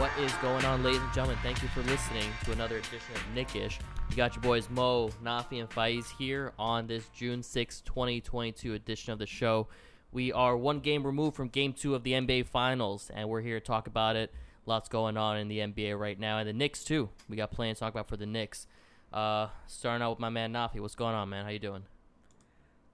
What 0.00 0.16
is 0.18 0.32
going 0.36 0.64
on, 0.64 0.82
ladies 0.82 1.02
and 1.02 1.12
gentlemen? 1.12 1.38
Thank 1.42 1.62
you 1.62 1.68
for 1.68 1.82
listening 1.82 2.24
to 2.44 2.52
another 2.52 2.78
edition 2.78 3.14
of 3.14 3.34
Knick-ish. 3.34 3.78
You 4.08 4.16
got 4.16 4.34
your 4.34 4.40
boys 4.40 4.70
Mo, 4.70 5.10
Nafi, 5.22 5.60
and 5.60 5.68
Faiz 5.68 6.06
here 6.16 6.54
on 6.58 6.86
this 6.86 7.06
June 7.14 7.42
6, 7.42 7.82
2022 7.82 8.72
edition 8.72 9.12
of 9.12 9.18
the 9.18 9.26
show. 9.26 9.68
We 10.10 10.32
are 10.32 10.56
one 10.56 10.80
game 10.80 11.04
removed 11.04 11.36
from 11.36 11.48
game 11.48 11.74
two 11.74 11.94
of 11.94 12.02
the 12.02 12.12
NBA 12.12 12.46
Finals, 12.46 13.10
and 13.12 13.28
we're 13.28 13.42
here 13.42 13.60
to 13.60 13.66
talk 13.66 13.86
about 13.86 14.16
it. 14.16 14.32
Lots 14.64 14.88
going 14.88 15.18
on 15.18 15.36
in 15.36 15.48
the 15.48 15.58
NBA 15.58 15.98
right 15.98 16.18
now, 16.18 16.38
and 16.38 16.48
the 16.48 16.54
Knicks 16.54 16.82
too. 16.82 17.10
We 17.28 17.36
got 17.36 17.50
plenty 17.50 17.74
to 17.74 17.78
talk 17.78 17.92
about 17.92 18.08
for 18.08 18.16
the 18.16 18.24
Knicks. 18.24 18.66
Uh, 19.12 19.48
starting 19.66 20.02
out 20.02 20.12
with 20.12 20.18
my 20.18 20.30
man 20.30 20.50
Nafi. 20.50 20.80
What's 20.80 20.94
going 20.94 21.14
on, 21.14 21.28
man? 21.28 21.44
How 21.44 21.50
you 21.50 21.58
doing? 21.58 21.82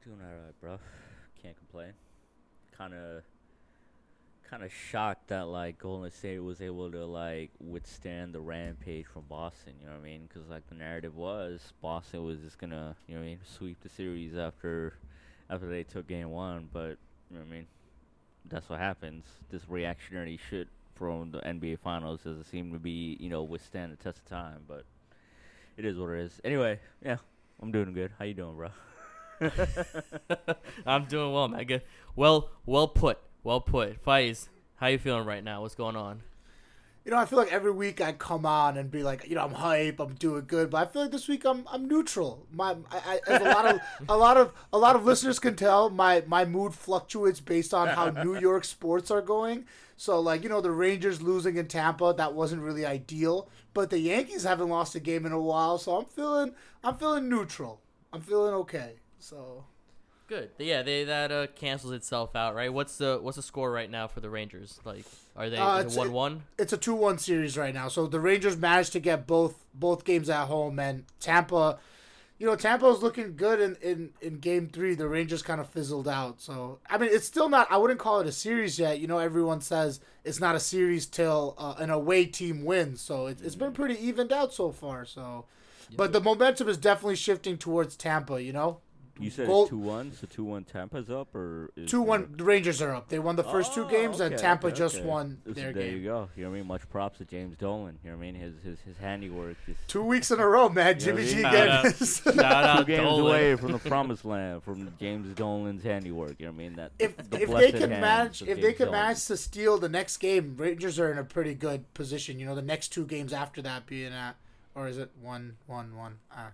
Doing 0.04 0.18
alright, 0.20 0.60
bro. 0.60 0.80
Can't 1.40 1.56
complain. 1.56 1.92
Kind 2.76 2.94
of, 2.94 3.22
kind 4.50 4.62
of 4.62 4.72
shocked 4.72 5.28
that 5.28 5.48
like 5.48 5.78
Golden 5.78 6.10
State 6.10 6.38
was 6.38 6.60
able 6.60 6.90
to 6.90 7.04
like 7.04 7.50
withstand 7.60 8.32
the 8.32 8.40
rampage 8.40 9.06
from 9.06 9.24
Boston. 9.28 9.74
You 9.80 9.86
know 9.86 9.94
what 9.94 10.00
I 10.00 10.04
mean? 10.04 10.28
Because 10.28 10.48
like 10.48 10.66
the 10.68 10.74
narrative 10.74 11.16
was 11.16 11.72
Boston 11.80 12.24
was 12.24 12.40
just 12.40 12.58
gonna, 12.58 12.96
you 13.06 13.14
know 13.14 13.20
I 13.20 13.24
mean, 13.24 13.38
sweep 13.44 13.80
the 13.82 13.88
series 13.88 14.36
after, 14.36 14.94
after 15.50 15.68
they 15.68 15.82
took 15.82 16.06
Game 16.06 16.30
One. 16.30 16.68
But 16.72 16.98
you 17.30 17.36
know 17.36 17.40
what 17.40 17.48
I 17.48 17.50
mean? 17.50 17.66
That's 18.48 18.68
what 18.68 18.78
happens. 18.78 19.24
This 19.50 19.62
reactionary 19.68 20.38
shit 20.48 20.68
from 20.94 21.32
the 21.32 21.40
NBA 21.40 21.80
Finals 21.80 22.20
doesn't 22.22 22.44
seem 22.44 22.72
to 22.72 22.78
be, 22.78 23.16
you 23.20 23.28
know, 23.28 23.42
withstand 23.42 23.92
the 23.92 23.96
test 23.96 24.18
of 24.18 24.26
time. 24.26 24.60
But 24.68 24.84
it 25.76 25.84
is 25.84 25.98
what 25.98 26.10
it 26.10 26.20
is. 26.20 26.40
Anyway, 26.44 26.78
yeah, 27.04 27.16
I'm 27.60 27.72
doing 27.72 27.92
good. 27.92 28.12
How 28.18 28.24
you 28.24 28.34
doing, 28.34 28.56
bro? 28.56 28.68
I'm 30.86 31.04
doing 31.06 31.32
well, 31.32 31.48
man. 31.48 31.64
Good. 31.64 31.82
Well, 32.14 32.50
well 32.64 32.88
put. 32.88 33.18
Well 33.46 33.60
put. 33.60 34.04
Faiz, 34.04 34.48
how 34.74 34.88
you 34.88 34.98
feeling 34.98 35.24
right 35.24 35.44
now? 35.44 35.60
What's 35.60 35.76
going 35.76 35.94
on? 35.94 36.22
You 37.04 37.12
know, 37.12 37.16
I 37.16 37.26
feel 37.26 37.38
like 37.38 37.52
every 37.52 37.70
week 37.70 38.00
I 38.00 38.10
come 38.10 38.44
on 38.44 38.76
and 38.76 38.90
be 38.90 39.04
like, 39.04 39.28
you 39.28 39.36
know, 39.36 39.44
I'm 39.44 39.52
hype, 39.52 40.00
I'm 40.00 40.14
doing 40.14 40.46
good, 40.48 40.68
but 40.68 40.78
I 40.78 40.90
feel 40.90 41.02
like 41.02 41.12
this 41.12 41.28
week 41.28 41.44
I'm 41.44 41.62
I'm 41.70 41.86
neutral. 41.86 42.44
My, 42.50 42.74
I, 42.90 43.20
I, 43.28 43.32
as 43.32 43.42
a 43.42 43.44
lot 43.44 43.66
of 43.66 43.80
a 44.08 44.16
lot 44.16 44.36
of 44.36 44.52
a 44.72 44.78
lot 44.78 44.96
of 44.96 45.04
listeners 45.04 45.38
can 45.38 45.54
tell, 45.54 45.90
my 45.90 46.24
my 46.26 46.44
mood 46.44 46.74
fluctuates 46.74 47.38
based 47.38 47.72
on 47.72 47.86
how 47.86 48.10
New 48.10 48.36
York 48.40 48.64
sports 48.64 49.12
are 49.12 49.22
going. 49.22 49.66
So, 49.96 50.18
like, 50.18 50.42
you 50.42 50.48
know, 50.48 50.60
the 50.60 50.72
Rangers 50.72 51.22
losing 51.22 51.56
in 51.56 51.68
Tampa, 51.68 52.14
that 52.18 52.34
wasn't 52.34 52.62
really 52.62 52.84
ideal, 52.84 53.48
but 53.74 53.90
the 53.90 54.00
Yankees 54.00 54.42
haven't 54.42 54.70
lost 54.70 54.96
a 54.96 55.00
game 55.00 55.24
in 55.24 55.30
a 55.30 55.40
while, 55.40 55.78
so 55.78 55.98
I'm 55.98 56.06
feeling 56.06 56.52
I'm 56.82 56.96
feeling 56.98 57.28
neutral. 57.28 57.80
I'm 58.12 58.22
feeling 58.22 58.54
okay. 58.54 58.94
So, 59.20 59.66
Good. 60.28 60.50
Yeah, 60.58 60.82
they 60.82 61.04
that 61.04 61.30
uh, 61.30 61.46
cancels 61.54 61.92
itself 61.92 62.34
out, 62.34 62.54
right? 62.54 62.72
What's 62.72 62.96
the 62.98 63.18
what's 63.22 63.36
the 63.36 63.42
score 63.42 63.70
right 63.70 63.90
now 63.90 64.08
for 64.08 64.20
the 64.20 64.28
Rangers? 64.30 64.80
Like, 64.84 65.04
are 65.36 65.48
they 65.48 65.56
Uh, 65.56 65.80
it 65.80 65.92
one 65.92 66.12
one? 66.12 66.42
it's 66.58 66.72
a 66.72 66.78
2-1 66.78 67.20
series 67.20 67.56
right 67.56 67.72
now. 67.72 67.88
So 67.88 68.06
the 68.06 68.18
Rangers 68.18 68.56
managed 68.56 68.92
to 68.94 69.00
get 69.00 69.26
both 69.26 69.64
both 69.72 70.04
games 70.04 70.28
at 70.28 70.46
home 70.46 70.78
and 70.78 71.04
Tampa 71.20 71.78
you 72.38 72.46
know, 72.46 72.54
Tampa's 72.54 73.02
looking 73.02 73.34
good 73.34 73.60
in, 73.60 73.76
in, 73.80 74.10
in 74.20 74.38
game 74.38 74.68
three. 74.68 74.94
The 74.94 75.08
Rangers 75.08 75.42
kind 75.42 75.60
of 75.60 75.70
fizzled 75.70 76.06
out. 76.06 76.40
So, 76.42 76.80
I 76.90 76.98
mean, 76.98 77.08
it's 77.10 77.26
still 77.26 77.48
not, 77.48 77.66
I 77.70 77.78
wouldn't 77.78 77.98
call 77.98 78.20
it 78.20 78.26
a 78.26 78.32
series 78.32 78.78
yet. 78.78 79.00
You 79.00 79.06
know, 79.06 79.18
everyone 79.18 79.62
says 79.62 80.00
it's 80.22 80.38
not 80.38 80.54
a 80.54 80.60
series 80.60 81.06
till 81.06 81.54
uh, 81.56 81.76
an 81.78 81.88
away 81.88 82.26
team 82.26 82.64
wins. 82.64 83.00
So, 83.00 83.26
it, 83.28 83.38
it's 83.42 83.54
been 83.54 83.72
pretty 83.72 83.94
evened 83.94 84.32
out 84.32 84.52
so 84.52 84.70
far. 84.70 85.06
So, 85.06 85.46
but 85.96 86.12
the 86.12 86.20
momentum 86.20 86.68
is 86.68 86.76
definitely 86.76 87.16
shifting 87.16 87.56
towards 87.56 87.96
Tampa, 87.96 88.42
you 88.42 88.52
know? 88.52 88.80
You 89.18 89.30
said 89.30 89.46
Goal- 89.46 89.62
it's 89.62 89.70
two 89.70 89.78
one, 89.78 90.12
so 90.12 90.26
two 90.26 90.44
one 90.44 90.64
Tampa's 90.64 91.08
up, 91.08 91.34
or 91.34 91.70
is 91.76 91.90
2 91.90 92.02
1, 92.02 92.34
the 92.36 92.44
Rangers 92.44 92.82
are 92.82 92.94
up. 92.94 93.08
They 93.08 93.18
won 93.18 93.36
the 93.36 93.44
first 93.44 93.72
two 93.74 93.84
Oh, 93.84 93.88
games, 93.88 94.20
and 94.20 94.36
Tampa 94.36 94.66
okay, 94.66 94.76
just 94.76 94.96
okay. 94.96 95.04
won 95.06 95.38
Listen, 95.46 95.62
their 95.62 95.72
there 95.72 95.82
game. 95.82 95.90
There 95.92 95.98
you 96.00 96.04
go. 96.04 96.28
You 96.36 96.44
know 96.44 96.50
what 96.50 96.56
I 96.56 96.58
mean? 96.58 96.66
Much 96.68 96.90
props 96.90 97.18
to 97.18 97.24
James 97.24 97.56
Dolan. 97.56 97.98
You 98.04 98.10
know 98.10 98.16
what 98.18 98.22
I 98.24 98.32
mean? 98.32 98.34
His 98.34 98.54
his 98.62 98.80
his 98.80 98.96
handiwork 98.98 99.56
is 99.68 99.76
Two 99.88 100.02
weeks 100.02 100.30
in 100.30 100.38
a 100.40 100.46
row, 100.46 100.68
man. 100.68 100.98
Jimmy 101.00 101.22
what 101.22 101.28
I 101.28 101.28
G 101.30 101.34
mean? 101.36 101.42
Shout 101.44 101.68
out, 101.68 101.84
his- 101.86 102.16
shout 102.24 102.38
out 102.40 102.78
two 102.80 102.84
games 102.84 103.02
Dolan. 103.02 103.26
away 103.26 103.56
from 103.56 103.72
the 103.72 103.78
promised 103.78 104.24
land, 104.24 104.62
from 104.62 104.92
James 105.00 105.34
Dolan's 105.34 105.82
handiwork. 105.82 106.34
You 106.38 106.46
know 106.46 106.52
what 106.52 106.56
I 106.56 106.58
mean? 106.64 106.76
That 106.76 106.92
if 106.98 107.16
the 107.16 107.22
if 107.22 107.30
they 107.30 107.46
blessed 107.46 107.76
can 107.78 107.90
manage 107.90 108.42
of 108.42 108.48
if 108.48 108.56
they 108.56 108.62
James 108.62 108.76
can 108.76 108.86
Dolan. 108.86 109.00
manage 109.00 109.24
to 109.26 109.36
steal 109.36 109.78
the 109.78 109.88
next 109.88 110.18
game, 110.18 110.56
Rangers 110.58 110.98
are 110.98 111.10
in 111.10 111.18
a 111.18 111.24
pretty 111.24 111.54
good 111.54 111.92
position. 111.94 112.38
You 112.38 112.46
know, 112.46 112.54
the 112.54 112.60
next 112.62 112.88
two 112.88 113.06
games 113.06 113.32
after 113.32 113.62
that 113.62 113.86
being 113.86 114.12
at, 114.12 114.36
or 114.74 114.88
is 114.88 114.98
it 114.98 115.10
one 115.22 115.56
one 115.66 115.96
one? 115.96 116.18
Ah. 116.30 116.50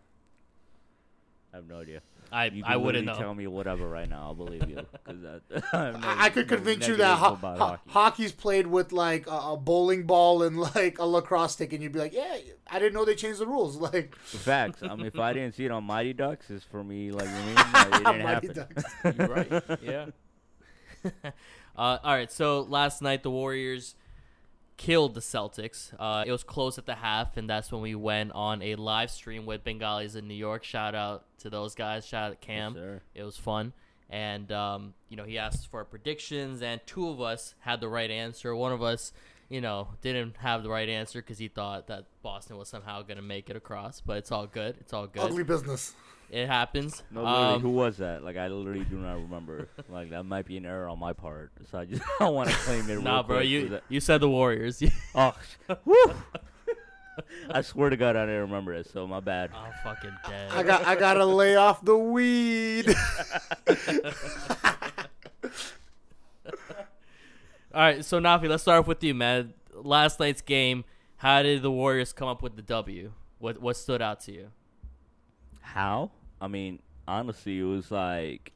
I 1.53 1.57
have 1.57 1.67
no 1.69 1.81
idea. 1.81 2.01
I 2.33 2.47
You 2.47 2.63
I 2.67 2.77
wouldn't 2.77 3.05
know. 3.07 3.15
Tell 3.17 3.35
me 3.35 3.47
whatever 3.47 3.87
right 3.89 4.09
now. 4.09 4.23
I'll 4.23 4.35
believe 4.35 4.69
you 4.69 4.77
that, 5.07 5.43
I, 5.73 5.91
no- 5.91 5.99
I, 6.03 6.25
I 6.25 6.29
could 6.31 6.51
no 6.51 6.57
convince 6.57 6.89
you 6.89 6.97
that 6.97 7.19
ho- 7.19 7.35
ho- 7.35 7.57
hockey. 7.57 7.83
hockey's 7.91 8.33
played 8.33 8.67
with 8.67 8.91
like 8.93 9.27
a, 9.27 9.31
a 9.53 9.57
bowling 9.57 10.05
ball 10.05 10.43
and 10.43 10.59
like 10.59 10.99
a 10.99 11.05
lacrosse 11.05 11.53
stick, 11.53 11.73
and 11.73 11.83
you'd 11.83 11.93
be 11.93 11.99
like, 11.99 12.15
"Yeah, 12.15 12.39
I 12.71 12.79
didn't 12.79 12.95
know 12.95 13.05
they 13.05 13.15
changed 13.15 13.39
the 13.41 13.47
rules." 13.47 13.77
Like, 13.93 14.17
Facts. 14.17 14.83
I 14.83 14.95
mean, 14.95 15.07
if 15.07 15.19
I 15.19 15.33
didn't 15.35 15.55
see 15.55 15.65
it 15.67 15.71
on 15.71 15.85
Mighty 15.85 16.13
Ducks, 16.15 16.49
it's 16.51 16.65
for 16.65 16.83
me. 16.83 17.11
Like, 17.13 17.27
you 17.27 17.33
know 17.33 17.55
what 17.55 17.67
I 17.67 17.83
mean? 17.85 17.91
Like, 17.93 18.01
it 18.01 18.05
didn't 18.05 18.23
Mighty 18.23 18.49
happen. 18.49 18.55
Ducks. 18.55 19.19
You're 19.19 19.29
right. 19.29 19.81
Yeah. 19.83 20.07
uh, 21.77 21.99
all 22.03 22.15
right. 22.15 22.31
So 22.31 22.63
last 22.63 23.03
night 23.03 23.23
the 23.23 23.31
Warriors 23.31 23.95
killed 24.83 25.15
the 25.15 25.21
Celtics. 25.21 25.95
Uh, 25.97 26.25
it 26.27 26.33
was 26.33 26.43
close 26.43 26.77
at 26.77 26.87
the 26.87 26.97
half, 26.97 27.37
and 27.37 27.49
that's 27.49 27.71
when 27.71 27.83
we 27.83 27.95
went 27.95 28.33
on 28.33 28.61
a 28.63 28.75
live 28.75 29.13
stream 29.13 29.47
with 29.47 29.63
Bengalis 29.63 30.17
in 30.17 30.27
New 30.27 30.35
York. 30.35 30.65
Shout 30.65 30.97
out 30.97 31.25
to 31.39 31.51
those 31.51 31.77
guys. 31.77 32.05
Shout 32.05 32.33
out 32.33 32.41
Cam. 32.41 32.75
sir. 32.75 33.01
it 33.15 33.23
was 33.23 33.37
fun. 33.37 33.75
And 34.11 34.51
um, 34.51 34.95
you 35.09 35.17
know, 35.17 35.23
he 35.23 35.39
asked 35.39 35.71
for 35.71 35.85
predictions, 35.85 36.63
and 36.63 36.81
two 36.85 37.09
of 37.09 37.21
us 37.21 37.55
had 37.61 37.81
the 37.81 37.89
right 37.89 38.11
answer. 38.11 38.57
One 38.57 38.73
of 38.73 38.83
us, 38.83 39.13
you 39.49 39.61
know, 39.61 39.87
didn't 40.01 40.37
have 40.39 40.65
the 40.65 40.69
right 40.69 40.89
answer 40.89 41.23
because 41.23 41.39
he 41.39 41.47
thought 41.47 41.87
that 41.87 42.07
Boston 42.25 42.57
was 42.57 42.69
somehow 42.69 43.03
going 43.03 43.19
to 43.19 43.23
make 43.23 43.51
it 43.51 43.55
across. 43.57 44.01
But 44.01 44.17
it's 44.17 44.33
all 44.33 44.49
good. 44.49 44.79
It's 44.81 44.93
all 44.93 45.07
good. 45.07 45.23
ugly 45.23 45.45
business. 45.45 45.95
It 46.33 46.47
happens. 46.47 47.03
No, 47.11 47.23
literally, 47.25 47.55
Um, 47.57 47.61
who 47.61 47.69
was 47.71 47.99
that? 47.99 48.25
Like, 48.25 48.39
I 48.39 48.49
literally 48.49 48.85
do 48.85 48.97
not 48.97 49.17
remember. 49.21 49.69
like, 49.91 50.09
that 50.11 50.23
might 50.25 50.47
be 50.47 50.57
an 50.57 50.65
error 50.65 50.89
on 50.89 50.99
my 50.99 51.13
part. 51.13 51.53
So 51.71 51.79
I 51.79 51.85
just 51.85 52.03
don't 52.19 52.35
want 52.35 52.49
to 52.49 52.55
claim 52.57 52.89
it. 52.89 53.01
Nah, 53.03 53.23
bro, 53.23 53.37
quick. 53.37 53.49
You 53.49 53.69
that- 53.69 53.83
you 53.91 54.01
said 54.01 54.23
the 54.23 54.31
Warriors. 54.31 54.83
Oh, 55.15 55.35
woo! 55.85 55.97
I 57.51 57.61
swear 57.61 57.91
to 57.91 57.97
God, 57.99 58.17
I 58.17 58.25
didn't 58.25 58.41
remember 58.41 58.73
it. 58.73 58.89
So 58.91 59.07
my 59.07 59.21
bad. 59.21 59.51
I'm 59.55 59.73
fucking 59.85 60.17
dead. 60.27 60.51
I 60.53 60.63
got 60.63 60.87
I 60.87 60.95
gotta 60.97 61.27
lay 61.27 61.55
off 61.57 61.85
the 61.85 61.99
weed. 61.99 62.87
All 67.75 67.81
right, 67.81 68.05
so 68.05 68.19
Nafi, 68.21 68.49
let's 68.49 68.63
start 68.63 68.81
off 68.81 68.87
with 68.87 69.03
you, 69.05 69.15
man. 69.15 69.53
Last 69.75 70.21
night's 70.21 70.41
game, 70.43 70.85
how 71.17 71.43
did 71.43 71.61
the 71.63 71.71
Warriors 71.71 72.13
come 72.15 72.29
up 72.29 72.43
with 72.43 72.57
the 72.57 72.63
W? 72.63 73.13
What 73.39 73.61
what 73.61 73.77
stood 73.77 74.01
out 74.03 74.21
to 74.21 74.33
you? 74.33 74.49
How? 75.61 76.11
I 76.43 76.49
mean, 76.49 76.81
honestly, 77.07 77.61
it 77.61 77.63
was 77.63 77.93
like 77.93 78.53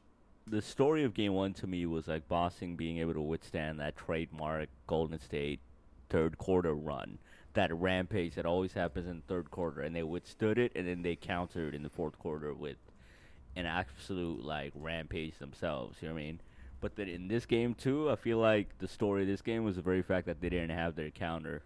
the 0.48 0.60
story 0.60 1.04
of 1.04 1.14
game 1.14 1.34
one 1.34 1.54
to 1.54 1.68
me 1.68 1.86
was 1.86 2.08
like 2.08 2.28
Boston 2.28 2.74
being 2.74 2.98
able 2.98 3.14
to 3.14 3.20
withstand 3.20 3.78
that 3.78 3.96
trademark 3.96 4.68
Golden 4.88 5.20
State 5.20 5.60
third 6.10 6.36
quarter 6.36 6.74
run, 6.74 7.18
that 7.54 7.72
rampage 7.72 8.34
that 8.34 8.44
always 8.44 8.72
happens 8.72 9.06
in 9.06 9.18
the 9.18 9.32
third 9.32 9.52
quarter, 9.52 9.82
and 9.82 9.94
they 9.94 10.02
withstood 10.02 10.58
it, 10.58 10.72
and 10.74 10.88
then 10.88 11.02
they 11.02 11.14
countered 11.14 11.76
in 11.76 11.84
the 11.84 11.88
fourth 11.88 12.18
quarter 12.18 12.52
with 12.52 12.76
an 13.54 13.66
absolute 13.66 14.44
like 14.44 14.72
rampage 14.74 15.38
themselves. 15.38 15.98
You 16.02 16.08
know 16.08 16.14
what 16.14 16.20
I 16.20 16.24
mean? 16.24 16.40
But 16.80 16.96
then 16.96 17.08
in 17.08 17.28
this 17.28 17.46
game 17.46 17.74
too, 17.74 18.10
I 18.10 18.16
feel 18.16 18.38
like 18.38 18.78
the 18.78 18.88
story 18.88 19.22
of 19.22 19.28
this 19.28 19.42
game 19.42 19.62
was 19.62 19.76
the 19.76 19.82
very 19.82 20.02
fact 20.02 20.26
that 20.26 20.40
they 20.40 20.48
didn't 20.48 20.76
have 20.76 20.96
their 20.96 21.10
counter 21.10 21.62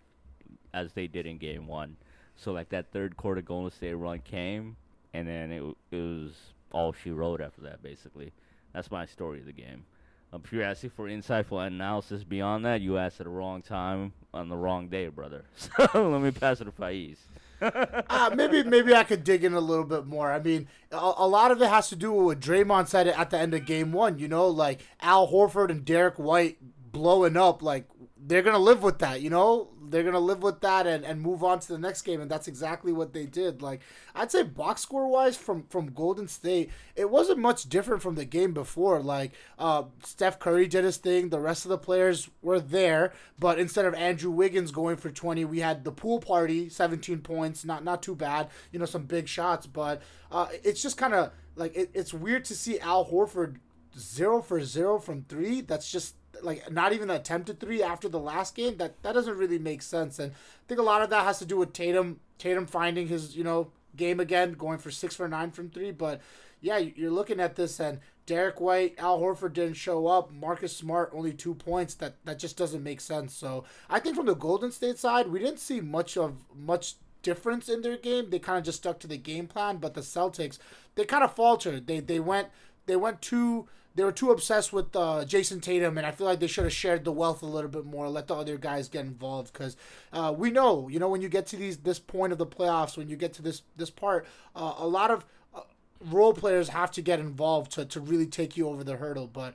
as 0.75 0.93
they 0.93 1.07
did 1.07 1.25
in 1.25 1.39
game 1.39 1.67
one. 1.67 1.97
So 2.37 2.53
like 2.53 2.69
that 2.69 2.93
third 2.93 3.17
quarter 3.17 3.41
Golden 3.41 3.71
State 3.71 3.95
run 3.95 4.19
came, 4.19 4.77
and 5.15 5.27
then 5.27 5.53
it 5.53 5.63
it 5.91 5.97
was 5.97 6.33
all 6.73 6.93
she 6.93 7.11
wrote 7.11 7.41
after 7.41 7.63
that. 7.63 7.83
Basically, 7.83 8.33
that's 8.73 8.91
my 8.91 9.07
story 9.07 9.41
of 9.41 9.47
the 9.47 9.53
game. 9.53 9.85
Um, 10.33 10.43
if 10.45 10.53
you're 10.53 10.63
asking 10.63 10.91
for 10.91 11.07
insightful 11.07 11.67
analysis 11.67 12.23
beyond 12.23 12.65
that, 12.65 12.81
you 12.81 12.99
asked 12.99 13.21
at 13.21 13.25
the 13.25 13.31
wrong 13.31 13.63
time 13.63 14.13
on 14.33 14.49
the 14.49 14.57
wrong 14.57 14.89
day, 14.89 15.09
brother. 15.09 15.45
So 15.57 16.11
let 16.11 16.23
me 16.23 16.31
pass 16.31 16.61
it 16.61 16.65
to 16.65 16.73
Faiz. 16.73 17.17
uh, 17.63 18.31
maybe 18.35 18.63
maybe 18.63 18.95
I 18.95 19.05
could 19.05 19.23
dig 19.23 19.45
in 19.45 19.53
a 19.53 19.61
little 19.61 19.85
bit 19.85 20.07
more. 20.07 20.33
I 20.33 20.41
mean, 20.41 20.69
a, 20.93 21.13
a 21.19 21.29
lot 21.29 21.51
of 21.51 21.61
it 21.61 21.69
has 21.69 21.89
to 21.91 21.97
do 21.97 22.13
with 22.13 22.25
what 22.25 22.41
Draymond 22.41 22.89
said 22.89 23.07
at 23.09 23.31
the 23.31 23.39
end 23.39 23.53
of 23.53 23.67
Game 23.67 23.93
One. 23.93 24.19
You 24.19 24.29
know, 24.29 24.47
like 24.47 24.81
Al 25.01 25.29
Horford 25.29 25.71
and 25.71 25.85
Derrick 25.85 26.19
White 26.19 26.57
blowing 26.91 27.37
up. 27.37 27.63
Like 27.63 27.87
they're 28.27 28.43
gonna 28.43 28.59
live 28.59 28.83
with 28.83 28.99
that, 28.99 29.23
you 29.23 29.31
know. 29.31 29.69
They're 29.89 30.05
gonna 30.05 30.21
live 30.21 30.43
with 30.43 30.61
that 30.61 30.87
and, 30.87 31.05
and 31.05 31.21
move 31.21 31.43
on 31.43 31.59
to 31.61 31.69
the 31.69 31.79
next 31.79 32.03
game, 32.03 32.21
and 32.21 32.31
that's 32.31 32.47
exactly 32.47 32.93
what 32.93 33.13
they 33.13 33.27
did. 33.27 33.63
Like 33.63 33.81
I'd 34.15 34.31
say, 34.31 34.43
box 34.43 34.83
score 34.83 35.09
wise, 35.09 35.37
from 35.37 35.65
from 35.65 35.93
Golden 35.93 36.29
State, 36.29 36.71
it 36.95 37.11
wasn't 37.11 37.39
much 37.39 37.69
different 37.69 38.03
from 38.03 38.15
the 38.15 38.25
game 38.25 38.53
before. 38.53 39.01
Like 39.01 39.33
uh, 39.59 39.85
Steph 40.05 40.39
Curry 40.39 40.67
did 40.67 40.85
his 40.85 40.99
thing, 40.99 41.31
the 41.31 41.41
rest 41.41 41.65
of 41.65 41.71
the 41.71 41.79
players 41.79 42.29
were 42.43 42.61
there, 42.61 43.13
but 43.39 43.59
instead 43.59 43.85
of 43.85 43.95
Andrew 43.95 44.31
Wiggins 44.31 44.71
going 44.71 44.97
for 44.97 45.11
twenty, 45.11 45.45
we 45.45 45.61
had 45.61 45.85
the 45.85 45.93
pool 45.93 46.21
party, 46.21 46.69
seventeen 46.69 47.21
points, 47.21 47.65
not 47.65 47.83
not 47.85 48.03
too 48.03 48.15
bad, 48.15 48.49
you 48.71 48.79
know, 48.79 48.87
some 48.87 49.05
big 49.05 49.29
shots, 49.29 49.67
but 49.67 50.03
uh, 50.31 50.47
it's 50.63 50.83
just 50.83 50.97
kind 50.97 51.15
of 51.15 51.33
like 51.57 51.75
it, 51.75 51.91
it's 51.95 52.15
weird 52.15 52.45
to 52.45 52.55
see 52.55 52.79
Al 52.81 53.07
Horford 53.07 53.57
zero 53.99 54.41
for 54.41 54.63
zero 54.63 54.99
from 54.99 55.25
three. 55.25 55.63
That's 55.63 55.91
just 55.91 56.15
like 56.43 56.71
not 56.71 56.93
even 56.93 57.11
attempted 57.11 57.61
three 57.61 57.83
after 57.83 58.09
the 58.09 58.19
last 58.19 58.55
game. 58.55 58.77
That 58.77 59.03
that 59.03 59.13
doesn't 59.13 59.37
really 59.37 59.59
make 59.59 59.83
sense. 59.83 60.19
And 60.19 60.33
I 60.33 60.65
think 60.69 60.81
a 60.81 60.85
lot 60.85 61.03
of 61.03 61.11
that 61.11 61.25
has 61.25 61.39
to 61.39 61.47
do 61.47 61.57
with 61.57 61.73
Tatum 61.73 62.21
Tatum 62.39 62.67
finding 62.67 63.09
his 63.09 63.37
you 63.37 63.45
know 63.45 63.71
game 63.97 64.21
again, 64.21 64.53
going 64.53 64.79
for 64.79 64.91
six 64.91 65.17
for 65.17 65.29
nine 65.29 65.51
from 65.51 65.71
three. 65.71 65.91
But 65.91 66.21
yeah, 66.61 66.79
you're 66.79 67.11
looking 67.11 67.41
at 67.41 67.57
this 67.57 67.81
and 67.81 68.01
Derrick 68.31 68.61
White, 68.61 68.95
Al 68.99 69.21
Horford 69.21 69.55
didn't 69.55 69.75
show 69.75 70.07
up. 70.07 70.33
Marcus 70.33 70.77
Smart 70.77 71.11
only 71.13 71.33
two 71.33 71.55
points. 71.55 71.95
That 71.95 72.15
that 72.25 72.39
just 72.39 72.57
doesn't 72.57 72.83
make 72.85 73.01
sense. 73.01 73.35
So 73.35 73.65
I 73.89 73.99
think 73.99 74.15
from 74.15 74.27
the 74.27 74.37
Golden 74.37 74.71
State 74.71 74.99
side, 74.99 75.27
we 75.29 75.41
didn't 75.41 75.59
see 75.59 75.81
much 75.81 76.17
of 76.17 76.45
much 76.55 76.95
difference 77.23 77.69
in 77.69 77.83
their 77.83 77.97
game. 77.97 78.31
They 78.31 78.39
kind 78.39 78.57
of 78.57 78.65
just 78.65 78.79
stuck 78.79 79.01
to 79.01 79.09
the 79.09 79.17
game 79.17 79.47
plan. 79.47 79.79
But 79.79 79.95
the 79.95 80.01
Celtics, 80.01 80.59
they 80.95 81.05
kind 81.05 81.25
of 81.25 81.35
faltered. 81.35 81.89
They 81.89 81.99
they 82.01 82.21
went 82.21 82.49
they 82.87 82.95
went 82.95 83.21
too 83.21 83.69
they 83.95 84.05
were 84.05 84.13
too 84.13 84.31
obsessed 84.31 84.73
with 84.73 84.95
uh, 84.95 85.25
Jayson 85.27 85.61
Tatum, 85.61 85.99
and 85.99 86.07
I 86.07 86.13
feel 86.13 86.27
like 86.27 86.39
they 86.41 86.47
should 86.47 86.65
have 86.65 86.73
shared 86.73 87.05
the 87.05 87.13
wealth 87.13 87.43
a 87.43 87.47
little 87.47 87.71
bit 87.71 87.85
more, 87.85 88.09
let 88.09 88.29
the 88.29 88.37
other 88.37 88.57
guys 88.57 88.89
get 88.89 89.05
involved, 89.05 89.53
because 89.53 89.77
uh, 90.13 90.33
we 90.37 90.51
know, 90.51 90.89
you 90.89 90.99
know, 91.01 91.09
when 91.09 91.23
you 91.23 91.29
get 91.29 91.47
to 91.49 91.57
these 91.57 91.79
this 91.79 91.99
point 91.99 92.33
of 92.33 92.39
the 92.39 92.47
playoffs, 92.47 92.97
when 92.97 93.09
you 93.09 93.17
get 93.17 93.33
to 93.35 93.43
this 93.43 93.63
this 93.77 93.91
part, 93.91 94.27
uh, 94.55 94.75
a 94.79 94.87
lot 94.87 95.11
of 95.11 95.25
uh, 95.55 95.63
role 96.01 96.33
players 96.33 96.69
have 96.69 96.91
to 96.93 97.03
get 97.03 97.19
involved 97.19 97.73
to, 97.73 97.85
to 97.85 98.01
really 98.01 98.27
take 98.27 98.57
you 98.57 98.69
over 98.69 98.85
the 98.85 98.97
hurdle. 98.97 99.27
But 99.27 99.55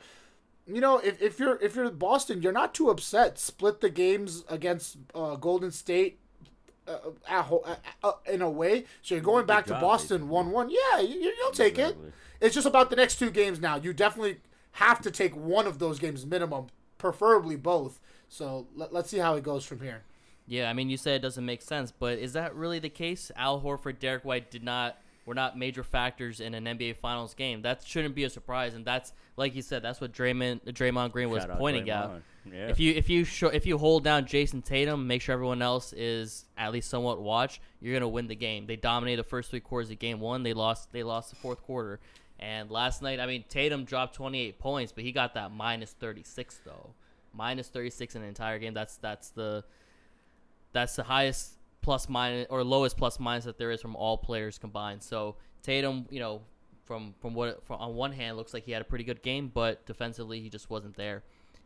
you 0.67 0.81
know, 0.81 0.97
if, 0.99 1.21
if 1.21 1.39
you're 1.39 1.57
if 1.61 1.75
you're 1.75 1.89
Boston, 1.91 2.41
you're 2.41 2.51
not 2.51 2.73
too 2.73 2.89
upset. 2.89 3.39
Split 3.39 3.79
the 3.81 3.89
games 3.89 4.43
against 4.49 4.97
uh, 5.13 5.35
Golden 5.35 5.71
State. 5.71 6.19
Uh, 6.87 6.97
at, 7.27 7.41
ho- 7.45 7.65
uh, 8.03 8.11
in 8.31 8.43
a 8.43 8.49
way, 8.49 8.85
so 9.01 9.15
you're 9.15 9.23
going 9.23 9.47
back 9.47 9.65
to 9.65 9.73
Boston 9.81 10.29
one 10.29 10.51
one. 10.51 10.69
Yeah, 10.69 10.99
you, 10.99 11.33
you'll 11.39 11.49
take 11.51 11.79
it. 11.79 11.97
Exactly. 12.45 12.47
It's 12.47 12.56
just 12.56 12.68
about 12.68 12.89
the 12.89 12.95
next 12.95 13.19
two 13.19 13.31
games 13.31 13.59
now. 13.59 13.77
You 13.77 13.94
definitely 13.94 14.38
have 14.74 15.01
to 15.01 15.12
take 15.12 15.36
one 15.36 15.68
of 15.68 15.80
those 15.80 16.00
games 16.00 16.25
minimum, 16.25 16.68
preferably 16.97 17.56
both. 17.56 18.00
So 18.30 18.68
let, 18.75 18.94
let's 18.94 19.09
see 19.09 19.18
how 19.18 19.36
it 19.36 19.44
goes 19.44 19.65
from 19.65 19.81
here. 19.81 20.03
Yeah, 20.47 20.69
I 20.69 20.74
mean, 20.74 20.89
you 20.89 20.97
said 20.97 21.15
it 21.15 21.21
doesn't 21.21 21.45
make 21.45 21.62
sense, 21.62 21.92
but 21.92 22.19
is 22.19 22.33
that 22.33 22.56
really 22.56 22.80
the 22.80 22.89
case? 22.89 23.31
Al 23.36 23.62
Horford, 23.62 24.00
Derrick 24.00 24.24
White 24.24 24.51
did 24.51 24.63
not 24.63 24.97
were 25.25 25.33
not 25.33 25.57
major 25.57 25.83
factors 25.83 26.39
in 26.39 26.53
an 26.53 26.65
NBA 26.65 26.97
Finals 26.97 27.33
game. 27.33 27.63
That 27.63 27.83
shouldn't 27.83 28.13
be 28.13 28.25
a 28.25 28.30
surprise, 28.30 28.75
and 28.75 28.86
that's 28.86 29.12
like 29.38 29.56
you 29.56 29.62
said, 29.62 29.81
that's 29.81 30.00
what 30.00 30.12
Draymond 30.12 30.65
Draymond 30.65 31.12
Green 31.12 31.30
was 31.30 31.44
Shout 31.44 31.57
pointing 31.57 31.89
out. 31.89 32.12
Draymond. 32.12 32.21
Yeah. 32.53 32.68
If 32.68 32.80
you 32.80 32.94
if 32.94 33.09
you 33.09 33.24
show, 33.24 33.47
if 33.47 33.65
you 33.65 33.77
hold 33.80 34.03
down 34.03 34.25
Jayson 34.25 34.63
Tatum, 34.63 35.07
make 35.07 35.24
sure 35.24 35.33
everyone 35.33 35.63
else 35.63 35.94
is 35.94 36.45
at 36.57 36.71
least 36.71 36.89
somewhat 36.92 37.21
watch. 37.21 37.59
You're 37.81 37.94
gonna 37.94 38.07
win 38.07 38.27
the 38.27 38.36
game. 38.36 38.68
They 38.68 38.75
dominated 38.75 39.18
the 39.18 39.27
first 39.27 39.50
three 39.50 39.62
quarters 39.62 39.89
of 39.89 39.97
game 39.97 40.19
one. 40.19 40.44
They 40.44 40.53
lost 40.53 40.92
they 40.92 41.01
lost 41.01 41.31
the 41.31 41.38
fourth 41.38 41.63
quarter. 41.63 42.00
And 42.39 42.69
last 42.69 43.01
night, 43.01 43.19
I 43.19 43.25
mean, 43.25 43.45
Tatum 43.47 43.85
dropped 43.85 44.15
28 44.15 44.59
points, 44.59 44.91
but 44.91 45.03
he 45.03 45.11
got 45.11 45.33
that 45.35 45.51
minus 45.51 45.91
36 45.91 46.61
though. 46.65 46.91
Minus 47.33 47.67
36 47.69 48.15
in 48.15 48.21
the 48.21 48.27
entire 48.27 48.59
game. 48.59 48.73
That's 48.73 48.97
that's 48.97 49.29
the 49.29 49.63
that's 50.73 50.95
the 50.95 51.03
highest 51.03 51.53
plus 51.81 52.09
minus 52.09 52.47
or 52.49 52.63
lowest 52.63 52.97
plus 52.97 53.19
minus 53.19 53.45
that 53.45 53.57
there 53.57 53.71
is 53.71 53.81
from 53.81 53.95
all 53.95 54.17
players 54.17 54.57
combined. 54.57 55.01
So 55.01 55.35
Tatum, 55.61 56.05
you 56.09 56.19
know, 56.19 56.41
from 56.85 57.13
from 57.19 57.33
what 57.33 57.65
from, 57.65 57.79
on 57.79 57.95
one 57.95 58.11
hand 58.11 58.37
looks 58.37 58.53
like 58.53 58.65
he 58.65 58.71
had 58.71 58.81
a 58.81 58.85
pretty 58.85 59.03
good 59.03 59.21
game, 59.21 59.51
but 59.53 59.85
defensively 59.85 60.39
he 60.41 60.49
just 60.49 60.69
wasn't 60.69 60.95
there. 60.95 61.23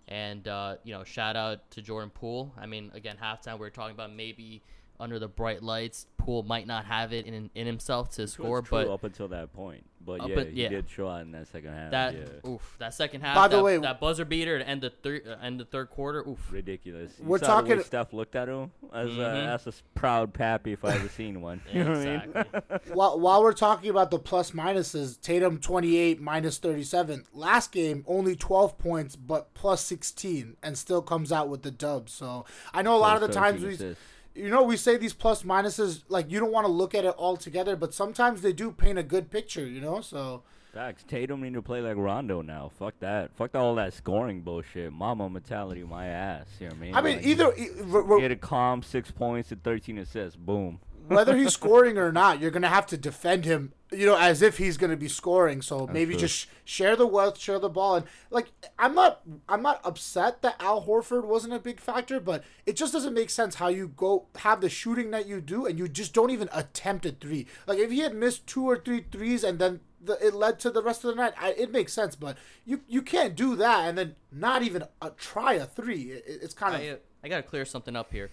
And 0.08 0.48
uh, 0.48 0.76
you 0.84 0.94
know, 0.94 1.04
shout 1.04 1.36
out 1.36 1.70
to 1.72 1.82
Jordan 1.82 2.10
Poole. 2.10 2.54
I 2.58 2.66
mean, 2.66 2.92
again, 2.94 3.18
halftime 3.22 3.54
we 3.54 3.60
were 3.60 3.70
talking 3.70 3.94
about 3.94 4.14
maybe 4.14 4.64
under 5.00 5.20
the 5.20 5.28
bright 5.28 5.64
lights, 5.64 6.06
Poole 6.18 6.44
might 6.44 6.68
not 6.68 6.86
have 6.86 7.14
it 7.14 7.26
in 7.26 7.50
in 7.56 7.66
himself 7.66 8.10
to 8.12 8.24
Which 8.24 8.32
score, 8.32 8.62
true 8.62 8.84
but 8.86 8.88
up 8.94 9.04
until 9.04 9.28
that 9.30 9.54
point, 9.54 9.86
but 10.02 10.20
Up 10.22 10.30
yeah, 10.30 10.40
at- 10.40 10.48
he 10.52 10.68
did 10.68 10.90
show 10.90 11.08
out 11.08 11.22
in 11.22 11.32
that 11.32 11.48
second 11.48 11.74
half. 11.74 11.92
that 11.92 12.14
yeah. 12.16 12.50
oof, 12.50 12.76
that 12.80 12.94
second 12.94 13.22
half, 13.22 13.36
By 13.36 13.48
the 13.48 13.58
that, 13.58 13.64
way- 13.64 13.78
that 13.78 14.00
buzzer 14.02 14.26
beater 14.26 14.60
to 14.60 14.68
end 14.68 14.82
the 14.82 14.90
third 14.90 15.26
uh, 15.28 15.38
end 15.42 15.60
the 15.60 15.66
third 15.66 15.90
quarter, 15.90 16.28
oof. 16.28 16.52
ridiculous. 16.52 17.14
You 17.20 17.26
We're 17.26 17.40
saw 17.40 17.62
the 17.62 17.64
way 17.64 17.70
talking- 17.76 17.84
Steph 17.86 18.12
looked 18.14 18.36
at 18.36 18.50
him 18.50 18.72
as 18.94 19.10
Mhm. 19.10 19.20
a, 19.20 19.54
as 19.54 19.66
a 19.66 19.70
s- 19.70 19.84
proud 19.96 20.34
pappy 20.34 20.74
if 20.74 20.84
I 20.84 20.94
ever 20.96 21.08
seen 21.10 21.42
one. 21.42 21.62
You 21.74 21.84
know 21.86 21.92
what 21.92 22.00
I 22.00 22.06
mean? 22.06 22.22
Exactly. 22.36 22.94
while, 22.94 23.20
while 23.20 23.42
we're 23.42 23.54
talking 23.54 23.90
about 23.90 24.12
the 24.12 24.20
plus 24.20 24.52
minuses, 24.52 25.20
Tatum 25.22 25.60
28 25.60 26.20
minus 26.22 26.58
37. 26.58 27.24
Last 27.34 27.72
game, 27.72 28.04
only 28.08 28.36
12 28.36 28.78
points, 28.78 29.16
but 29.16 29.54
plus 29.54 29.82
16, 29.86 30.58
and 30.62 30.78
still 30.78 31.02
comes 31.02 31.32
out 31.32 31.48
with 31.48 31.62
the 31.64 31.72
dub. 31.72 32.10
So 32.10 32.46
I 32.74 32.82
know 32.82 32.96
a 32.96 33.00
lot 33.00 33.16
of 33.16 33.22
the 33.28 33.34
times 33.34 33.64
we, 33.64 33.74
assists. 33.76 34.04
You 34.36 34.50
know, 34.50 34.64
we 34.64 34.78
say 34.78 34.96
these 34.98 35.14
plus 35.14 35.44
minuses, 35.44 36.04
like 36.08 36.32
you 36.32 36.40
don't 36.40 36.52
want 36.52 36.66
to 36.66 36.72
look 36.72 36.96
at 36.96 37.04
it 37.04 37.16
all 37.18 37.36
together, 37.36 37.76
but 37.76 37.94
sometimes 37.94 38.42
they 38.42 38.54
do 38.54 38.72
paint 38.72 38.98
a 38.98 39.04
good 39.04 39.30
picture, 39.32 39.66
you 39.66 39.82
know? 39.82 40.02
So 40.02 40.44
Facts. 40.74 41.04
Tatum 41.08 41.42
need 41.42 41.56
to 41.56 41.62
play 41.64 41.82
like 41.82 41.98
Rondo 41.98 42.42
now. 42.42 42.72
Fuck 42.78 43.00
that. 43.00 43.36
Fuck 43.36 43.56
all 43.56 43.76
that 43.76 43.94
scoring 43.94 44.42
bullshit. 44.42 44.94
Mamba 44.94 45.28
mentality, 45.28 45.84
my 45.84 46.08
ass. 46.08 46.46
You 46.60 46.70
know 46.70 46.76
what 46.76 46.78
I 46.78 46.82
mean? 46.82 46.96
I 46.96 47.02
mean, 47.02 47.18
Like, 47.18 47.26
either 47.26 48.20
get 48.20 48.32
a 48.32 48.36
calm 48.36 48.84
six 48.84 49.10
points 49.10 49.52
and 49.52 49.64
13 49.64 49.98
assists. 49.98 50.36
Boom. 50.36 50.80
Whether 51.10 51.36
he's 51.36 51.54
scoring 51.62 51.98
or 51.98 52.12
not, 52.12 52.40
you're 52.40 52.52
gonna 52.52 52.70
have 52.70 52.86
to 52.88 52.98
defend 52.98 53.46
him, 53.46 53.74
you 53.92 54.06
know, 54.06 54.18
as 54.18 54.42
if 54.42 54.58
he's 54.58 54.78
gonna 54.78 54.98
be 54.98 55.08
scoring. 55.08 55.62
So 55.62 55.88
maybe 55.88 56.14
true. 56.14 56.22
just 56.22 56.48
share 56.64 56.96
the 56.96 57.08
wealth, 57.08 57.38
share 57.38 57.60
the 57.60 57.70
ball, 57.70 57.96
and 57.96 58.06
like 58.30 58.52
I'm 58.78 58.96
not, 58.96 59.22
I'm 59.48 59.62
not 59.62 59.82
upset 59.84 60.42
that 60.42 60.56
Al 60.60 60.86
Horford 60.86 61.26
wasn't 61.26 61.54
a 61.54 61.60
big 61.60 61.80
factor, 61.80 62.20
but 62.20 62.44
it 62.66 62.76
just 62.76 62.94
doesn't 62.94 63.14
make 63.14 63.30
sense 63.30 63.56
how 63.56 63.68
you 63.68 63.88
go 63.90 64.28
have 64.38 64.62
the 64.62 64.70
shooting 64.70 65.12
that 65.12 65.28
you 65.28 65.42
do, 65.42 65.66
and 65.66 65.78
you 65.78 65.88
just 65.88 66.14
don't 66.14 66.32
even 66.32 66.50
attempt 66.54 67.06
a 67.06 67.12
three. 67.12 67.48
Like 67.68 67.80
if 67.80 67.92
he 67.92 68.00
had 68.00 68.16
missed 68.16 68.48
two 68.48 68.66
or 68.66 68.78
three 68.78 69.06
threes, 69.12 69.44
and 69.44 69.60
then 69.60 69.82
the, 70.02 70.14
it 70.26 70.34
led 70.34 70.60
to 70.60 70.70
the 70.70 70.82
rest 70.82 71.04
of 71.04 71.10
the 71.10 71.22
night, 71.22 71.34
I, 71.40 71.52
it 71.52 71.72
makes 71.72 71.94
sense. 71.94 72.16
But 72.16 72.38
you 72.66 72.82
you 72.88 73.02
can't 73.02 73.36
do 73.36 73.56
that 73.58 73.88
and 73.88 73.98
then 73.98 74.16
not 74.32 74.64
even 74.64 74.84
uh 75.02 75.12
try 75.18 75.54
a 75.54 75.66
three. 75.66 76.12
It, 76.12 76.24
it's 76.28 76.54
kind 76.54 76.76
of 76.76 76.82
I, 76.82 76.90
uh, 76.90 76.96
I 77.24 77.28
gotta 77.30 77.44
clear 77.44 77.66
something 77.66 77.96
up 77.96 78.12
here. 78.12 78.30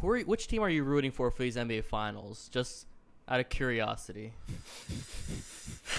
Who 0.00 0.08
are, 0.10 0.16
you- 0.18 0.24
which 0.26 0.46
team 0.48 0.62
are 0.62 0.70
you 0.70 0.84
rooting 0.84 1.10
for 1.10 1.30
for 1.30 1.42
these 1.42 1.56
NBA 1.56 1.84
Finals? 1.84 2.48
Just 2.52 2.86
out 3.28 3.40
of 3.40 3.48
curiosity. 3.48 4.32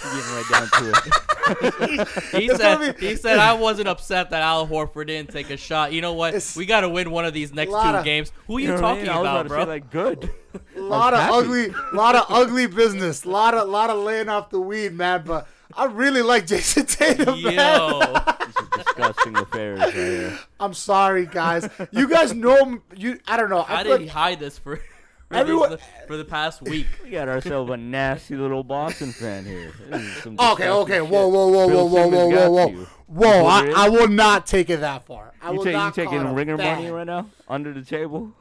Getting 0.04 0.20
right 0.20 0.46
down 0.52 0.68
to 0.68 0.92
it. 0.92 1.14
He 1.48 2.46
It's 2.48 2.58
said 2.58 2.98
be- 2.98 3.08
he 3.08 3.16
said 3.16 3.40
I 3.40 3.54
wasn't 3.54 3.88
upset 3.88 4.32
that 4.32 4.42
Al 4.42 4.68
Horford 4.68 5.08
didn't 5.08 5.30
take 5.32 5.50
a 5.50 5.56
shot. 5.56 5.94
You 5.94 6.02
know 6.02 6.12
what? 6.14 6.30
It's- 6.30 6.58
we 6.58 6.66
got 6.66 6.82
to 6.82 6.90
win 6.90 7.10
one 7.10 7.24
of 7.26 7.34
these 7.34 7.54
next 7.54 7.72
two 7.72 7.78
of- 7.78 8.04
games. 8.04 8.32
Who 8.48 8.58
are 8.58 8.60
You 8.60 8.66
you, 8.68 8.74
know 8.74 8.82
what 8.82 8.84
I 8.84 8.88
talking 8.90 9.04
mean? 9.04 9.12
I 9.14 9.20
was 9.20 9.28
about, 9.30 9.44
to 9.44 9.50
bro? 9.50 9.64
like, 9.64 9.90
good. 9.90 10.30
a 10.76 10.80
lot 10.82 11.14
of 11.14 11.20
happy. 11.22 11.34
ugly, 11.36 11.68
lot 11.94 12.16
of 12.16 12.26
ugly 12.30 12.68
business, 12.68 13.26
lot 13.26 13.54
of 13.54 13.70
lot 13.70 13.90
of 13.90 14.00
laying 14.00 14.28
off 14.30 14.50
the 14.50 14.60
weed, 14.60 14.92
man. 14.94 15.24
But 15.26 15.48
I 15.74 15.86
really 15.86 16.22
like 16.22 16.48
Jayson 16.48 16.86
Tatum, 16.86 17.42
man. 17.42 17.54
Yo, 17.54 18.00
This 18.00 18.47
is 18.47 18.47
disgusting 18.98 19.38
affairs 19.38 19.80
right 19.80 19.94
here. 19.94 20.40
I'm 20.60 20.74
sorry, 20.74 21.26
guys. 21.26 21.70
You 21.92 22.10
guys 22.10 22.34
know 22.34 22.80
you. 22.96 23.20
I 23.28 23.38
don't 23.38 23.50
know. 23.50 23.62
how 23.62 23.76
I 23.76 23.84
did 23.84 23.90
feel 23.90 23.98
he 24.00 24.06
like, 24.06 24.14
hide 24.14 24.40
this 24.40 24.58
for? 24.58 24.80
For, 25.30 25.36
Everyone- 25.36 25.72
these- 25.72 25.80
for 26.08 26.16
the 26.16 26.24
past 26.24 26.62
week. 26.62 26.88
We 27.04 27.10
got 27.10 27.28
ourselves 27.28 27.70
a 27.70 27.76
nasty 27.76 28.38
little 28.38 28.64
Boston 28.64 29.12
fan 29.12 29.44
here. 29.44 29.74
This 29.90 30.02
is 30.02 30.24
some 30.24 30.40
okay, 30.40 30.70
okay. 30.70 31.00
shit. 31.00 31.08
Whoa, 31.10 31.28
whoa, 31.28 31.48
whoa, 31.50 31.68
Bill 31.68 31.90
whoa, 31.90 32.08
whoa, 32.08 32.28
whoa, 32.30 32.50
whoa, 32.50 32.70
whoa, 32.70 32.86
whoa! 33.08 33.46
I. 33.46 33.74
I 33.76 33.90
will 33.90 34.08
not 34.08 34.48
take 34.48 34.70
it 34.70 34.80
that 34.80 35.06
far. 35.06 35.34
I 35.42 35.52
You, 35.52 35.58
will 35.58 35.64
take, 35.66 35.72
you 35.74 35.78
not 35.80 35.96
call 35.96 36.06
taking 36.06 36.34
ringer 36.34 36.56
money 36.56 36.90
right 36.90 37.06
now 37.06 37.28
under 37.50 37.74
the 37.74 37.82
table? 37.82 38.32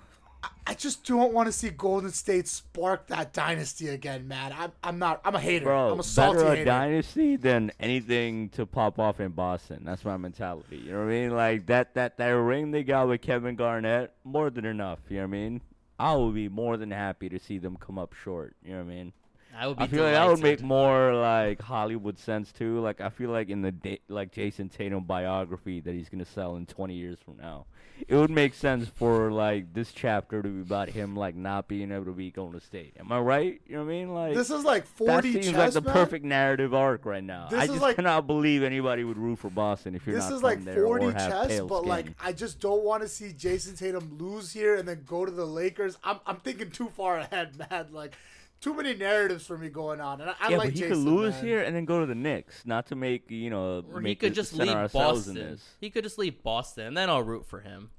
I 0.66 0.74
just 0.74 1.04
don't 1.04 1.32
want 1.32 1.46
to 1.46 1.52
see 1.52 1.70
Golden 1.70 2.10
State 2.10 2.48
spark 2.48 3.06
that 3.08 3.32
dynasty 3.32 3.88
again, 3.88 4.26
man. 4.26 4.52
I'm, 4.56 4.72
I'm 4.82 4.98
not. 4.98 5.20
I'm 5.24 5.34
a 5.34 5.40
hater. 5.40 5.64
Bro, 5.64 5.92
I'm 5.92 6.00
a 6.00 6.02
salty 6.02 6.38
better 6.38 6.48
a 6.48 6.56
hater. 6.56 6.64
dynasty 6.64 7.36
than 7.36 7.70
anything 7.78 8.48
to 8.50 8.66
pop 8.66 8.98
off 8.98 9.20
in 9.20 9.30
Boston. 9.30 9.82
That's 9.84 10.04
my 10.04 10.16
mentality. 10.16 10.78
You 10.78 10.92
know 10.92 10.98
what 10.98 11.06
I 11.06 11.10
mean? 11.10 11.30
Like 11.30 11.66
that 11.66 11.94
that 11.94 12.18
that 12.18 12.28
ring 12.28 12.70
they 12.70 12.82
got 12.82 13.08
with 13.08 13.20
Kevin 13.20 13.56
Garnett, 13.56 14.12
more 14.24 14.50
than 14.50 14.64
enough. 14.64 14.98
You 15.08 15.18
know 15.18 15.22
what 15.22 15.28
I 15.28 15.30
mean? 15.30 15.60
I 15.98 16.14
will 16.14 16.32
be 16.32 16.48
more 16.48 16.76
than 16.76 16.90
happy 16.90 17.28
to 17.28 17.38
see 17.38 17.58
them 17.58 17.76
come 17.76 17.98
up 17.98 18.12
short. 18.14 18.54
You 18.64 18.72
know 18.72 18.78
what 18.78 18.92
I 18.92 18.94
mean? 18.94 19.12
I 19.58 19.66
would 19.66 19.78
be 19.78 19.84
I 19.84 19.86
feel 19.86 20.04
like 20.04 20.12
that 20.12 20.28
would 20.28 20.42
make 20.42 20.62
more 20.62 21.14
like 21.14 21.62
Hollywood 21.62 22.18
sense 22.18 22.52
too. 22.52 22.80
Like 22.80 23.00
I 23.00 23.08
feel 23.08 23.30
like 23.30 23.48
in 23.48 23.62
the 23.62 23.72
da- 23.72 24.00
like 24.08 24.32
Jayson 24.32 24.68
Tatum 24.68 25.04
biography 25.04 25.80
that 25.80 25.94
he's 25.94 26.08
gonna 26.08 26.26
sell 26.26 26.56
in 26.56 26.66
20 26.66 26.94
years 26.94 27.18
from 27.24 27.38
now, 27.38 27.66
it 28.08 28.14
would 28.14 28.30
make 28.30 28.54
sense 28.54 28.88
for 28.88 29.30
like 29.32 29.72
this 29.74 29.92
chapter 29.92 30.42
to 30.42 30.48
be 30.48 30.60
about 30.60 30.88
him 30.88 31.16
like 31.16 31.34
not 31.34 31.66
being 31.68 31.90
able 31.92 32.04
to 32.06 32.12
beat 32.12 32.34
Golden 32.34 32.60
State. 32.60 32.94
Am 32.98 33.10
I 33.10 33.18
right? 33.20 33.60
You 33.66 33.76
know 33.76 33.84
what 33.84 33.90
I 33.90 33.94
mean? 33.94 34.14
Like 34.14 34.34
This 34.34 34.50
is 34.50 34.64
like 34.64 34.86
forty. 34.86 35.32
that 35.32 35.32
40 35.38 35.42
seems 35.42 35.56
like 35.56 35.72
the 35.72 35.80
man. 35.80 35.92
perfect 35.92 36.24
narrative 36.24 36.74
arc 36.74 37.04
right 37.06 37.24
now. 37.24 37.48
This 37.50 37.60
I 37.60 37.66
just 37.66 37.80
like- 37.80 37.96
cannot 37.96 38.26
believe 38.26 38.62
anybody 38.62 39.04
would 39.04 39.18
root 39.18 39.38
for 39.38 39.50
Boston 39.50 39.94
if 39.94 40.06
you're 40.06 40.16
This 40.16 40.28
not 40.28 40.36
is 40.36 40.42
like 40.42 40.64
there 40.64 40.84
40 40.84 41.04
or 41.06 41.12
have 41.12 41.48
chess, 41.48 41.60
but 41.60 41.78
skin. 41.78 41.88
like 41.88 42.06
I 42.22 42.32
just 42.32 42.60
don't 42.60 42.82
want 42.84 43.02
to 43.02 43.08
see 43.08 43.32
Jayson 43.32 43.76
Tatum 43.76 44.16
lose 44.18 44.52
here 44.52 44.76
and 44.76 44.86
then 44.86 45.02
go 45.06 45.24
to 45.24 45.30
the 45.32 45.46
Lakers. 45.46 45.96
I'm 46.04 46.18
I'm 46.26 46.36
thinking 46.36 46.70
too 46.70 46.88
far 46.88 47.18
ahead, 47.18 47.56
man. 47.70 47.86
Like 47.92 48.14
too 48.60 48.75
many 48.75 48.94
narratives 48.94 49.46
for 49.46 49.58
me 49.58 49.68
going 49.68 50.00
on, 50.00 50.20
and 50.20 50.30
I, 50.30 50.34
I 50.40 50.48
yeah, 50.50 50.56
like 50.56 50.68
but 50.68 50.75
he 50.75 50.80
Jayson, 50.80 50.88
could 50.88 50.98
lose 50.98 51.34
man. 51.34 51.44
here 51.44 51.62
and 51.62 51.76
then 51.76 51.84
go 51.84 52.00
to 52.00 52.06
the 52.06 52.14
Knicks, 52.14 52.62
not 52.64 52.86
to 52.88 52.96
make 52.96 53.30
you 53.30 53.50
know. 53.50 53.84
Or 53.92 54.00
he 54.00 54.14
could 54.14 54.32
it- 54.32 54.34
just 54.34 54.54
leave 54.54 54.92
Boston. 54.92 55.58
He 55.80 55.90
could 55.90 56.04
just 56.04 56.18
leave 56.18 56.42
Boston, 56.42 56.86
and 56.86 56.96
then 56.96 57.10
I'll 57.10 57.22
root 57.22 57.46
for 57.46 57.60
him. 57.60 57.90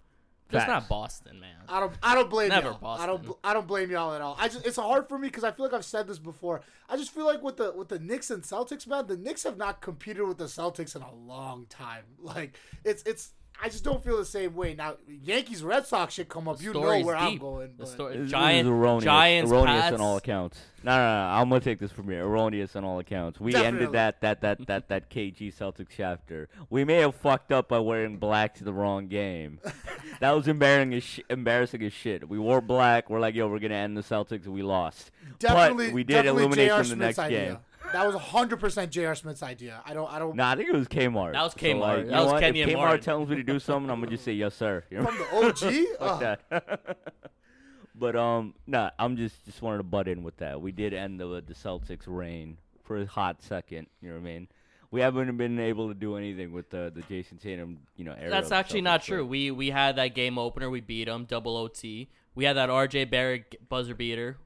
That's 0.49 0.67
not 0.67 0.87
Boston, 0.87 1.41
man. 1.41 1.55
I 1.67 1.81
don't. 1.81 1.93
I 2.01 2.15
don't 2.15 2.29
blame 2.29 2.49
Never 2.49 2.69
y'all. 2.69 2.97
I 2.97 3.05
don't. 3.05 3.37
I 3.43 3.53
don't 3.53 3.67
blame 3.67 3.91
y'all 3.91 4.13
at 4.13 4.21
all. 4.21 4.37
I 4.39 4.47
just. 4.47 4.65
It's 4.65 4.77
hard 4.77 5.09
for 5.09 5.19
me 5.19 5.27
because 5.27 5.43
I 5.43 5.51
feel 5.51 5.65
like 5.65 5.73
I've 5.73 5.83
said 5.83 6.07
this 6.07 6.19
before. 6.19 6.61
I 6.89 6.95
just 6.95 7.13
feel 7.13 7.25
like 7.25 7.43
with 7.43 7.57
the 7.57 7.73
with 7.73 7.89
the 7.89 7.99
Knicks 7.99 8.29
and 8.31 8.43
Celtics, 8.43 8.87
man, 8.87 9.07
the 9.07 9.17
Knicks 9.17 9.43
have 9.43 9.57
not 9.57 9.81
competed 9.81 10.23
with 10.25 10.37
the 10.37 10.45
Celtics 10.45 10.95
in 10.95 11.01
a 11.01 11.13
long 11.13 11.65
time. 11.69 12.03
Like 12.19 12.57
it's 12.85 13.03
it's. 13.03 13.31
I 13.61 13.69
just 13.69 13.83
don't 13.83 14.03
feel 14.03 14.17
the 14.17 14.25
same 14.25 14.53
way 14.55 14.75
now. 14.75 14.95
Yankees 15.23 15.63
Red 15.63 15.85
Sox 15.87 16.13
should 16.13 16.29
come 16.29 16.47
up. 16.47 16.61
You 16.61 16.73
know 16.73 16.81
Story's 16.81 17.05
where 17.05 17.15
I'm 17.15 17.37
going. 17.37 17.69
The 17.77 17.83
but- 17.83 17.87
story, 17.87 18.13
This- 18.13 18.21
this 18.23 18.31
Giant, 18.31 18.67
is 18.67 18.71
erroneous, 18.71 19.03
Giants, 19.03 19.51
erroneous 19.51 19.81
Pats. 19.81 19.93
on 19.95 20.01
all 20.01 20.17
accounts. 20.17 20.59
No, 20.83 20.91
no, 20.95 20.97
no, 20.97 21.29
I'm 21.33 21.49
gonna 21.49 21.59
take 21.59 21.79
this 21.79 21.91
from 21.91 22.07
here. 22.09 22.23
Erroneous 22.23 22.75
on 22.75 22.83
all 22.85 22.99
accounts. 22.99 23.39
We 23.39 23.51
Definitely. 23.51 23.77
ended 23.79 23.91
that 23.93 24.21
that 24.21 24.41
that 24.41 24.67
that 24.67 24.87
that 24.89 25.09
KG 25.09 25.51
Celtics 25.51 25.87
chapter. 25.95 26.49
We 26.69 26.83
may 26.85 26.95
have 26.97 27.15
fucked 27.15 27.51
up 27.51 27.67
by 27.67 27.79
wearing 27.79 28.17
black 28.17 28.53
to 28.55 28.63
the 28.63 28.71
wrong 28.73 29.07
game. 29.07 29.59
that 30.19 30.31
was 30.31 30.47
embarrassing 30.47 30.93
as 30.93 31.03
sh- 31.03 31.19
embarrassing 31.29 31.81
as 31.83 31.93
shit. 31.93 32.29
We 32.29 32.37
wore 32.39 32.61
black. 32.61 33.09
We're 33.09 33.19
like, 33.19 33.33
yo, 33.35 33.47
we're 33.47 33.59
gonna 33.59 33.73
end 33.73 33.97
the 33.97 34.01
Celtics, 34.03 34.45
we 34.45 34.61
lost. 34.61 35.09
Definitely, 35.39 35.87
but 35.87 35.93
we 35.95 36.03
did 36.03 36.13
definitely 36.13 36.43
eliminate 36.43 36.67
J.R. 36.67 36.83
them 36.83 36.89
the 36.99 37.05
next 37.05 37.19
idea. 37.19 37.45
game. 37.45 37.57
That 37.93 38.05
was 38.05 38.15
hundred 38.15 38.59
percent 38.59 38.91
J.R. 38.91 39.15
Smith's 39.15 39.41
idea. 39.43 39.81
I 39.85 39.93
don't. 39.93 40.11
I 40.11 40.19
don't. 40.19 40.35
No, 40.35 40.43
I 40.45 40.55
think 40.55 40.69
it 40.69 40.75
was 40.75 40.87
Kmart. 40.87 41.33
That 41.33 41.43
was 41.43 41.53
So, 41.53 41.59
Kmart. 41.59 41.79
like, 41.79 41.97
you 41.99 42.03
That 42.05 42.11
know 42.11 42.23
was 42.23 42.31
what? 42.33 42.41
Kenny 42.41 42.61
if 42.61 42.67
and 42.67 42.77
Kmart 42.77 42.81
Martin. 42.81 43.01
tells 43.03 43.29
me 43.29 43.35
to 43.37 43.43
do 43.43 43.59
something, 43.59 43.89
I'm 43.89 43.99
gonna 43.99 44.11
just 44.11 44.23
say 44.25 44.33
yes, 44.33 44.55
sir. 44.55 44.83
You 44.89 44.97
know? 45.01 45.05
From 45.05 45.17
the 45.17 45.67
OG. 45.67 45.85
Fuck 45.99 46.19
that. 46.49 46.97
but 47.95 48.15
um, 48.15 48.53
nah, 48.65 48.91
I'm 48.99 49.17
just 49.17 49.43
just 49.45 49.61
wanted 49.61 49.77
to 49.77 49.83
butt 49.83 50.07
in 50.07 50.23
with 50.23 50.37
that. 50.37 50.61
We 50.61 50.71
did 50.71 50.93
end 50.93 51.19
the 51.19 51.41
the 51.45 51.53
Celtics 51.53 52.03
reign 52.05 52.57
for 52.83 52.97
a 53.01 53.05
hot 53.05 53.41
second. 53.41 53.87
You 54.01 54.09
know 54.09 54.15
what 54.15 54.21
I 54.21 54.23
mean? 54.25 54.47
We 54.89 55.01
haven't 55.01 55.35
been 55.35 55.59
able 55.59 55.89
to 55.89 55.93
do 55.93 56.15
anything 56.15 56.51
with 56.53 56.69
the 56.69 56.91
the 56.93 57.01
Jayson 57.01 57.37
Tatum, 57.41 57.79
you 57.95 58.05
know, 58.05 58.13
era. 58.19 58.29
That's 58.29 58.51
actually 58.51 58.81
Celtics, 58.81 58.83
not 58.83 58.99
but- 59.01 59.05
true. 59.05 59.25
We 59.25 59.51
we 59.51 59.69
had 59.69 59.95
that 59.97 60.13
game 60.15 60.37
opener. 60.37 60.69
We 60.69 60.81
beat 60.81 61.05
them 61.05 61.25
double 61.25 61.57
OT. 61.57 62.09
We 62.35 62.45
had 62.45 62.55
that 62.57 62.69
RJ 62.69 63.09
Barrett 63.09 63.67
buzzer 63.67 63.95
beater. 63.95 64.37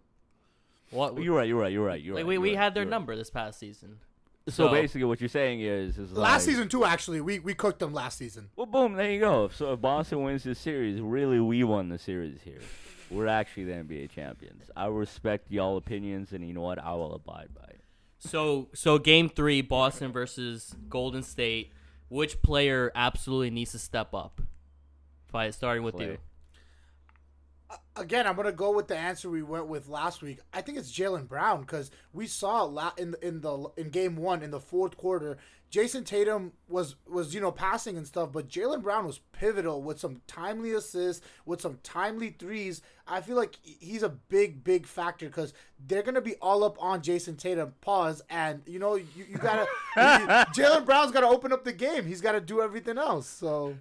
What? 0.91 1.21
You're 1.21 1.36
right. 1.36 1.48
You're 1.48 1.60
right. 1.60 1.71
You're 1.71 1.86
right. 1.86 2.01
You're 2.01 2.15
like 2.15 2.24
right. 2.24 2.27
we, 2.27 2.33
you're 2.36 2.41
we 2.41 2.50
right, 2.51 2.57
had 2.63 2.74
their 2.74 2.83
you're 2.83 2.91
right. 2.91 2.95
number 2.95 3.15
this 3.15 3.29
past 3.29 3.60
season. 3.60 3.98
So, 4.48 4.67
So- 4.67 4.69
basically, 4.71 5.05
what 5.05 5.21
you're 5.21 5.29
saying 5.29 5.62
is, 5.62 5.98
is 5.98 6.12
Last 6.12 6.31
like, 6.31 6.41
season 6.41 6.67
too. 6.67 6.83
Actually, 6.86 7.21
we 7.21 7.39
we 7.39 7.53
cooked 7.53 7.79
them 7.79 7.93
last 7.93 8.17
season. 8.17 8.50
Well, 8.55 8.65
boom, 8.65 8.93
there 8.93 9.10
you 9.12 9.19
go. 9.19 9.50
So 9.50 9.74
if 9.74 9.81
Boston 9.81 10.24
wins 10.24 10.43
this 10.43 10.60
series, 10.60 11.00
really, 11.00 11.39
we 11.39 11.63
won 11.63 11.89
the 11.89 11.98
series 11.98 12.41
here. 12.43 12.62
We're 13.10 13.27
actually 13.27 13.65
the 13.65 13.74
NBA 13.74 14.10
champions. 14.12 14.71
I 14.75 14.88
respect 14.88 15.51
y'all 15.51 15.77
opinions, 15.77 16.31
and 16.31 16.48
you 16.48 16.53
know 16.53 16.62
what? 16.62 16.79
I 16.79 16.93
will 16.93 17.13
abide 17.13 17.50
by 17.53 17.65
it. 17.69 17.81
So 18.19 18.69
so 18.74 18.98
game 18.98 19.29
three, 19.29 19.62
Boston 19.62 20.12
versus 20.12 20.75
Golden 20.89 21.24
State. 21.24 21.71
Which 22.10 22.41
player 22.41 22.91
absolutely 22.93 23.51
needs 23.51 23.71
to 23.71 23.79
step 23.79 24.13
up? 24.13 24.41
By 25.31 25.50
starting 25.51 25.83
with 25.83 25.95
Klay. 25.95 26.01
you. 26.07 26.17
Again, 27.96 28.25
I'm 28.25 28.36
gonna 28.36 28.51
go 28.51 28.72
with 28.72 28.88
the 28.88 28.98
answer 28.98 29.30
we 29.30 29.44
went 29.44 29.68
with 29.68 29.88
last 29.88 30.22
week. 30.22 30.40
I 30.54 30.62
think 30.62 30.78
it's 30.78 30.92
Jaylen 30.92 31.28
Brown 31.28 31.62
because 31.62 31.92
we 32.13 32.28
saw 32.28 32.63
la- 32.63 32.94
in 32.98 33.16
in 33.22 33.42
the 33.42 33.70
in 33.78 33.90
game 33.90 34.16
one 34.16 34.42
in 34.42 34.51
the 34.51 34.60
fourth 34.60 34.98
quarter, 34.98 35.38
Jayson 35.72 36.04
Tatum 36.04 36.51
was 36.68 36.96
was 37.08 37.34
you 37.34 37.40
know 37.40 37.51
passing 37.51 37.96
and 37.96 38.06
stuff, 38.06 38.32
but 38.34 38.50
Jaylen 38.50 38.82
Brown 38.82 39.06
was 39.06 39.20
pivotal 39.32 39.82
with 39.82 40.00
some 40.00 40.22
timely 40.28 40.72
assists, 40.72 41.25
with 41.46 41.62
some 41.62 41.80
timely 41.82 42.32
threes. 42.32 42.82
I 43.08 43.22
feel 43.22 43.38
like 43.38 43.56
he's 43.63 44.04
a 44.04 44.10
big 44.10 44.63
big 44.66 44.86
factor 44.86 45.28
because 45.28 45.54
they're 45.88 46.04
gonna 46.04 46.22
be 46.22 46.36
all 46.42 46.66
up 46.66 46.82
on 46.82 47.01
Jayson 47.01 47.38
Tatum. 47.38 47.74
Pause 47.80 48.22
and 48.30 48.62
you 48.66 48.80
know 48.80 48.96
you, 48.96 49.06
you 49.30 49.38
gotta 49.38 49.68
Jaylen 50.54 50.86
Brown's 50.86 51.12
gotta 51.12 51.28
open 51.28 51.54
up 51.54 51.63
the 51.63 51.74
game. 51.74 52.06
He's 52.06 52.22
got 52.22 52.34
to 52.34 52.42
do 52.42 52.62
everything 52.62 52.98
else. 52.98 53.28
So. 53.28 53.78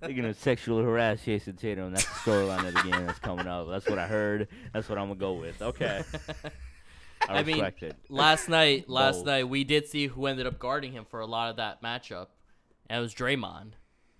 They're 0.00 0.12
gonna 0.12 0.34
sexually 0.34 0.82
harass 0.84 1.20
Jayson 1.24 1.56
Tatum. 1.58 1.92
That's 1.92 2.04
the 2.06 2.30
storyline 2.30 2.66
of 2.66 2.74
the 2.74 2.90
game 2.90 3.06
that's 3.06 3.18
coming 3.18 3.46
up. 3.46 3.68
That's 3.68 3.86
what 3.88 3.98
I 3.98 4.06
heard. 4.06 4.48
That's 4.72 4.88
what 4.88 4.98
I'm 4.98 5.08
gonna 5.08 5.18
go 5.20 5.34
with. 5.34 5.60
Okay. 5.60 6.02
I, 7.28 7.40
I 7.40 7.42
mean, 7.44 7.62
it. 7.62 7.96
last 8.08 8.48
night, 8.48 8.88
last 8.88 9.16
Bold. 9.16 9.26
night 9.26 9.48
we 9.48 9.62
did 9.62 9.86
see 9.86 10.06
who 10.06 10.26
ended 10.26 10.46
up 10.46 10.58
guarding 10.58 10.92
him 10.92 11.04
for 11.04 11.20
a 11.20 11.26
lot 11.26 11.50
of 11.50 11.56
that 11.56 11.82
matchup, 11.82 12.28
and 12.88 12.98
it 12.98 13.02
was 13.02 13.14
Draymond. 13.14 13.72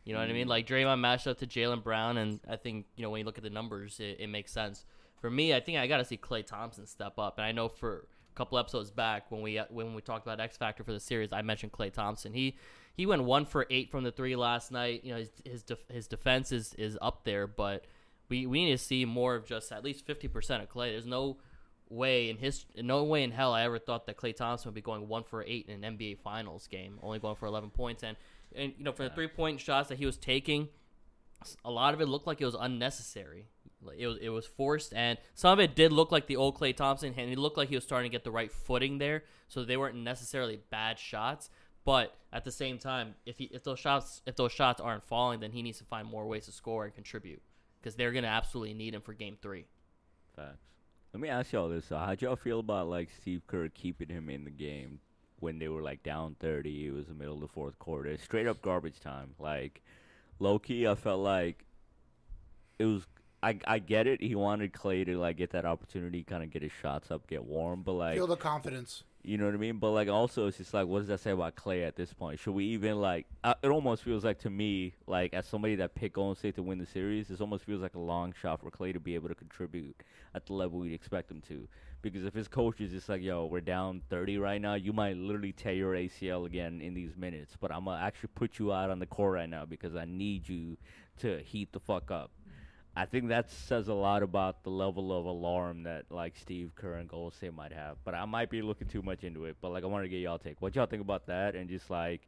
You 0.05 0.13
know 0.13 0.21
what 0.21 0.29
I 0.29 0.33
Mm. 0.33 0.35
mean? 0.35 0.49
Like 0.49 0.67
Draymond 0.67 1.01
matched 1.01 1.27
up 1.27 1.39
to 1.39 1.47
Jaylen 1.47 1.83
Brown, 1.83 2.19
and 2.19 2.41
I 2.49 2.57
think 2.57 2.87
you 2.97 3.03
know 3.03 3.11
when 3.11 3.21
you 3.21 3.25
look 3.25 3.39
at 3.39 3.45
the 3.45 3.51
numbers, 3.51 4.01
it, 4.01 4.19
it 4.21 4.27
makes 4.29 4.53
sense. 4.53 4.85
For 5.21 5.31
me, 5.31 5.55
I 5.55 5.61
think 5.61 5.79
I 5.79 5.87
got 5.87 5.97
to 5.99 6.05
see 6.05 6.17
Klay 6.19 6.45
Thompson 6.47 6.87
step 6.87 7.19
up, 7.19 7.39
and 7.39 7.45
I 7.47 7.53
know 7.53 7.69
for 7.69 8.07
a 8.33 8.37
couple 8.37 8.59
episodes 8.59 8.91
back 8.91 9.31
when 9.31 9.43
we 9.43 9.59
uh, 9.59 9.65
when 9.71 9.95
we 9.95 10.03
talked 10.03 10.27
about 10.27 10.41
X 10.41 10.57
Factor 10.57 10.85
for 10.85 10.93
the 10.93 11.01
series, 11.01 11.33
I 11.33 11.43
mentioned 11.43 11.73
Klay 11.73 11.93
Thompson. 11.93 12.33
He 12.33 12.57
he 12.95 13.07
went 13.07 13.25
one 13.25 13.47
for 13.47 13.67
eight 13.71 13.91
from 13.91 14.05
the 14.05 14.13
three 14.13 14.37
last 14.37 14.71
night. 14.73 15.05
You 15.05 15.13
know 15.13 15.19
his 15.19 15.31
his, 15.45 15.63
def- 15.63 15.89
his 15.89 16.07
defense 16.07 16.53
is 16.53 16.75
is 16.75 16.99
up 17.01 17.25
there, 17.25 17.47
but 17.47 17.85
we 18.29 18.47
we 18.47 18.65
need 18.65 18.73
to 18.73 18.79
see 18.79 19.05
more 19.05 19.35
of 19.35 19.47
just 19.47 19.73
at 19.73 19.85
least 19.85 20.07
fifty 20.07 20.29
percent 20.29 20.63
of 20.63 20.69
Klay. 20.69 20.93
There's 20.93 21.07
no 21.07 21.39
way 21.89 22.31
in 22.31 22.39
his 22.39 22.65
no 22.77 23.05
way 23.05 23.25
in 23.25 23.33
hell 23.33 23.53
I 23.53 23.65
ever 23.65 23.79
thought 23.79 24.07
that 24.07 24.17
Klay 24.17 24.35
Thompson 24.35 24.69
would 24.69 24.75
be 24.75 24.81
going 24.81 25.09
one 25.09 25.25
for 25.25 25.43
eight 25.43 25.67
in 25.69 25.85
an 25.85 25.99
NBA 25.99 26.19
Finals 26.21 26.67
game, 26.67 26.99
only 27.03 27.19
going 27.19 27.37
for 27.37 27.47
eleven 27.47 27.71
points, 27.71 28.03
and 28.03 28.17
and 28.55 28.73
you 28.79 28.85
know 28.85 28.93
for 28.93 29.03
the 29.03 29.11
three 29.11 29.29
point 29.29 29.61
shots 29.61 29.89
that 29.89 29.99
he 29.99 30.07
was 30.07 30.17
taking, 30.17 30.69
a 31.65 31.71
lot 31.71 31.95
of 31.95 32.01
it 32.01 32.07
looked 32.07 32.27
like 32.27 32.41
it 32.41 32.47
was 32.47 32.57
unnecessary. 32.59 33.47
Like, 33.83 33.99
It 33.99 34.07
was 34.07 34.19
it 34.21 34.29
was 34.29 34.47
forced, 34.47 34.93
and 34.95 35.19
some 35.35 35.53
of 35.53 35.61
it 35.61 35.75
did 35.75 35.93
look 35.93 36.13
like 36.13 36.27
the 36.27 36.37
old 36.37 36.59
Klay 36.59 36.77
Thompson, 36.77 37.15
and 37.17 37.29
he 37.29 37.37
looked 37.37 37.57
like 37.57 37.69
he 37.69 37.75
was 37.75 37.85
starting 37.85 38.11
to 38.11 38.15
get 38.15 38.25
the 38.25 38.31
right 38.31 38.53
footing 38.53 38.99
there. 38.99 39.25
So 39.49 39.65
they 39.65 39.77
weren't 39.77 39.97
necessarily 39.97 40.61
bad 40.71 40.99
shots, 40.99 41.51
but 41.85 42.15
at 42.33 42.45
the 42.45 42.53
same 42.53 42.79
time, 42.79 43.15
if 43.27 43.39
he 43.39 43.45
if 43.47 43.65
those 43.65 43.79
shots 43.79 44.23
if 44.27 44.37
those 44.37 44.53
shots 44.53 44.81
aren't 44.81 45.03
falling, 45.03 45.41
then 45.41 45.53
he 45.53 45.63
needs 45.63 45.79
to 45.79 45.85
find 45.85 46.07
more 46.07 46.27
ways 46.27 46.47
to 46.47 46.53
score 46.53 46.85
and 46.85 46.95
contribute 46.95 47.43
because 47.81 47.97
they're 47.97 48.13
gonna 48.13 48.27
absolutely 48.27 48.75
need 48.75 48.95
him 48.95 49.01
for 49.01 49.15
Game 49.15 49.37
Three. 49.41 49.65
Facts. 50.37 50.59
Let 51.13 51.21
me 51.21 51.29
ask 51.29 51.53
y'all 51.53 51.69
this: 51.69 51.89
though. 51.89 51.99
How'd 51.99 52.23
y'all 52.23 52.37
feel 52.37 52.61
about 52.61 52.89
like 52.89 53.09
Steve 53.21 53.43
Kerr 53.47 53.69
keeping 53.69 54.09
him 54.09 54.29
in 54.29 54.45
the 54.45 54.51
game 54.51 55.01
when 55.41 55.59
they 55.59 55.69
were 55.69 55.83
like 55.83 56.03
down 56.03 56.37
thirty? 56.39 56.87
It 56.87 56.93
was 56.93 57.07
the 57.07 57.15
middle 57.15 57.35
of 57.35 57.41
the 57.41 57.49
fourth 57.49 57.79
quarter, 57.79 58.17
straight 58.19 58.47
up 58.47 58.63
garbage 58.63 59.01
time. 59.01 59.35
Like 59.39 59.83
low 60.39 60.59
key, 60.59 60.87
I 60.87 60.95
felt 60.95 61.21
like 61.21 61.65
it 62.79 62.85
was. 62.85 63.07
I 63.43 63.59
I 63.67 63.79
get 63.79 64.07
it. 64.07 64.21
He 64.23 64.35
wanted 64.35 64.73
Klay 64.73 65.05
to 65.07 65.19
like 65.19 65.37
get 65.37 65.51
that 65.51 65.65
opportunity, 65.65 66.23
kind 66.23 66.43
of 66.43 66.51
get 66.51 66.63
his 66.63 66.73
shots 66.73 67.11
up, 67.11 67.27
get 67.27 67.45
warm. 67.45 67.83
But 67.83 67.93
like, 67.93 68.15
Feel 68.17 68.27
the 68.27 68.37
confidence. 68.37 69.05
you 69.23 69.39
know 69.39 69.47
what 69.47 69.55
I 69.55 69.59
mean? 69.59 69.79
But 69.79 69.91
like, 69.93 70.09
also, 70.09 70.47
it's 70.47 70.59
just 70.59 70.75
like, 70.75 70.87
what 70.87 70.99
does 71.01 71.09
that 71.09 71.21
say 71.21 71.31
about 71.31 71.57
Klay 71.57 71.87
at 71.87 71.97
this 71.97 72.13
point? 72.13 72.39
Should 72.39 72.53
we 72.53 72.65
even 72.67 73.01
like? 73.01 73.27
Uh, 73.43 73.55
it 73.63 73.69
almost 73.69 74.03
feels 74.03 74.25
like 74.25 74.39
to 74.41 74.51
me, 74.51 74.95
like 75.07 75.33
as 75.33 75.47
somebody 75.47 75.77
that 75.77 75.95
picked 75.95 76.15
Golden 76.17 76.37
State 76.37 76.57
to 76.57 76.63
win 76.63 76.79
the 76.79 76.87
series, 76.87 77.31
it 77.31 77.41
almost 77.41 77.65
feels 77.65 77.81
like 77.81 77.95
a 77.95 77.99
long 78.01 78.35
shot 78.41 78.61
for 78.61 78.71
Klay 78.71 78.93
to 78.93 79.01
be 79.01 79.15
able 79.15 79.29
to 79.29 79.35
contribute 79.35 79.97
at 80.35 80.47
the 80.47 80.53
level 80.53 80.81
we'd 80.81 80.93
expect 80.93 81.31
him 81.31 81.41
to. 81.49 81.67
Because 82.03 82.25
if 82.25 82.33
his 82.33 82.49
coach 82.49 82.81
is 82.81 82.93
just 82.93 83.11
like, 83.11 83.21
"Yo, 83.23 83.45
we're 83.45 83.61
down 83.61 84.01
30 84.09 84.39
right 84.39 84.61
now," 84.61 84.73
you 84.75 84.93
might 84.95 85.17
literally 85.19 85.53
tear 85.53 85.75
your 85.75 85.95
ACL 85.95 86.47
again 86.47 86.81
in 86.81 86.95
these 86.95 87.15
minutes. 87.17 87.57
But 87.61 87.73
I'm 87.73 87.85
gonna 87.85 88.03
actually 88.03 88.31
put 88.35 88.59
you 88.59 88.73
out 88.73 88.89
on 88.91 89.01
the 89.01 89.07
court 89.07 89.35
right 89.35 89.49
now 89.49 89.67
because 89.67 89.95
I 89.95 90.07
need 90.07 90.49
you 90.49 90.79
to 91.19 91.41
heat 91.41 91.73
the 91.73 91.81
fuck 91.81 92.11
up. 92.11 92.31
I 92.97 93.07
think 93.07 93.29
that 93.29 93.51
says 93.51 93.89
a 93.89 93.95
lot 93.95 94.23
about 94.23 94.65
the 94.65 94.71
level 94.71 95.17
of 95.17 95.25
alarm 95.25 95.85
that 95.85 96.07
like 96.11 96.35
Steve 96.37 96.73
Kerr 96.75 96.95
and 96.95 97.09
Golden 97.09 97.37
State 97.37 97.55
might 97.55 97.73
have. 97.73 97.97
But 98.05 98.15
I 98.15 98.25
might 98.25 98.51
be 98.51 98.63
looking 98.63 98.89
too 98.89 99.01
much 99.03 99.23
into 99.25 99.45
it. 99.45 99.57
But 99.61 99.71
like 99.71 99.85
I 99.85 99.87
wanted 99.87 100.05
to 100.05 100.09
get 100.11 100.19
y'all 100.19 100.39
take. 100.39 100.61
What 100.61 100.75
y'all 100.75 100.87
think 100.87 101.03
about 101.03 101.27
that? 101.29 101.55
And 101.55 101.71
just 101.71 101.89
like, 101.89 102.23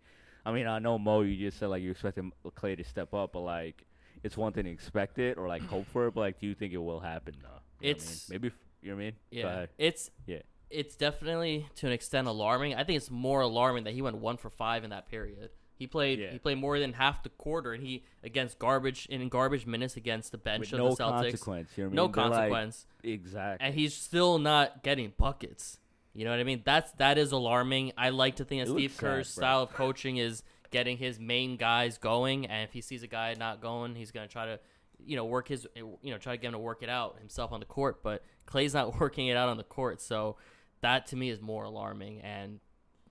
I 0.47 0.53
mean, 0.53 0.67
I 0.67 0.79
know 0.79 0.99
Mo, 0.99 1.23
you 1.23 1.37
just 1.37 1.59
said 1.59 1.67
like 1.67 1.83
you 1.83 1.91
expected 1.91 2.31
Klay 2.57 2.77
to 2.77 2.85
step 2.85 3.13
up, 3.13 3.33
but 3.33 3.41
like 3.41 3.85
it's 4.23 4.37
one 4.37 4.53
thing 4.53 4.65
to 4.65 4.71
expect 4.71 5.19
it 5.19 5.37
or 5.37 5.49
like 5.49 5.63
hope 5.63 5.87
for 5.89 6.07
it. 6.07 6.15
But 6.15 6.21
like, 6.21 6.41
do 6.41 6.47
you 6.47 6.55
think 6.55 6.73
it 6.73 6.79
will 6.79 7.01
happen 7.01 7.35
though? 7.43 7.49
You 7.49 7.55
what 7.55 7.63
I 7.83 7.87
mean? 7.87 7.91
It's- 7.97 8.29
maybe 8.31 8.49
f- 8.49 8.55
you 8.83 8.91
know 8.91 8.97
what 8.97 9.03
I 9.03 9.05
mean. 9.05 9.15
Yeah, 9.31 9.67
it's 9.79 10.11
Yeah. 10.27 10.43
it's 10.71 10.95
definitely 10.97 11.67
to 11.77 11.87
an 11.87 11.93
extent 11.93 12.29
alarming. 12.29 12.75
I 12.77 12.85
think 12.85 12.97
it's 12.99 13.11
more 13.11 13.41
alarming 13.41 13.85
that 13.85 13.95
he 13.95 14.03
went 14.03 14.17
one 14.19 14.37
for 14.37 14.49
five 14.51 14.85
in 14.85 14.91
that 14.91 15.09
period. 15.09 15.51
He 15.83 15.89
played 15.89 16.21
Yeah. 16.21 16.31
he 16.31 16.39
played 16.39 16.59
more 16.59 16.79
than 16.79 16.93
half 16.93 17.25
the 17.25 17.29
quarter, 17.29 17.73
and 17.73 17.83
he 17.83 18.05
against 18.23 18.61
garbage 18.61 19.07
in 19.07 19.29
garbage 19.29 19.67
minutes 19.67 19.97
against 19.97 20.31
the 20.31 20.39
bench 20.39 20.61
With 20.71 20.75
of 20.75 20.79
no 20.79 20.89
the 20.91 20.95
Celtics. 21.03 21.21
consequence. 21.33 21.71
You 21.77 21.85
know 21.85 21.91
I 21.91 21.95
No? 21.95 22.07
They're 22.07 22.25
like- 22.25 22.33
consequence, 22.35 22.87
exactly. 23.03 23.67
and 23.67 23.75
he's 23.75 23.97
still 23.97 24.39
not 24.39 24.85
getting 24.85 25.13
buckets. 25.19 25.81
You 26.15 26.25
know 26.25 26.31
what 26.31 26.39
I 26.39 26.45
mean? 26.45 26.63
That's 26.65 26.93
that 26.93 27.19
is 27.19 27.33
alarming. 27.33 27.95
I 27.99 28.11
like 28.11 28.37
to 28.37 28.45
think 28.45 28.65
that 28.65 28.71
It 28.71 28.77
Steve 28.77 28.97
Kerr's 28.97 29.29
sad, 29.29 29.41
style 29.41 29.63
of 29.63 29.73
coaching 29.73 30.19
is 30.19 30.45
getting 30.71 30.99
his 30.99 31.19
main 31.19 31.57
guys 31.57 31.99
going, 31.99 32.47
and 32.47 32.63
if 32.63 32.73
he 32.73 32.81
sees 32.81 33.03
a 33.03 33.09
guy 33.09 33.35
not 33.37 33.61
going, 33.61 33.97
he's 33.97 34.13
gonna 34.13 34.29
try 34.29 34.47
to, 34.47 34.61
you 35.05 35.17
know, 35.17 35.25
work 35.25 35.49
his, 35.49 35.67
you 35.75 35.99
know, 36.13 36.19
try 36.19 36.37
to 36.37 36.41
get 36.41 36.47
him 36.47 36.53
to 36.53 36.59
work 36.61 36.85
it 36.85 36.89
out 36.89 37.19
himself 37.19 37.51
on 37.51 37.59
the 37.59 37.67
court. 37.67 38.05
But 38.05 38.23
Klay's 38.47 38.73
not 38.73 38.95
working 39.01 39.27
it 39.27 39.37
out 39.37 39.49
on 39.49 39.57
the 39.57 39.65
court, 39.65 40.01
so 40.01 40.37
that 40.81 41.07
to 41.09 41.17
me 41.17 41.29
is 41.29 41.41
more 41.41 41.65
alarming. 41.65 42.21
And 42.21 42.61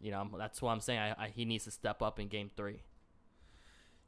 you 0.01 0.11
know, 0.11 0.27
that's 0.37 0.61
why 0.61 0.71
I'm 0.71 0.81
saying 0.81 0.99
I, 0.99 1.25
I, 1.25 1.27
he 1.33 1.45
needs 1.45 1.65
to 1.65 1.71
step 1.71 2.01
up 2.01 2.19
in 2.19 2.27
Game 2.27 2.49
Three. 2.55 2.81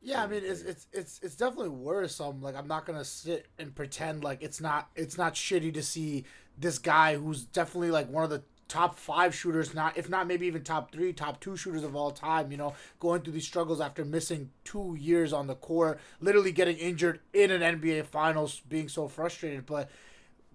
Yeah, 0.02 0.24
I 0.24 0.28
mean 0.28 0.42
it's 0.44 0.62
it's 0.62 0.88
it's 0.92 1.20
it's 1.24 1.36
definitely 1.36 1.70
worrisome. 1.70 2.42
Like 2.42 2.56
I'm 2.56 2.68
not 2.68 2.86
gonna 2.86 3.06
sit 3.06 3.48
and 3.58 3.74
pretend 3.74 4.24
like 4.24 4.44
it's 4.44 4.60
not 4.60 4.90
it's 4.96 5.18
not 5.18 5.34
shitty 5.36 5.74
to 5.76 5.82
see 5.84 6.26
this 6.58 6.78
guy 6.78 7.16
who's 7.16 7.46
definitely 7.46 7.92
like 7.92 8.10
one 8.10 8.26
of 8.26 8.30
the 8.30 8.44
top 8.68 8.98
five 8.98 9.34
shooters, 9.34 9.74
not 9.74 9.98
if 9.98 10.10
not 10.10 10.28
maybe 10.28 10.46
even 10.46 10.64
top 10.64 10.92
three, 10.92 11.14
top 11.14 11.40
two 11.40 11.56
shooters 11.56 11.84
of 11.84 11.96
all 11.96 12.12
time. 12.12 12.52
You 12.52 12.58
know, 12.58 12.74
going 13.00 13.22
through 13.22 13.34
these 13.34 13.48
struggles 13.48 13.80
after 13.80 14.04
missing 14.04 14.50
two 14.66 14.98
years 15.00 15.32
on 15.32 15.48
the 15.48 15.56
court, 15.56 16.00
literally 16.20 16.52
getting 16.52 16.78
injured 16.78 17.22
in 17.32 17.50
an 17.50 17.62
NBA 17.62 18.06
Finals, 18.06 18.62
being 18.68 18.90
so 18.90 19.08
frustrated. 19.08 19.66
But 19.66 19.90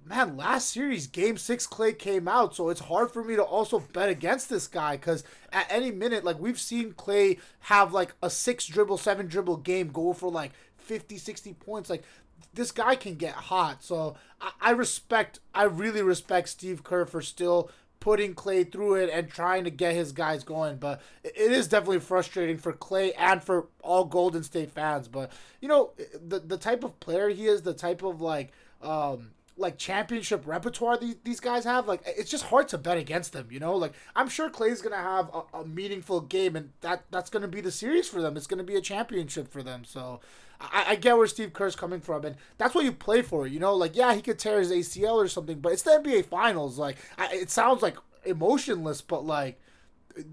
man, 0.09 0.37
last 0.37 0.71
series, 0.71 1.07
game 1.07 1.37
six, 1.37 1.67
Klay 1.67 1.97
came 1.97 2.27
out, 2.27 2.55
so 2.55 2.69
it's 2.69 2.81
hard 2.81 3.11
for 3.11 3.23
me 3.23 3.37
to 3.37 3.43
also 3.43 3.81
bet 3.93 4.09
against 4.09 4.49
this 4.49 4.67
guy 4.67 4.97
because 4.97 5.25
at 5.53 5.67
any 5.71 5.91
minute, 5.91 6.25
like 6.25 6.39
we've 6.39 6.59
seen 6.59 6.93
Klay 6.93 7.39
have 7.61 7.93
like 7.93 8.15
a 8.23 8.31
six 8.31 8.67
dribble, 8.67 8.99
seven 8.99 9.27
dribble 9.27 9.59
game 9.59 9.89
go 9.89 10.13
for 10.13 10.31
like 10.31 10.53
50, 10.79 11.19
60 11.19 11.53
points. 11.55 11.91
Like 11.91 12.05
this 12.55 12.73
guy 12.73 12.97
can 12.97 13.17
get 13.17 13.35
hot. 13.35 13.83
So 13.83 14.17
I, 14.41 14.53
I 14.61 14.71
respect, 14.71 15.41
I 15.55 15.65
really 15.65 16.03
respect 16.03 16.49
Steve 16.49 16.83
Kerr 16.83 17.05
for 17.05 17.21
still 17.21 17.71
putting 18.01 18.35
Klay 18.35 18.71
through 18.71 18.95
it 18.95 19.11
and 19.11 19.29
trying 19.29 19.65
to 19.65 19.71
get 19.71 19.95
his 19.95 20.13
guys 20.13 20.45
going. 20.45 20.77
But 20.77 21.03
it 21.23 21.37
is 21.37 21.69
definitely 21.69 22.01
frustrating 22.01 22.59
for 22.59 22.73
Klay 22.73 23.13
and 23.19 23.43
for 23.43 23.69
all 23.83 24.05
Golden 24.05 24.43
State 24.43 24.71
fans. 24.71 25.09
But 25.09 25.33
you 25.61 25.69
know, 25.69 25.93
the 26.15 26.39
the 26.41 26.59
type 26.59 26.85
of 26.85 26.99
player 27.01 27.29
he 27.29 27.47
is, 27.47 27.63
the 27.63 27.75
type 27.75 28.03
of 28.03 28.21
like 28.21 28.53
um 28.81 29.33
like 29.59 29.77
championship 29.77 30.47
repertoire 30.47 30.97
these, 30.97 31.17
these 31.25 31.41
guys 31.41 31.65
have 31.65 31.87
like 31.87 32.01
it's 32.07 32.31
just 32.31 32.45
hard 32.45 32.69
to 32.69 32.79
bet 32.79 32.97
against 32.97 33.33
them 33.33 33.49
you 33.51 33.61
know? 33.61 33.77
Like 33.77 33.93
i'm 34.17 34.29
sure 34.29 34.49
klay's 34.49 34.81
gonna 34.81 34.97
have 34.97 35.31
a, 35.35 35.59
a 35.59 35.65
meaningful 35.67 36.21
game 36.21 36.57
and 36.57 36.71
that 36.81 37.05
that's 37.11 37.31
gonna 37.31 37.49
be 37.49 37.61
the 37.61 37.71
series 37.71 38.09
for 38.09 38.23
them. 38.23 38.37
It's 38.37 38.47
gonna 38.47 38.65
be 38.65 38.77
a 38.77 38.81
championship 38.81 39.49
for 39.49 39.63
them 39.63 39.85
so 39.85 40.21
I, 40.61 40.85
I 40.89 40.95
get 40.97 41.17
where 41.17 41.27
steve 41.27 41.53
kerr's 41.53 41.77
coming 41.77 42.01
from 42.01 42.25
and 42.25 42.37
that's 42.57 42.75
what 42.75 42.85
you 42.85 42.93
play 42.93 43.23
for 43.23 43.47
you 43.47 43.59
know? 43.61 43.75
Like 43.75 43.97
yeah 43.97 44.15
he 44.15 44.23
could 44.23 44.39
tear 44.39 44.59
his 44.61 44.73
acl 44.73 45.15
or 45.15 45.29
something 45.29 45.61
but 45.61 45.73
it's 45.73 45.83
the 45.83 45.91
nba 45.91 46.25
finals 46.25 46.79
like 46.79 46.97
I, 47.17 47.35
it 47.35 47.51
sounds 47.51 47.83
like 47.83 47.97
emotionless 48.25 49.01
but 49.01 49.25
like 49.25 49.61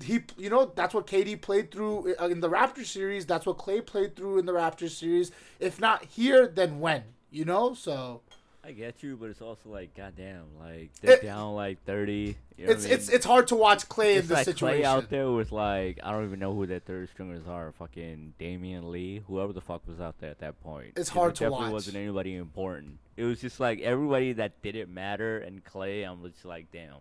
he 0.04 0.22
you 0.38 0.50
know 0.50 0.72
that's 0.76 0.94
what 0.94 1.06
KD 1.06 1.40
played 1.42 1.72
through 1.72 2.16
uh, 2.20 2.28
in 2.28 2.40
the 2.40 2.50
Raptors 2.50 2.88
series. 2.88 3.26
That's 3.26 3.46
what 3.46 3.58
Klay 3.58 3.86
played 3.86 4.16
through 4.16 4.40
in 4.40 4.46
the 4.46 4.54
Raptors 4.54 4.92
series. 4.92 5.32
If 5.60 5.80
not 5.80 6.06
here 6.06 6.48
then 6.48 6.80
when 6.80 7.04
you 7.36 7.46
know? 7.46 7.74
So 7.74 8.22
I 8.66 8.72
get 8.72 9.04
you, 9.04 9.16
but 9.16 9.30
it's 9.30 9.42
also 9.42 9.70
like, 9.70 9.94
goddamn, 9.96 10.46
like 10.60 10.90
they're 11.02 11.18
It- 11.18 11.22
down 11.24 11.54
like 11.54 11.84
thirty. 11.86 12.36
You 12.58 12.66
know 12.66 12.72
it's 12.72 12.86
I 12.86 12.90
it's 12.90 13.08
mean? 13.08 13.16
it's 13.18 13.26
hard 13.26 13.48
to 13.50 13.56
watch 13.56 13.88
Klay 13.88 14.16
It's 14.16 14.22
in 14.24 14.28
this 14.30 14.32
like 14.32 14.46
situation. 14.46 14.82
Klay 14.82 14.86
out 14.86 15.10
there 15.10 15.30
with 15.32 15.52
like 15.52 16.00
I 16.02 16.12
don't 16.12 16.26
even 16.26 16.40
know 16.40 16.54
who 16.54 16.66
their 16.66 16.80
third 16.80 17.10
stringers 17.10 17.48
are. 17.48 17.72
Fucking 17.74 18.34
Damion 18.40 18.90
Lee, 18.90 19.22
whoever 19.28 19.54
the 19.54 19.62
fuck 19.62 19.88
was 19.88 20.00
out 20.00 20.16
there 20.20 20.32
at 20.32 20.40
that 20.40 20.60
point. 20.64 20.94
It's 20.96 21.10
hard 21.10 21.34
it 21.34 21.36
to 21.36 21.44
definitely 21.44 21.66
watch. 21.66 21.74
wasn't 21.74 21.98
anybody 21.98 22.36
important. 22.36 22.98
It 23.18 23.26
was 23.26 23.40
just 23.40 23.60
like 23.60 23.82
everybody 23.82 24.34
that 24.34 24.62
didn't 24.64 24.92
matter. 24.92 25.38
And 25.38 25.64
Klay, 25.64 26.10
I'm 26.10 26.24
just 26.32 26.44
like, 26.46 26.72
damn. 26.72 26.96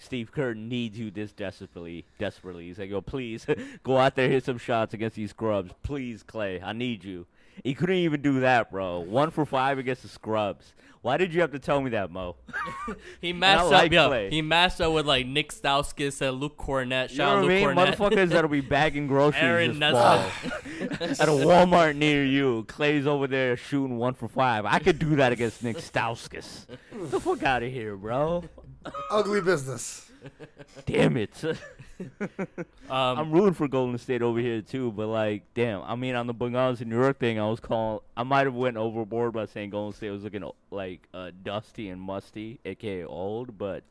Steve 0.00 0.30
Kerr 0.30 0.54
needs 0.54 0.96
you 0.98 1.10
this 1.10 1.32
desperately. 1.32 2.04
Desperately, 2.20 2.66
he's 2.68 2.78
like, 2.78 2.88
yo, 2.90 3.00
please 3.00 3.44
go 3.82 3.98
out 3.98 4.14
there, 4.14 4.28
hit 4.28 4.44
some 4.44 4.56
shots 4.58 4.94
against 4.94 5.16
these 5.16 5.30
scrubs, 5.30 5.72
please, 5.82 6.22
Klay. 6.22 6.62
I 6.62 6.72
need 6.72 7.02
you. 7.02 7.26
He 7.64 7.74
couldn't 7.74 7.96
even 7.96 8.22
do 8.22 8.40
that, 8.40 8.70
bro. 8.70 9.00
One 9.00 9.30
for 9.30 9.44
five 9.46 9.78
against 9.78 10.02
the 10.02 10.08
scrubs. 10.08 10.74
Why 11.00 11.16
did 11.16 11.32
you 11.32 11.40
have 11.42 11.52
to 11.52 11.60
tell 11.60 11.80
me 11.80 11.90
that, 11.90 12.10
Mo? 12.10 12.36
He 13.20 13.32
matched 13.32 13.72
up, 13.72 13.92
yeah. 13.92 14.08
Klay. 14.08 14.30
He 14.32 14.42
matched 14.42 14.80
up 14.80 14.92
with 14.92 15.06
like 15.06 15.26
Nik 15.26 15.52
Stauskas 15.52 16.20
and 16.20 16.38
Luke 16.40 16.56
Kornet. 16.56 17.10
You 17.10 17.16
Shout 17.16 17.28
out 17.28 17.40
know 17.40 17.46
what 17.46 17.52
I 17.52 17.58
Luke 17.58 17.76
mean? 17.76 17.76
Kornet. 17.86 17.94
Motherfuckers 17.94 18.28
that'll 18.30 18.50
be 18.50 18.60
bagging 18.60 19.06
groceries 19.08 19.42
Aaron 19.42 19.70
this 19.70 19.78
Nesbitt. 19.78 20.32
fall 20.90 21.08
at 21.10 21.28
a 21.28 21.46
Walmart 21.46 21.96
near 21.96 22.24
you. 22.24 22.64
Klay's 22.68 23.06
over 23.06 23.26
there 23.28 23.56
shooting 23.56 23.96
one 23.96 24.14
for 24.14 24.26
five. 24.28 24.64
I 24.66 24.78
could 24.80 24.98
do 24.98 25.16
that 25.16 25.32
against 25.32 25.62
Nik 25.62 25.76
Stauskas. 25.78 26.66
Get 26.68 27.10
the 27.10 27.20
fuck 27.20 27.42
out 27.44 27.62
of 27.62 27.70
here, 27.72 27.96
bro. 27.96 28.44
Ugly 29.10 29.42
business. 29.42 30.10
Damn 30.86 31.16
it. 31.16 31.32
Um, 32.90 33.18
I'm 33.18 33.30
rooting 33.32 33.52
for 33.54 33.68
Golden 33.68 33.98
State 33.98 34.22
over 34.22 34.38
here 34.40 34.62
too, 34.62 34.92
but 34.92 35.08
like, 35.08 35.42
damn. 35.54 35.82
I 35.82 35.94
mean, 35.94 36.14
on 36.14 36.26
the 36.26 36.32
Bengalis 36.32 36.80
in 36.80 36.88
New 36.88 36.98
York 36.98 37.18
thing, 37.18 37.38
I 37.38 37.46
was 37.46 37.60
calling. 37.60 38.00
I 38.16 38.22
might 38.22 38.46
have 38.46 38.54
went 38.54 38.76
overboard 38.78 39.34
by 39.34 39.44
saying 39.44 39.70
Golden 39.70 39.94
State 39.94 40.10
was 40.10 40.24
looking 40.24 40.44
like 40.70 41.06
uh, 41.12 41.30
dusty 41.42 41.90
and 41.90 42.00
musty, 42.00 42.60
aka 42.64 43.04
old. 43.04 43.58
But 43.58 43.84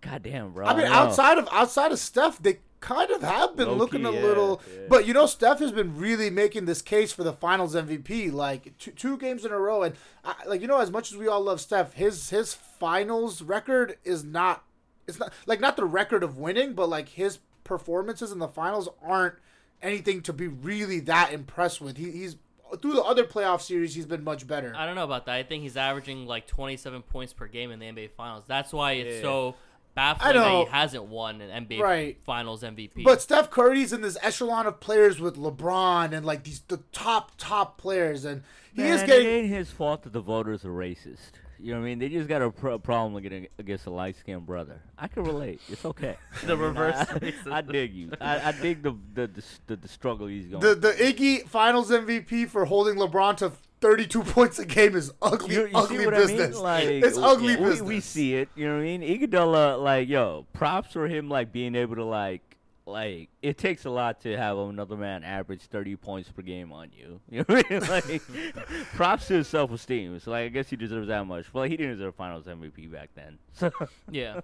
goddamn, 0.00 0.52
bro. 0.52 0.66
I 0.66 0.72
mean, 0.72 0.82
don't 0.82 0.90
know. 0.92 0.98
outside 0.98 1.38
of 1.38 1.48
outside 1.52 1.92
of 1.92 1.98
Steph, 2.00 2.38
they 2.38 2.58
kind 2.80 3.10
of 3.10 3.22
have 3.22 3.56
been 3.56 3.68
Low 3.68 3.74
looking 3.74 4.02
key, 4.02 4.08
a 4.08 4.12
yeah, 4.12 4.22
little. 4.22 4.60
yeah. 4.66 4.86
But 4.88 5.06
you 5.06 5.14
know, 5.14 5.26
Steph 5.26 5.60
has 5.60 5.70
been 5.72 5.96
really 5.96 6.30
making 6.30 6.64
this 6.64 6.82
case 6.82 7.12
for 7.12 7.22
the 7.22 7.32
Finals 7.32 7.74
MVP, 7.74 8.32
like 8.32 8.76
two, 8.78 8.90
two 8.92 9.16
games 9.18 9.44
in 9.44 9.52
a 9.52 9.58
row, 9.58 9.82
and 9.82 9.94
I, 10.24 10.34
like 10.46 10.60
you 10.60 10.66
know, 10.66 10.78
as 10.78 10.90
much 10.90 11.12
as 11.12 11.18
we 11.18 11.28
all 11.28 11.42
love 11.42 11.60
Steph, 11.60 11.94
his 11.94 12.30
his 12.30 12.54
Finals 12.54 13.42
record 13.42 13.96
is 14.04 14.24
not. 14.24 14.64
It's 15.10 15.18
not 15.18 15.32
like 15.46 15.60
not 15.60 15.76
the 15.76 15.84
record 15.84 16.22
of 16.22 16.38
winning, 16.38 16.72
but 16.74 16.88
like 16.88 17.10
his 17.10 17.38
performances 17.64 18.32
in 18.32 18.38
the 18.38 18.48
finals 18.48 18.88
aren't 19.02 19.34
anything 19.82 20.22
to 20.22 20.32
be 20.32 20.48
really 20.48 21.00
that 21.00 21.32
impressed 21.32 21.80
with. 21.80 21.96
He, 21.96 22.10
he's 22.10 22.36
through 22.80 22.94
the 22.94 23.02
other 23.02 23.24
playoff 23.24 23.60
series, 23.60 23.94
he's 23.94 24.06
been 24.06 24.24
much 24.24 24.46
better. 24.46 24.72
I 24.76 24.86
don't 24.86 24.94
know 24.94 25.04
about 25.04 25.26
that. 25.26 25.34
I 25.34 25.42
think 25.42 25.62
he's 25.62 25.76
averaging 25.76 26.26
like 26.26 26.46
27 26.46 27.02
points 27.02 27.32
per 27.32 27.46
game 27.46 27.70
in 27.70 27.78
the 27.80 27.86
NBA 27.86 28.10
Finals. 28.12 28.44
That's 28.46 28.72
why 28.72 28.92
it's 28.92 29.16
Yeah. 29.16 29.22
so 29.22 29.54
baffling 29.94 30.36
I 30.36 30.40
that 30.40 30.66
he 30.66 30.70
hasn't 30.70 31.04
won 31.04 31.40
an 31.40 31.66
NBA 31.66 31.80
Right. 31.80 32.16
Finals 32.24 32.62
MVP. 32.62 33.02
But 33.04 33.20
Steph 33.20 33.50
Curry's 33.50 33.92
in 33.92 34.02
this 34.02 34.16
echelon 34.22 34.66
of 34.66 34.78
players 34.80 35.18
with 35.20 35.36
LeBron 35.36 36.12
and 36.12 36.24
like 36.24 36.44
these 36.44 36.60
the 36.68 36.78
top 36.92 37.32
top 37.38 37.76
players, 37.78 38.24
and 38.24 38.42
he 38.72 38.82
Man, 38.82 38.92
is 38.92 39.02
getting. 39.02 39.26
It 39.26 39.30
ain't 39.30 39.48
his 39.48 39.70
fault 39.70 40.02
that 40.04 40.12
the 40.12 40.20
voters 40.20 40.64
are 40.64 40.68
racist. 40.70 41.32
You 41.62 41.72
know 41.72 41.80
what 41.80 41.84
I 41.84 41.88
mean? 41.88 41.98
They 41.98 42.08
just 42.08 42.28
got 42.28 42.42
a 42.42 42.50
pro- 42.50 42.78
problem 42.78 43.16
against, 43.16 43.48
against 43.58 43.86
a 43.86 43.90
light 43.90 44.16
skinned 44.16 44.46
brother. 44.46 44.80
I 44.98 45.08
can 45.08 45.24
relate. 45.24 45.60
It's 45.68 45.84
okay. 45.84 46.16
The 46.44 46.52
I 46.52 46.56
mean, 46.56 46.64
reverse 46.64 46.96
I, 46.96 47.04
racism. 47.04 47.52
I 47.52 47.60
dig 47.60 47.94
you. 47.94 48.12
I, 48.20 48.48
I 48.48 48.52
dig 48.52 48.82
the 48.82 48.96
the, 49.14 49.26
the 49.26 49.42
the 49.66 49.76
the 49.76 49.88
struggle 49.88 50.26
he's 50.26 50.46
going. 50.46 50.62
The 50.62 50.74
the 50.74 50.92
Iggy 50.92 51.46
Finals 51.48 51.90
MVP 51.90 52.48
for 52.48 52.64
holding 52.64 52.96
LeBron 52.96 53.36
to 53.38 53.52
32 53.80 54.22
points 54.24 54.58
a 54.58 54.66
game 54.66 54.94
is 54.94 55.12
ugly, 55.22 55.54
you, 55.54 55.66
you 55.66 55.70
ugly 55.74 55.98
see 55.98 56.04
what 56.04 56.14
business. 56.14 56.56
I 56.56 56.84
mean? 56.84 57.00
Like, 57.00 57.04
it's 57.04 57.18
ugly 57.18 57.56
we, 57.56 57.64
business. 57.64 57.82
We 57.82 58.00
see 58.00 58.34
it. 58.34 58.48
You 58.54 58.66
know 58.66 58.74
what 58.74 58.80
I 58.80 58.98
mean? 58.98 59.02
Iguodala, 59.02 59.82
like, 59.82 60.08
yo, 60.08 60.46
props 60.52 60.92
for 60.92 61.08
him, 61.08 61.28
like 61.28 61.52
being 61.52 61.74
able 61.74 61.96
to 61.96 62.04
like. 62.04 62.42
Like 62.90 63.28
it 63.42 63.56
takes 63.58 63.84
a 63.84 63.90
lot 63.90 64.20
to 64.22 64.36
have 64.36 64.58
another 64.58 64.96
man 64.96 65.24
average 65.24 65.62
thirty 65.62 65.96
points 65.96 66.28
per 66.30 66.42
game 66.42 66.72
on 66.72 66.88
you. 66.96 67.20
You 67.30 67.38
know 67.38 67.44
what 67.54 67.66
I 67.70 67.78
mean? 67.78 67.88
Like, 67.88 68.22
props 68.94 69.26
to 69.28 69.34
his 69.34 69.48
self 69.48 69.70
esteem. 69.72 70.18
So 70.20 70.30
like, 70.32 70.44
I 70.46 70.48
guess 70.48 70.68
he 70.70 70.76
deserves 70.76 71.08
that 71.08 71.26
much. 71.26 71.46
But 71.52 71.60
like, 71.60 71.70
he 71.70 71.76
didn't 71.76 71.98
deserve 71.98 72.14
Finals 72.14 72.46
MVP 72.46 72.90
back 72.92 73.10
then. 73.14 73.38
So 73.52 73.70
yeah. 74.10 74.40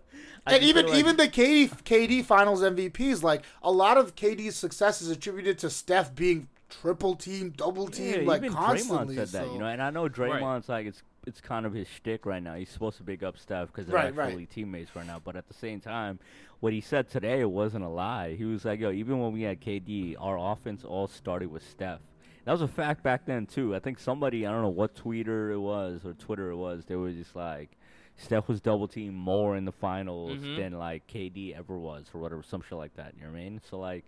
And 0.46 0.62
even 0.62 0.86
like- 0.86 0.94
even 0.96 1.16
the 1.16 1.28
KD 1.28 1.82
KD 1.84 2.24
Finals 2.24 2.62
MVPs, 2.62 3.22
like 3.22 3.42
a 3.62 3.70
lot 3.72 3.98
of 3.98 4.14
KD's 4.14 4.56
success 4.56 5.02
is 5.02 5.10
attributed 5.10 5.58
to 5.58 5.70
Steph 5.70 6.14
being 6.14 6.48
triple 6.68 7.14
team, 7.14 7.50
double 7.56 7.86
team, 7.88 8.22
Yeah, 8.22 8.26
like 8.26 8.42
even 8.42 8.52
constantly. 8.52 9.14
Draymond 9.14 9.18
said 9.18 9.28
that, 9.40 9.46
so- 9.46 9.52
you 9.52 9.58
know, 9.58 9.66
and 9.66 9.82
I 9.82 9.90
know 9.90 10.08
Draymond's 10.08 10.68
like 10.68 10.86
it's 10.86 11.02
it's 11.26 11.40
kind 11.40 11.66
of 11.66 11.72
his 11.72 11.88
shtick 11.88 12.24
right 12.24 12.42
now. 12.42 12.54
He's 12.54 12.70
supposed 12.70 12.96
to 12.98 13.02
big 13.02 13.22
up 13.24 13.36
Steph 13.38 13.68
because 13.68 13.86
they're 13.86 13.96
Right, 13.96 14.14
right. 14.14 14.28
actually 14.28 14.46
teammates 14.46 14.94
right 14.94 15.06
now. 15.06 15.20
But 15.22 15.36
at 15.36 15.48
the 15.48 15.54
same 15.54 15.80
time, 15.80 16.18
what 16.60 16.72
he 16.72 16.80
said 16.80 17.08
today 17.10 17.44
wasn't 17.44 17.84
a 17.84 17.88
lie. 17.88 18.34
He 18.36 18.44
was 18.44 18.64
like, 18.64 18.80
"Yo, 18.80 18.90
even 18.92 19.18
when 19.20 19.32
we 19.32 19.42
had 19.42 19.60
KD, 19.60 20.16
our 20.18 20.38
offense 20.52 20.84
all 20.84 21.06
started 21.08 21.50
with 21.50 21.62
Steph." 21.68 22.00
That 22.44 22.52
was 22.52 22.62
a 22.62 22.68
fact 22.68 23.02
back 23.02 23.26
then 23.26 23.46
too. 23.46 23.74
I 23.74 23.80
think 23.80 23.98
somebody 23.98 24.46
I 24.46 24.52
don't 24.52 24.62
know 24.62 24.68
what 24.68 24.94
tweeter 24.94 25.52
it 25.52 25.58
was 25.58 26.04
or 26.06 26.14
Twitter 26.14 26.50
it 26.50 26.56
was. 26.56 26.84
They 26.86 26.96
were 26.96 27.10
just 27.10 27.34
like. 27.36 27.70
Steph 28.18 28.48
was 28.48 28.62
double 28.62 28.88
teamed 28.88 29.14
more 29.14 29.58
in 29.58 29.66
the 29.66 29.72
finals 29.72 30.38
Mhm. 30.38 30.56
than 30.56 30.72
like 30.78 31.06
KD 31.06 31.52
ever 31.54 31.76
was, 31.76 32.06
or 32.14 32.20
whatever, 32.22 32.42
some 32.42 32.62
shit 32.62 32.78
like 32.78 32.94
that. 32.94 33.12
You 33.14 33.24
know 33.24 33.30
what 33.32 33.36
I 33.40 33.42
mean? 33.42 33.60
So 33.68 33.78
like, 33.78 34.06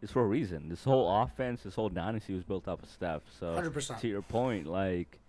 it's 0.00 0.10
for 0.12 0.22
a 0.22 0.26
reason. 0.26 0.70
This 0.70 0.82
whole 0.84 1.22
offense, 1.22 1.64
this 1.64 1.74
whole 1.74 1.90
dynasty 1.90 2.32
was 2.34 2.42
built 2.42 2.66
off 2.68 2.82
of 2.82 2.88
Steph. 2.88 3.20
So 3.38 3.52
100%. 3.54 4.00
to 4.00 4.08
your 4.08 4.22
point, 4.22 4.66
like 4.66 5.20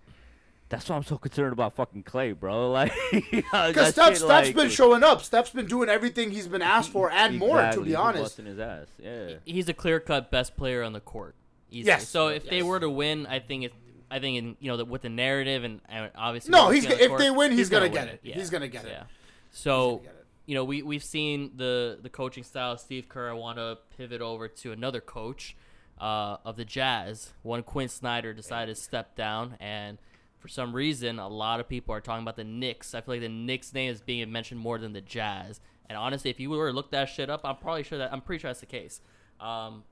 That's 0.72 0.90
why 0.90 0.96
I'm 0.96 1.04
so 1.04 1.18
concerned 1.18 1.54
about 1.54 1.76
fucking 1.76 2.04
Klay, 2.04 2.38
bro. 2.40 2.72
Like, 2.72 2.94
Because 3.12 3.90
Steph, 3.90 4.18
Steph's 4.18 4.52
been 4.52 4.70
showing 4.70 5.04
up. 5.04 5.22
Steph's 5.22 5.50
been 5.52 5.66
doing 5.68 5.90
everything 5.90 6.32
he's 6.32 6.48
been 6.48 6.62
asked 6.62 6.92
for 6.92 7.12
and 7.12 7.38
more, 7.38 7.70
to 7.74 7.82
be 7.82 7.94
honest. 7.94 8.24
busting 8.24 8.46
his 8.46 8.58
ass. 8.58 8.88
Yeah. 8.98 9.34
He's 9.46 9.68
a 9.70 9.74
clear 9.74 10.00
cut 10.00 10.32
best 10.32 10.56
player 10.56 10.82
on 10.82 10.94
the 10.94 11.00
court. 11.02 11.36
Easily. 11.70 11.88
Yes. 11.88 12.08
So 12.08 12.30
if 12.30 12.50
they 12.50 12.64
were 12.64 12.80
to 12.80 12.90
win, 12.90 13.28
I 13.28 13.40
think 13.40 13.66
it. 13.66 13.74
I 14.10 14.20
think 14.20 14.38
in 14.38 14.58
you 14.60 14.70
know 14.70 14.76
the, 14.76 14.84
with 14.84 15.04
the 15.04 15.10
narrative 15.10 15.64
and, 15.64 15.80
and 15.88 16.12
obviously 16.16 16.52
No, 16.52 16.70
he's 16.70 16.84
see 16.84 16.88
on 16.88 16.92
g- 16.94 16.98
the 16.98 17.04
if 17.04 17.10
court, 17.10 17.20
they 17.22 17.32
win, 17.32 17.52
he's 17.54 17.70
gonna 17.70 17.86
win 17.86 17.94
get 17.94 18.08
it. 18.10 18.20
He's 18.24 18.50
gonna 18.50 18.68
get 18.68 18.84
it. 18.84 18.90
Yeah. 18.92 19.04
So 19.52 19.98
get 20.04 20.08
it. 20.12 20.26
you 20.48 20.56
know 20.56 20.66
we 20.66 20.82
we've 20.84 21.04
seen 21.04 21.52
the 21.56 21.98
the 22.02 22.10
coaching 22.10 22.44
style. 22.44 22.74
of 22.74 22.82
Steve 22.82 23.08
Kerr. 23.08 23.30
I 23.30 23.34
want 23.34 23.58
to 23.58 23.78
pivot 23.98 24.20
over 24.22 24.50
to 24.50 24.72
another 24.74 25.00
coach 25.00 25.56
uh, 26.00 26.38
of 26.44 26.58
the 26.58 26.66
Jazz. 26.66 27.32
One 27.42 27.64
Quinn 27.64 27.88
Snyder 27.88 28.34
decided 28.34 28.76
to 28.76 28.82
step 28.82 29.16
down, 29.16 29.56
and 29.62 29.98
for 30.42 30.48
some 30.48 30.74
reason, 30.74 31.20
a 31.20 31.28
lot 31.28 31.60
of 31.60 31.70
people 31.70 31.94
are 31.94 32.02
talking 32.02 32.24
about 32.24 32.36
the 32.36 32.44
Knicks. 32.44 32.96
I 32.96 33.02
feel 33.02 33.14
like 33.14 33.22
the 33.22 33.30
Knicks 33.30 33.74
name 33.74 33.92
is 33.92 34.02
being 34.02 34.32
mentioned 34.32 34.60
more 34.60 34.78
than 34.78 34.94
the 34.94 35.02
Jazz. 35.02 35.62
And 35.88 35.98
honestly, 35.98 36.32
if 36.32 36.40
you 36.40 36.50
were 36.50 36.70
to 36.70 36.76
look 36.76 36.92
that 36.92 37.06
shit 37.06 37.30
up, 37.30 37.42
I'm 37.44 37.58
probably 37.58 37.84
sure 37.84 38.00
that 38.00 38.12
I'm 38.12 38.22
pretty 38.22 38.42
sure 38.42 38.50
that's 38.50 38.60
the 38.60 38.66
case. 38.66 39.02
Um, 39.40 39.84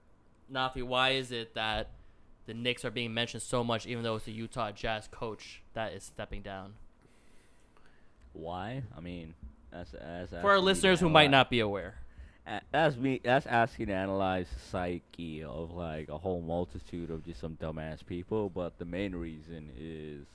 Nafi, 0.52 0.84
why 0.84 1.12
is 1.12 1.32
it 1.32 1.54
that 1.54 1.92
the 2.48 2.54
Knicks 2.54 2.84
are 2.84 2.92
being 2.92 3.14
mentioned 3.14 3.44
so 3.44 3.64
much, 3.64 3.86
even 3.86 4.04
though 4.04 4.16
it's 4.16 4.28
a 4.28 4.32
Utah 4.32 4.72
Jazz 4.72 5.08
coach 5.12 5.62
that 5.74 5.94
is 5.94 6.04
stepping 6.04 6.42
down? 6.42 6.74
Why? 8.34 8.84
I 8.98 9.02
mean, 9.02 9.36
that's 9.72 9.92
that's 9.92 10.32
For 10.32 10.38
our 10.38 10.42
asking 10.42 10.48
me 10.48 10.56
to 10.56 10.60
listeners 10.62 11.00
who 11.00 11.10
might 11.10 11.30
not 11.30 11.50
be 11.50 11.60
aware. 11.60 11.96
That's 12.72 12.96
me. 12.96 13.22
That's 13.24 13.46
asking 13.46 13.88
to 13.88 13.94
analyze 13.94 14.48
the 14.50 14.60
psyche 14.60 15.44
of 15.44 15.72
like 15.72 16.10
a 16.10 16.18
whole 16.18 16.42
multitude 16.42 17.12
of 17.12 17.24
just 17.24 17.40
some 17.40 17.58
dumbass 17.62 18.04
people. 18.06 18.50
But 18.50 18.80
the 18.80 18.86
main 18.86 19.16
reason 19.16 19.70
is, 19.78 20.26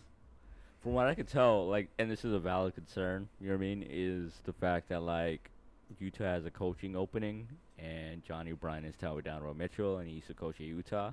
from 0.85 0.93
what 0.93 1.07
I 1.07 1.15
can 1.15 1.25
tell, 1.25 1.67
like, 1.67 1.89
and 1.99 2.11
this 2.11 2.27
is 2.27 2.35
a 2.35 2.39
valid 2.39 2.75
concern. 2.75 3.27
You 3.41 3.49
know 3.49 3.55
what 3.55 3.65
I 3.65 3.67
mean? 3.67 3.87
Is 3.89 4.33
the 4.45 4.53
fact 4.53 4.91
that 4.91 5.01
like 5.01 5.51
Utah 5.99 6.25
has 6.25 6.45
a 6.45 6.51
coaching 6.51 6.95
opening, 6.95 7.49
and 7.79 8.23
Johnnie 8.23 8.53
Bryant 8.53 8.85
is 8.85 8.95
tied 8.95 9.15
with 9.15 9.25
Donovan 9.25 9.57
Mitchell, 9.57 9.97
and 9.97 10.07
he 10.07 10.17
used 10.17 10.27
to 10.27 10.35
coach 10.35 10.57
at 10.57 10.67
Utah. 10.67 11.13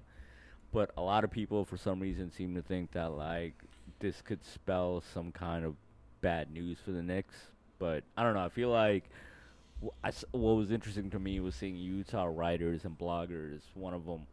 But 0.74 0.92
a 0.98 1.02
lot 1.02 1.24
of 1.24 1.32
people, 1.32 1.64
for 1.64 1.78
some 1.78 2.02
reason, 2.02 2.32
seem 2.32 2.54
to 2.56 2.62
think 2.62 2.92
that 2.92 3.14
like 3.14 3.54
this 4.00 4.22
could 4.22 4.44
spell 4.44 5.02
some 5.14 5.32
kind 5.32 5.64
of 5.64 5.76
bad 6.20 6.52
news 6.52 6.78
for 6.84 6.92
the 6.92 7.02
Knicks. 7.02 7.36
But 7.80 8.04
I 8.18 8.24
don't 8.24 8.34
know. 8.34 8.46
I 8.46 8.50
feel 8.50 8.70
like 8.70 9.10
I 10.04 10.12
what 10.32 10.52
was 10.52 10.72
interesting 10.72 11.10
to 11.12 11.20
me 11.20 11.40
was 11.40 11.56
seeing 11.56 11.78
Utah 11.78 12.26
writers 12.30 12.84
and 12.84 13.00
bloggers. 13.00 13.62
One 13.74 13.94
of 13.94 14.06
them, 14.06 14.28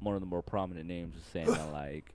one 0.00 0.16
of 0.16 0.20
the 0.20 0.26
more 0.26 0.42
prominent 0.42 0.88
names, 0.88 1.14
was 1.14 1.24
saying 1.32 1.46
that 1.46 1.72
like 1.72 2.12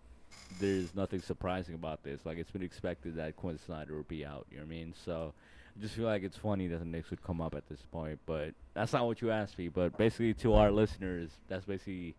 there's 0.59 0.95
nothing 0.95 1.21
surprising 1.21 1.75
about 1.75 2.03
this. 2.03 2.25
Like 2.25 2.37
it's 2.37 2.51
been 2.51 2.63
expected 2.63 3.15
that 3.17 3.35
Quinn 3.35 3.57
Snyder 3.65 3.95
would 3.95 4.07
be 4.07 4.25
out. 4.25 4.45
You 4.49 4.57
know 4.57 4.63
what 4.63 4.67
I 4.67 4.69
mean? 4.69 4.93
So 5.05 5.33
I 5.77 5.81
just 5.81 5.95
feel 5.95 6.05
like 6.05 6.23
it's 6.23 6.37
funny 6.37 6.67
that 6.67 6.77
the 6.79 6.85
Knicks 6.85 7.09
would 7.09 7.23
come 7.23 7.41
up 7.41 7.55
at 7.55 7.67
this 7.67 7.81
point. 7.91 8.19
But 8.25 8.53
that's 8.73 8.93
not 8.93 9.05
what 9.05 9.21
you 9.21 9.31
asked 9.31 9.57
me. 9.57 9.67
But 9.67 9.97
basically, 9.97 10.33
to 10.35 10.53
our 10.53 10.71
listeners, 10.71 11.29
that's 11.47 11.65
basically 11.65 12.15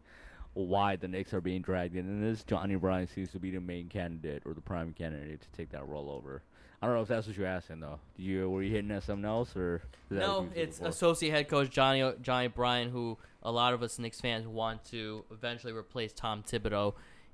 why 0.55 0.97
the 0.97 1.09
Knicks 1.09 1.33
are 1.35 1.41
being 1.41 1.63
dragged 1.63 1.97
in. 1.97 2.07
And 2.07 2.23
this 2.25 2.43
Johnnie 2.45 2.77
Bryant 2.77 3.11
seems 3.11 3.31
to 3.33 3.39
be 3.39 3.51
the 3.51 3.61
main 3.61 3.89
candidate 3.89 4.43
or 4.47 4.55
the 4.55 4.61
prime 4.61 4.93
candidate 4.93 5.41
to 5.43 5.49
take 5.57 5.71
that 5.71 5.87
role 5.87 6.11
over. 6.11 6.43
I 6.83 6.87
don't 6.87 6.97
know 6.97 7.03
if 7.03 7.09
that's 7.09 7.27
what 7.27 7.37
you're 7.37 7.47
asking 7.47 7.81
though. 7.81 7.99
You 8.19 8.51
were 8.51 8.63
you 8.63 8.71
hitting 8.71 8.91
at 8.91 9.03
something 9.03 9.25
else 9.25 9.57
or? 9.57 9.77
is 10.11 10.19
that 10.19 10.21
No, 10.21 10.41
what 10.41 10.43
you 10.45 10.49
said 10.51 10.59
it's 10.63 10.77
before? 10.79 10.91
associate 10.91 11.31
head 11.31 11.49
coach 11.49 11.71
Johnny 11.71 12.13
Johnnie 12.21 12.49
Bryant, 12.49 12.93
who 12.93 13.17
a 13.43 13.51
lot 13.51 13.73
of 13.73 13.83
us 13.83 13.99
Knicks 13.99 14.21
fans 14.21 14.47
want 14.47 14.85
to 14.91 15.25
eventually 15.31 15.73
replace 15.73 16.13
Tom 16.13 16.43
Thibodeau, 16.43 16.93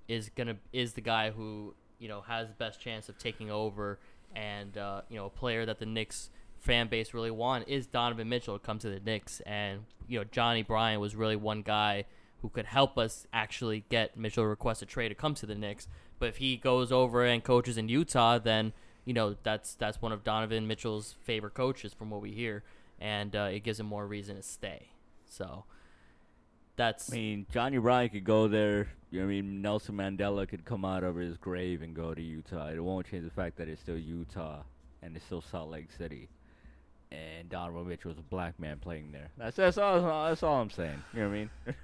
is 0.09 0.31
gonna 0.31 0.57
is 0.73 0.93
the 0.95 1.01
guy 1.01 1.31
who 1.31 1.75
you 1.99 2.09
know 2.09 2.21
has 2.23 2.49
the 2.49 2.55
best 2.55 2.81
chance 2.81 3.09
of 3.09 3.19
taking 3.19 3.51
over, 3.51 3.99
and 4.35 4.77
uh, 4.77 5.03
you 5.09 5.17
know 5.17 5.27
a 5.27 5.31
player 5.31 5.65
that 5.67 5.79
the 5.79 5.87
Knicks 5.87 6.31
fan 6.59 6.88
base 6.88 7.12
really 7.12 7.31
want 7.31 7.69
is 7.69 7.87
Donovan 7.87 8.29
Mitchell 8.29 8.59
to 8.59 8.65
come 8.65 8.79
to 8.81 8.88
the 8.88 9.01
Knicks, 9.01 9.41
and 9.41 9.85
you 10.09 10.19
know 10.19 10.25
Johnnie 10.25 10.62
Bryant 10.62 11.01
was 11.01 11.15
really 11.15 11.37
one 11.37 11.62
guy 11.62 12.05
who 12.41 12.49
could 12.49 12.67
help 12.67 12.99
us 12.99 13.27
actually 13.33 13.85
get 13.88 14.17
Mitchell 14.17 14.45
to 14.45 14.49
request 14.49 14.83
a 14.83 14.87
trade 14.87 15.11
to 15.11 15.15
come 15.15 15.35
to 15.35 15.47
the 15.47 15.55
Knicks. 15.55 15.87
But 16.19 16.29
if 16.29 16.37
he 16.38 16.57
goes 16.57 16.91
over 16.91 17.25
and 17.25 17.43
coaches 17.43 17.79
in 17.79 17.88
Utah, 17.88 18.38
then 18.38 18.73
you 19.05 19.15
know 19.15 19.37
that's 19.43 19.75
that's 19.75 20.03
one 20.03 20.12
of 20.12 20.25
Donovan 20.25 20.67
Mitchell's 20.67 21.17
favorite 21.23 21.55
coaches 21.55 21.93
from 21.93 22.11
what 22.11 22.21
we 22.21 22.33
hear, 22.33 22.62
and 23.01 23.35
uh, 23.35 23.49
it 23.53 23.61
gives 23.61 23.81
him 23.81 23.87
more 23.87 24.07
reason 24.07 24.37
to 24.37 24.43
stay. 24.43 24.88
So 25.29 25.65
that's 26.77 27.12
I 27.12 27.17
mean, 27.17 27.47
Johnnie 27.51 27.79
Bryant 27.79 28.12
could 28.12 28.25
go 28.25 28.49
there. 28.49 28.88
You 29.12 29.20
know 29.20 29.27
what 29.27 29.33
I 29.33 29.35
mean? 29.42 29.61
Nelson 29.61 29.96
Mandela 29.96 30.48
could 30.48 30.64
come 30.64 30.87
out 30.87 31.05
of 31.05 31.16
his 31.16 31.37
grave 31.37 31.83
and 31.83 31.94
go 31.94 32.14
to 32.14 32.22
Utah. 32.22 32.68
It 32.68 32.83
won't 32.83 33.07
change 33.07 33.25
the 33.25 33.31
fact 33.31 33.59
that 33.59 33.68
it's 33.68 33.83
still 33.83 33.98
Utah 33.98 34.62
and 35.03 35.14
it's 35.14 35.27
still 35.27 35.42
Salt 35.42 35.68
Lake 35.68 35.88
City. 35.96 36.31
And 37.11 37.51
Donovan 37.51 37.88
Mitchell 37.88 38.09
was 38.09 38.18
a 38.18 38.22
black 38.22 38.59
man 38.59 38.79
playing 38.79 39.12
there. 39.12 39.29
That's 39.37 39.57
that's 39.57 39.77
all. 39.77 40.01
That's 40.27 40.42
all 40.42 40.62
I'm 40.62 40.70
saying. 40.70 41.03
You 41.12 41.20
know 41.20 41.29
what 41.29 41.35
I 41.35 41.38
mean? 41.38 41.51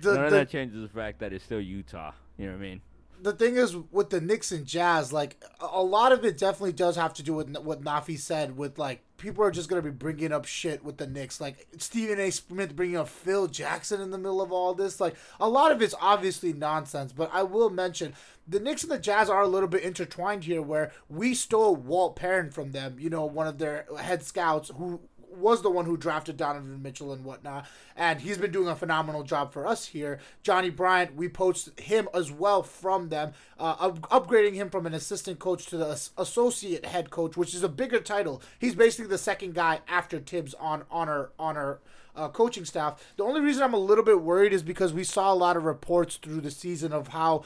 The, 0.00 0.14
None 0.14 0.24
of 0.24 0.30
that 0.30 0.48
changes 0.48 0.80
the 0.80 0.88
fact 0.88 1.18
that 1.18 1.34
it's 1.34 1.44
still 1.44 1.60
Utah. 1.60 2.12
You 2.38 2.46
know 2.46 2.52
what 2.52 2.60
I 2.60 2.62
mean? 2.62 2.80
The 3.22 3.32
thing 3.32 3.56
is 3.56 3.76
with 3.90 4.10
the 4.10 4.20
Knicks 4.20 4.52
and 4.52 4.66
Jazz, 4.66 5.12
like 5.12 5.42
a- 5.60 5.82
lot 5.82 6.12
of 6.12 6.24
it 6.24 6.38
definitely 6.38 6.72
does 6.72 6.96
have 6.96 7.14
to 7.14 7.22
do 7.22 7.34
with 7.34 7.56
what 7.58 7.82
Nafi 7.82 8.18
said. 8.18 8.56
With 8.56 8.78
like 8.78 9.02
people 9.16 9.42
are 9.44 9.50
just 9.50 9.68
gonna 9.68 9.82
be 9.82 9.90
bringing 9.90 10.32
up 10.32 10.44
shit 10.44 10.84
with 10.84 10.98
the 10.98 11.06
Knicks, 11.06 11.40
like 11.40 11.66
Stephen 11.78 12.20
A. 12.20 12.30
Smith 12.30 12.76
bringing 12.76 12.96
up 12.96 13.08
Phil 13.08 13.46
Jackson 13.46 14.00
in 14.00 14.10
the 14.10 14.18
middle 14.18 14.42
of 14.42 14.52
all 14.52 14.74
this. 14.74 15.00
Like 15.00 15.16
a 15.40 15.48
lot 15.48 15.72
of 15.72 15.82
it's 15.82 15.94
obviously 16.00 16.52
nonsense. 16.52 17.12
But 17.12 17.30
I 17.32 17.42
will 17.42 17.70
mention 17.70 18.14
the 18.46 18.60
Knicks 18.60 18.82
and 18.82 18.92
the 18.92 18.98
Jazz 18.98 19.28
are 19.28 19.42
a 19.42 19.48
little 19.48 19.68
bit 19.68 19.82
intertwined 19.82 20.44
here, 20.44 20.62
where 20.62 20.92
we 21.08 21.34
stole 21.34 21.74
Walt 21.74 22.16
Perrin 22.16 22.50
from 22.50 22.72
them. 22.72 22.96
You 22.98 23.10
know, 23.10 23.24
one 23.24 23.46
of 23.46 23.58
their 23.58 23.86
head 23.98 24.22
scouts 24.22 24.70
who 24.76 25.00
was 25.36 25.62
the 25.62 25.70
one 25.70 25.84
who 25.84 25.96
drafted 25.96 26.36
Donovan 26.36 26.82
Mitchell 26.82 27.12
and 27.12 27.24
whatnot, 27.24 27.66
and 27.96 28.20
he's 28.20 28.38
been 28.38 28.50
doing 28.52 28.68
a 28.68 28.76
phenomenal 28.76 29.22
job 29.22 29.52
for 29.52 29.66
us 29.66 29.86
here. 29.86 30.18
Johnnie 30.42 30.70
Bryant, 30.70 31.14
we 31.14 31.28
poached 31.28 31.78
him 31.78 32.08
as 32.14 32.30
well 32.32 32.62
from 32.62 33.08
them, 33.08 33.32
uh, 33.58 33.76
up- 33.78 34.00
upgrading 34.10 34.54
him 34.54 34.70
from 34.70 34.86
an 34.86 34.94
assistant 34.94 35.38
coach 35.38 35.66
to 35.66 35.76
the 35.76 35.86
as- 35.88 36.10
associate 36.16 36.84
head 36.84 37.10
coach, 37.10 37.36
which 37.36 37.54
is 37.54 37.62
a 37.62 37.68
bigger 37.68 38.00
title. 38.00 38.42
He's 38.58 38.74
basically 38.74 39.08
the 39.08 39.18
second 39.18 39.54
guy 39.54 39.80
after 39.88 40.18
Thibs 40.18 40.54
on 40.54 40.84
on 40.90 41.08
our 41.08 41.30
on 41.38 41.56
our 41.56 41.80
uh, 42.14 42.28
coaching 42.28 42.64
staff. 42.64 43.02
The 43.16 43.24
only 43.24 43.40
reason 43.40 43.62
I'm 43.62 43.74
a 43.74 43.78
little 43.78 44.04
bit 44.04 44.22
worried 44.22 44.52
is 44.52 44.62
because 44.62 44.92
we 44.92 45.04
saw 45.04 45.32
a 45.32 45.34
lot 45.34 45.56
of 45.56 45.64
reports 45.64 46.16
through 46.16 46.40
the 46.40 46.50
season 46.50 46.92
of 46.92 47.08
how 47.08 47.44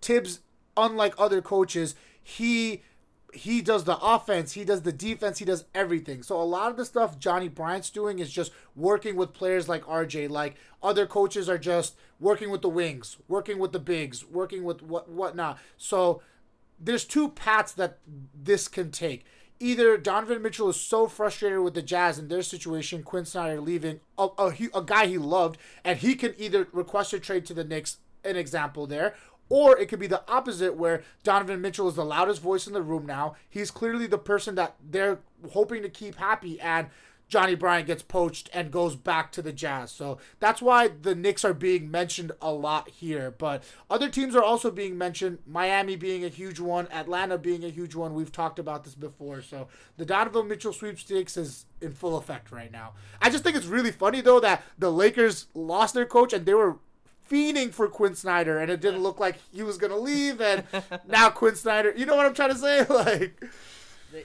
Thibs, 0.00 0.40
unlike 0.76 1.14
other 1.18 1.42
coaches, 1.42 1.94
he 2.22 2.82
he 3.34 3.60
does 3.60 3.84
the 3.84 3.98
offense, 3.98 4.52
he 4.52 4.64
does 4.64 4.82
the 4.82 4.92
defense, 4.92 5.38
he 5.38 5.44
does 5.44 5.64
everything. 5.74 6.22
So 6.22 6.40
a 6.40 6.42
lot 6.42 6.70
of 6.70 6.76
the 6.76 6.84
stuff 6.84 7.18
Johnnie 7.18 7.48
Bryant's 7.48 7.90
doing 7.90 8.18
is 8.18 8.30
just 8.30 8.52
working 8.76 9.16
with 9.16 9.32
players 9.32 9.68
like 9.68 9.84
RJ. 9.84 10.30
Like 10.30 10.56
other 10.82 11.06
coaches 11.06 11.48
are 11.48 11.58
just 11.58 11.94
working 12.20 12.50
with 12.50 12.62
the 12.62 12.68
wings, 12.68 13.16
working 13.28 13.58
with 13.58 13.72
the 13.72 13.78
bigs, 13.78 14.24
working 14.24 14.64
with 14.64 14.82
what 14.82 15.08
whatnot. 15.08 15.58
So 15.76 16.22
there's 16.78 17.04
two 17.04 17.30
paths 17.30 17.72
that 17.72 17.98
this 18.34 18.68
can 18.68 18.90
take. 18.90 19.24
Either 19.60 19.96
Donovan 19.96 20.42
Mitchell 20.42 20.68
is 20.68 20.80
so 20.80 21.06
frustrated 21.06 21.60
with 21.60 21.74
the 21.74 21.82
Jazz 21.82 22.18
and 22.18 22.28
their 22.28 22.42
situation, 22.42 23.02
Quinn 23.02 23.24
Snyder 23.24 23.60
leaving, 23.60 24.00
a, 24.18 24.28
a, 24.36 24.52
a 24.74 24.82
guy 24.82 25.06
he 25.06 25.16
loved, 25.16 25.58
and 25.84 25.98
he 25.98 26.16
can 26.16 26.34
either 26.38 26.66
request 26.72 27.12
a 27.12 27.20
trade 27.20 27.46
to 27.46 27.54
the 27.54 27.64
Knicks, 27.64 27.98
an 28.24 28.36
example 28.36 28.86
there, 28.86 29.14
or 29.48 29.78
it 29.78 29.88
could 29.88 30.00
be 30.00 30.06
the 30.06 30.22
opposite 30.28 30.76
where 30.76 31.02
Donovan 31.22 31.60
Mitchell 31.60 31.88
is 31.88 31.94
the 31.94 32.04
loudest 32.04 32.40
voice 32.40 32.66
in 32.66 32.72
the 32.72 32.82
room 32.82 33.06
now. 33.06 33.36
He's 33.48 33.70
clearly 33.70 34.06
the 34.06 34.18
person 34.18 34.54
that 34.54 34.74
they're 34.82 35.20
hoping 35.52 35.82
to 35.82 35.88
keep 35.88 36.16
happy, 36.16 36.60
and 36.60 36.88
Johnnie 37.26 37.54
Bryant 37.54 37.86
gets 37.86 38.02
poached 38.02 38.50
and 38.52 38.70
goes 38.70 38.96
back 38.96 39.32
to 39.32 39.42
the 39.42 39.52
Jazz. 39.52 39.90
So 39.90 40.18
that's 40.40 40.60
why 40.60 40.88
the 40.88 41.14
Knicks 41.14 41.44
are 41.44 41.54
being 41.54 41.90
mentioned 41.90 42.32
a 42.40 42.52
lot 42.52 42.88
here. 42.90 43.30
But 43.30 43.64
other 43.90 44.08
teams 44.08 44.36
are 44.36 44.42
also 44.42 44.70
being 44.70 44.98
mentioned, 44.98 45.38
Miami 45.46 45.96
being 45.96 46.24
a 46.24 46.28
huge 46.28 46.60
one, 46.60 46.86
Atlanta 46.92 47.38
being 47.38 47.64
a 47.64 47.70
huge 47.70 47.94
one. 47.94 48.14
We've 48.14 48.30
talked 48.30 48.58
about 48.58 48.84
this 48.84 48.94
before. 48.94 49.40
So 49.42 49.68
the 49.96 50.04
Donovan 50.04 50.48
Mitchell 50.48 50.72
sweepstakes 50.72 51.36
is 51.36 51.66
in 51.80 51.94
full 51.94 52.16
effect 52.18 52.52
right 52.52 52.70
now. 52.70 52.92
I 53.20 53.30
just 53.30 53.42
think 53.42 53.56
it's 53.56 53.66
really 53.66 53.92
funny, 53.92 54.20
though, 54.20 54.40
that 54.40 54.62
the 54.78 54.92
Lakers 54.92 55.46
lost 55.54 55.94
their 55.94 56.06
coach 56.06 56.32
and 56.32 56.44
they 56.44 56.54
were 56.54 56.76
fiending 57.30 57.72
for 57.72 57.88
Quinn 57.88 58.14
Snyder, 58.14 58.58
and 58.58 58.70
it 58.70 58.80
didn't 58.80 59.02
look 59.02 59.18
like 59.20 59.36
he 59.52 59.62
was 59.62 59.78
gonna 59.78 59.96
leave, 59.96 60.40
and 60.40 60.64
now 61.08 61.30
Quinn 61.30 61.56
Snyder. 61.56 61.92
You 61.96 62.06
know 62.06 62.16
what 62.16 62.26
I'm 62.26 62.34
trying 62.34 62.50
to 62.52 62.58
say? 62.58 62.84
Like, 62.88 63.42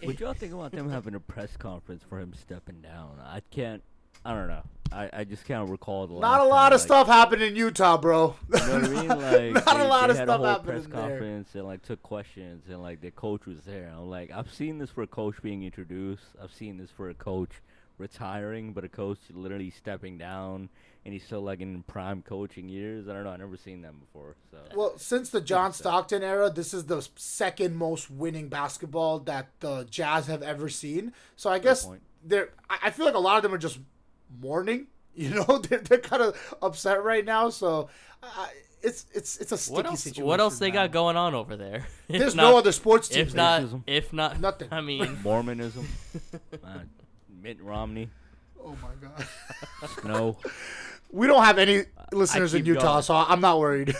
What 0.04 0.20
y'all 0.20 0.34
think 0.34 0.54
about 0.54 0.72
them 0.72 0.90
having 0.90 1.16
a 1.16 1.20
press 1.20 1.58
conference 1.58 2.04
for 2.08 2.20
him 2.20 2.34
stepping 2.40 2.82
down? 2.82 3.20
I 3.24 3.42
can't. 3.52 3.82
I 4.24 4.34
don't 4.34 4.48
know. 4.48 4.62
I, 4.92 5.10
I 5.14 5.24
just 5.24 5.46
can't 5.46 5.70
recall 5.70 6.08
the 6.08 6.16
not 6.16 6.22
last 6.22 6.36
a 6.38 6.40
time, 6.42 6.50
lot 6.50 6.74
of 6.74 6.80
like, 6.80 6.86
stuff 6.88 7.08
happened 7.08 7.42
in 7.44 7.56
Utah, 7.56 7.98
bro. 7.98 8.36
You 8.54 8.60
know 8.60 8.74
what 8.80 8.84
I 8.84 8.88
mean? 8.90 9.08
Like 9.54 9.66
Not 9.66 9.76
a 9.76 9.80
they, 9.80 9.88
lot 9.88 10.08
they 10.08 10.12
of 10.12 10.18
had 10.18 10.26
stuff 10.28 10.30
a 10.30 10.38
whole 10.38 10.46
happened 10.46 10.68
press 10.68 10.86
in 10.86 10.92
there. 10.92 11.02
conference 11.02 11.56
and 11.56 11.64
like 11.66 11.82
took 11.84 12.02
questions 12.04 12.64
and 12.70 12.82
like 12.82 13.00
the 13.02 13.12
coach 13.12 13.46
was 13.46 13.60
there. 13.66 13.92
I'm 13.96 14.10
like, 14.10 14.32
I've 14.32 14.52
seen 14.52 14.78
this 14.80 14.90
for 14.90 15.04
a 15.04 15.08
coach 15.08 15.36
being 15.42 15.64
introduced. 15.64 16.24
I've 16.42 16.52
seen 16.54 16.78
this 16.78 16.90
for 16.92 17.10
a 17.10 17.14
coach 17.14 17.62
retiring, 18.00 18.74
but 18.74 18.84
a 18.84 18.90
coach 18.90 19.20
literally 19.32 19.70
stepping 19.70 20.18
down, 20.18 20.70
and 21.06 21.14
he's 21.14 21.24
still 21.24 21.42
like 21.42 21.60
in 21.62 21.84
prime 21.84 22.22
coaching 22.22 22.70
years. 22.70 23.08
I 23.08 23.14
don't 23.14 23.24
know. 23.24 23.32
I've 23.32 23.40
never 23.40 23.58
seen 23.58 23.82
them 23.82 23.98
before. 24.00 24.36
So 24.52 24.58
Well, 24.76 24.98
since 24.98 25.30
the 25.30 25.42
John 25.42 25.74
Stockton 25.74 26.24
era, 26.24 26.50
this 26.50 26.74
is 26.74 26.86
the 26.86 27.08
second 27.16 27.76
most 27.76 28.10
winning 28.10 28.48
basketball 28.50 29.20
that 29.22 29.48
the 29.60 29.86
Jazz 29.90 30.28
have 30.28 30.42
ever 30.42 30.70
seen. 30.70 31.14
So 31.36 31.50
I 31.50 31.60
guess 31.60 31.86
point. 31.86 32.02
they're. 32.24 32.50
I 32.70 32.78
I 32.86 32.90
feel 32.92 33.06
like 33.06 33.16
a 33.16 33.20
lot 33.20 33.38
of 33.38 33.44
them 33.44 33.54
are 33.54 33.58
just 33.60 33.80
mourning. 34.42 34.88
You 35.16 35.32
know, 35.32 35.58
they're, 35.70 35.80
they're 35.80 35.98
kind 35.98 36.22
of 36.22 36.56
upset 36.62 37.04
right 37.04 37.26
now. 37.26 37.50
So 37.50 37.90
uh, 38.24 38.48
it's 38.82 39.06
it's 39.14 39.38
it's 39.38 39.52
a 39.52 39.58
sticky 39.58 39.76
What 39.76 39.86
else? 39.88 40.00
situation. 40.04 40.26
What 40.26 40.40
else 40.40 40.60
they 40.60 40.68
man. 40.68 40.74
got 40.76 40.92
going 40.94 41.18
on 41.18 41.34
over 41.36 41.58
there? 41.58 41.88
If 42.08 42.20
There's 42.20 42.36
not- 42.36 42.44
no 42.52 42.58
other 42.58 42.72
sports 42.72 43.10
teams. 43.10 43.30
If 43.30 43.36
not, 43.36 43.64
if 43.86 44.14
not, 44.14 44.40
Nothing. 44.40 44.70
I 44.72 44.80
mean, 44.82 45.18
Mormonism, 45.22 45.88
Mitt 47.42 47.62
Romney, 47.62 48.10
oh 48.64 48.76
my 48.82 48.90
god. 49.02 49.28
no. 50.06 50.38
We 51.12 51.26
don't 51.28 51.44
have 51.44 51.58
any 51.58 51.86
listeners 52.12 52.54
in 52.54 52.60
keep 52.62 52.68
Utah, 52.68 52.94
going. 52.94 53.04
so 53.04 53.16
I'm 53.16 53.42
not 53.42 53.60
worried. 53.60 53.96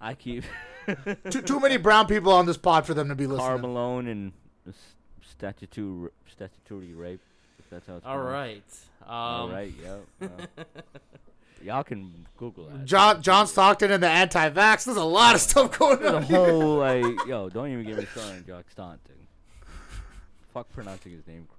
I 0.00 0.14
keep 0.14 0.44
too, 1.30 1.42
too 1.42 1.60
many 1.60 1.76
brown 1.76 2.06
people 2.06 2.32
on 2.32 2.46
this 2.46 2.56
pod 2.56 2.86
for 2.86 2.94
them 2.94 3.08
to 3.08 3.14
be 3.14 3.26
listening. 3.26 3.46
Karl 3.46 3.58
Malone 3.58 4.06
and 4.08 4.32
s- 4.68 4.74
statutory 5.22 6.10
statutory 6.30 6.94
rape. 6.94 7.20
If 7.58 7.70
that's 7.70 7.86
how 7.86 7.96
it's 7.96 8.06
all 8.06 8.16
pronounced. 8.22 8.86
right. 9.02 9.08
Um, 9.08 9.10
All 9.10 9.48
right. 9.50 9.72
Yep. 9.82 10.30
uh, 10.58 10.64
y'all 11.62 11.84
can 11.84 12.26
Google 12.38 12.68
that. 12.68 12.84
John 12.86 13.20
John 13.22 13.46
Stockton 13.46 13.90
and 13.90 14.02
the 14.02 14.08
anti-vax. 14.08 14.84
There's 14.86 14.96
a 14.96 15.04
lot 15.04 15.34
of 15.34 15.40
stuff 15.42 15.78
going 15.78 16.00
There's 16.00 16.14
on. 16.14 16.22
here. 16.22 16.36
whole 16.38 16.76
like, 16.78 17.04
yo, 17.26 17.50
don't 17.50 17.68
even 17.70 17.84
get 17.84 17.98
me 17.98 18.06
started 18.06 18.36
on 18.36 18.44
Jock 18.46 18.64
Staunton. 18.70 19.14
Fuck 20.54 20.70
pronouncing 20.72 21.12
his 21.12 21.26
name 21.26 21.46
correctly. 21.46 21.53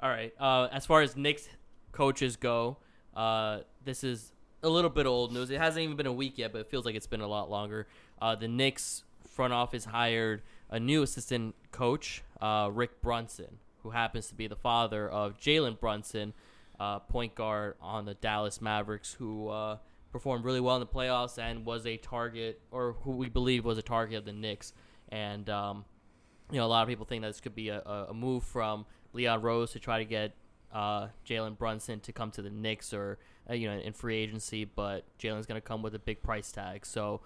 All 0.00 0.10
right. 0.10 0.32
Uh, 0.38 0.68
as 0.72 0.86
far 0.86 1.02
as 1.02 1.16
Knicks 1.16 1.48
coaches 1.92 2.36
go, 2.36 2.78
uh, 3.14 3.60
this 3.84 4.04
is 4.04 4.32
a 4.62 4.68
little 4.68 4.90
bit 4.90 5.06
old 5.06 5.32
news. 5.32 5.50
It 5.50 5.58
hasn't 5.58 5.82
even 5.82 5.96
been 5.96 6.06
a 6.06 6.12
week 6.12 6.38
yet, 6.38 6.52
but 6.52 6.60
it 6.60 6.70
feels 6.70 6.84
like 6.84 6.94
it's 6.94 7.06
been 7.06 7.20
a 7.20 7.26
lot 7.26 7.50
longer. 7.50 7.86
Uh, 8.20 8.34
the 8.34 8.48
Knicks 8.48 9.04
front 9.26 9.52
office 9.52 9.84
hired 9.84 10.42
a 10.70 10.80
new 10.80 11.02
assistant 11.02 11.54
coach, 11.70 12.22
uh, 12.40 12.70
Rick 12.72 13.02
Brunson, 13.02 13.58
who 13.82 13.90
happens 13.90 14.28
to 14.28 14.34
be 14.34 14.46
the 14.46 14.56
father 14.56 15.08
of 15.08 15.38
Jalen 15.38 15.78
Brunson, 15.78 16.32
uh, 16.80 17.00
point 17.00 17.34
guard 17.34 17.74
on 17.80 18.04
the 18.04 18.14
Dallas 18.14 18.60
Mavericks, 18.60 19.12
who 19.12 19.48
uh, 19.48 19.76
performed 20.10 20.44
really 20.44 20.60
well 20.60 20.76
in 20.76 20.80
the 20.80 20.86
playoffs 20.86 21.38
and 21.38 21.64
was 21.64 21.86
a 21.86 21.96
target, 21.98 22.60
or 22.70 22.96
who 23.02 23.12
we 23.12 23.28
believe 23.28 23.64
was 23.64 23.78
a 23.78 23.82
target 23.82 24.18
of 24.18 24.24
the 24.24 24.32
Knicks. 24.32 24.72
And 25.10 25.48
um, 25.50 25.84
you 26.50 26.58
know, 26.58 26.66
a 26.66 26.68
lot 26.68 26.82
of 26.82 26.88
people 26.88 27.06
think 27.06 27.22
that 27.22 27.28
this 27.28 27.40
could 27.40 27.54
be 27.54 27.68
a, 27.68 27.80
a 27.80 28.14
move 28.14 28.44
from 28.44 28.86
Leon 29.12 29.42
Rose 29.42 29.72
to 29.72 29.78
try 29.78 29.98
to 29.98 30.04
get 30.04 30.32
uh, 30.72 31.08
Jalen 31.26 31.56
Brunson 31.56 32.00
to 32.00 32.12
come 32.12 32.30
to 32.32 32.42
the 32.42 32.50
Knicks 32.50 32.92
or 32.92 33.18
uh, 33.48 33.54
you 33.54 33.68
know 33.68 33.78
in 33.78 33.92
free 33.92 34.16
agency, 34.16 34.64
but 34.64 35.04
Jalen's 35.18 35.46
going 35.46 35.60
to 35.60 35.66
come 35.66 35.82
with 35.82 35.94
a 35.94 35.98
big 35.98 36.22
price 36.22 36.50
tag. 36.52 36.84
So, 36.84 37.20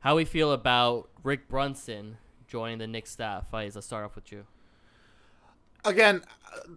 how 0.00 0.16
we 0.16 0.24
feel 0.24 0.52
about 0.52 1.08
Rick 1.22 1.48
Brunson 1.48 2.16
joining 2.48 2.78
the 2.78 2.86
Knicks 2.86 3.10
staff? 3.10 3.50
Faiz, 3.52 3.74
let's 3.74 3.86
start 3.86 4.04
off 4.04 4.14
with 4.14 4.32
you. 4.32 4.46
again, 5.84 6.22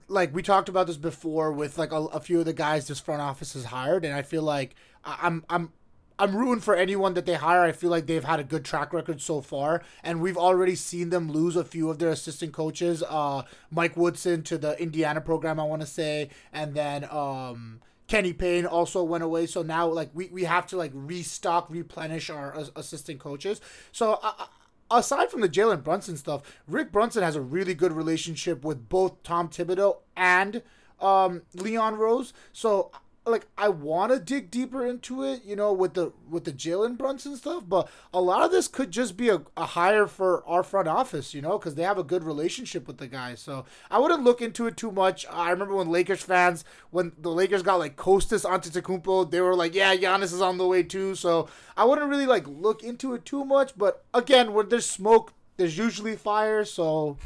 like 0.07 0.33
we 0.33 0.43
talked 0.43 0.69
about 0.69 0.87
this 0.87 0.97
before 0.97 1.51
with 1.51 1.77
like 1.77 1.91
a, 1.91 1.97
a 1.97 2.19
few 2.19 2.39
of 2.39 2.45
the 2.45 2.53
guys 2.53 2.87
this 2.87 2.99
front 2.99 3.21
office 3.21 3.53
has 3.53 3.65
hired, 3.65 4.05
and 4.05 4.13
I 4.13 4.21
feel 4.21 4.43
like 4.43 4.75
I'm 5.03 5.45
I'm 5.49 5.71
I'm 6.19 6.35
rooting 6.35 6.61
for 6.61 6.75
anyone 6.75 7.13
that 7.15 7.25
they 7.25 7.35
hire. 7.35 7.63
I 7.63 7.71
feel 7.71 7.89
like 7.89 8.05
they've 8.05 8.23
had 8.23 8.39
a 8.39 8.43
good 8.43 8.65
track 8.65 8.93
record 8.93 9.21
so 9.21 9.41
far, 9.41 9.81
and 10.03 10.21
we've 10.21 10.37
already 10.37 10.75
seen 10.75 11.09
them 11.09 11.31
lose 11.31 11.55
a 11.55 11.63
few 11.63 11.89
of 11.89 11.97
their 11.97 12.09
assistant 12.09 12.53
coaches. 12.53 13.01
Uh, 13.07 13.43
Mike 13.71 13.95
Woodson 13.95 14.43
to 14.43 14.57
the 14.57 14.79
Indiana 14.81 15.21
program, 15.21 15.59
I 15.59 15.63
want 15.63 15.81
to 15.81 15.87
say, 15.87 16.29
and 16.53 16.75
then 16.75 17.05
um. 17.09 17.79
Kenny 18.07 18.33
Payne 18.33 18.65
also 18.65 19.03
went 19.03 19.23
away, 19.23 19.45
so 19.45 19.61
now 19.61 19.85
like 19.85 20.09
we, 20.15 20.29
we 20.29 20.43
have 20.45 20.65
to 20.67 20.77
like 20.77 20.89
restock, 20.95 21.67
replenish 21.69 22.31
our 22.31 22.57
as- 22.57 22.71
assistant 22.75 23.19
coaches. 23.19 23.61
So 23.91 24.19
uh, 24.23 24.47
aside 24.89 25.29
from 25.29 25.41
the 25.41 25.47
Jalen 25.47 25.83
Brunson 25.83 26.17
stuff, 26.17 26.41
Rick 26.67 26.91
Brunson 26.91 27.21
has 27.21 27.35
a 27.35 27.41
really 27.41 27.75
good 27.75 27.91
relationship 27.91 28.65
with 28.65 28.89
both 28.89 29.21
Tom 29.21 29.47
Thibodeau 29.47 29.97
and 30.17 30.63
um, 30.99 31.43
Leon 31.53 31.97
Rose. 31.97 32.33
So 32.51 32.89
like 33.31 33.47
I 33.57 33.69
want 33.69 34.11
to 34.11 34.19
dig 34.19 34.51
deeper 34.51 34.85
into 34.85 35.23
it, 35.23 35.43
you 35.43 35.55
know, 35.55 35.71
with 35.73 35.93
the 35.93 36.11
with 36.29 36.43
the 36.45 36.51
Jalen 36.51 36.97
Brunson 36.97 37.35
stuff, 37.35 37.63
but 37.67 37.89
a 38.13 38.21
lot 38.21 38.43
of 38.43 38.51
this 38.51 38.67
could 38.67 38.91
just 38.91 39.17
be 39.17 39.29
a, 39.29 39.41
a 39.57 39.65
hire 39.65 40.07
for 40.07 40.45
our 40.47 40.63
front 40.63 40.87
office, 40.87 41.33
you 41.33 41.41
know, 41.41 41.57
because 41.57 41.75
they 41.75 41.83
have 41.83 41.97
a 41.97 42.03
good 42.03 42.23
relationship 42.23 42.87
with 42.87 42.97
the 42.97 43.07
guy. 43.07 43.35
So 43.35 43.65
I 43.89 43.99
wouldn't 43.99 44.23
look 44.23 44.41
into 44.41 44.67
it 44.67 44.77
too 44.77 44.91
much. 44.91 45.25
I 45.29 45.49
remember 45.51 45.75
when 45.75 45.89
Lakers 45.89 46.23
fans, 46.23 46.63
when 46.91 47.11
the 47.17 47.31
Lakers 47.31 47.63
got 47.63 47.79
like 47.79 47.95
Kostas 47.95 48.45
Antetokounmpo, 48.45 49.29
they 49.31 49.41
were 49.41 49.55
like, 49.55 49.73
"Yeah, 49.73 49.95
Giannis 49.95 50.33
is 50.33 50.41
on 50.41 50.57
the 50.57 50.67
way 50.67 50.83
too." 50.83 51.15
So 51.15 51.47
I 51.77 51.85
wouldn't 51.85 52.09
really 52.09 52.25
like 52.25 52.47
look 52.47 52.83
into 52.83 53.13
it 53.13 53.25
too 53.25 53.45
much. 53.45 53.77
But 53.77 54.03
again, 54.13 54.53
when 54.53 54.69
there's 54.69 54.85
smoke, 54.85 55.33
there's 55.57 55.77
usually 55.77 56.15
fire. 56.15 56.65
So 56.65 57.17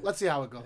let's 0.00 0.18
see 0.18 0.26
how 0.26 0.42
it 0.42 0.50
goes. 0.50 0.62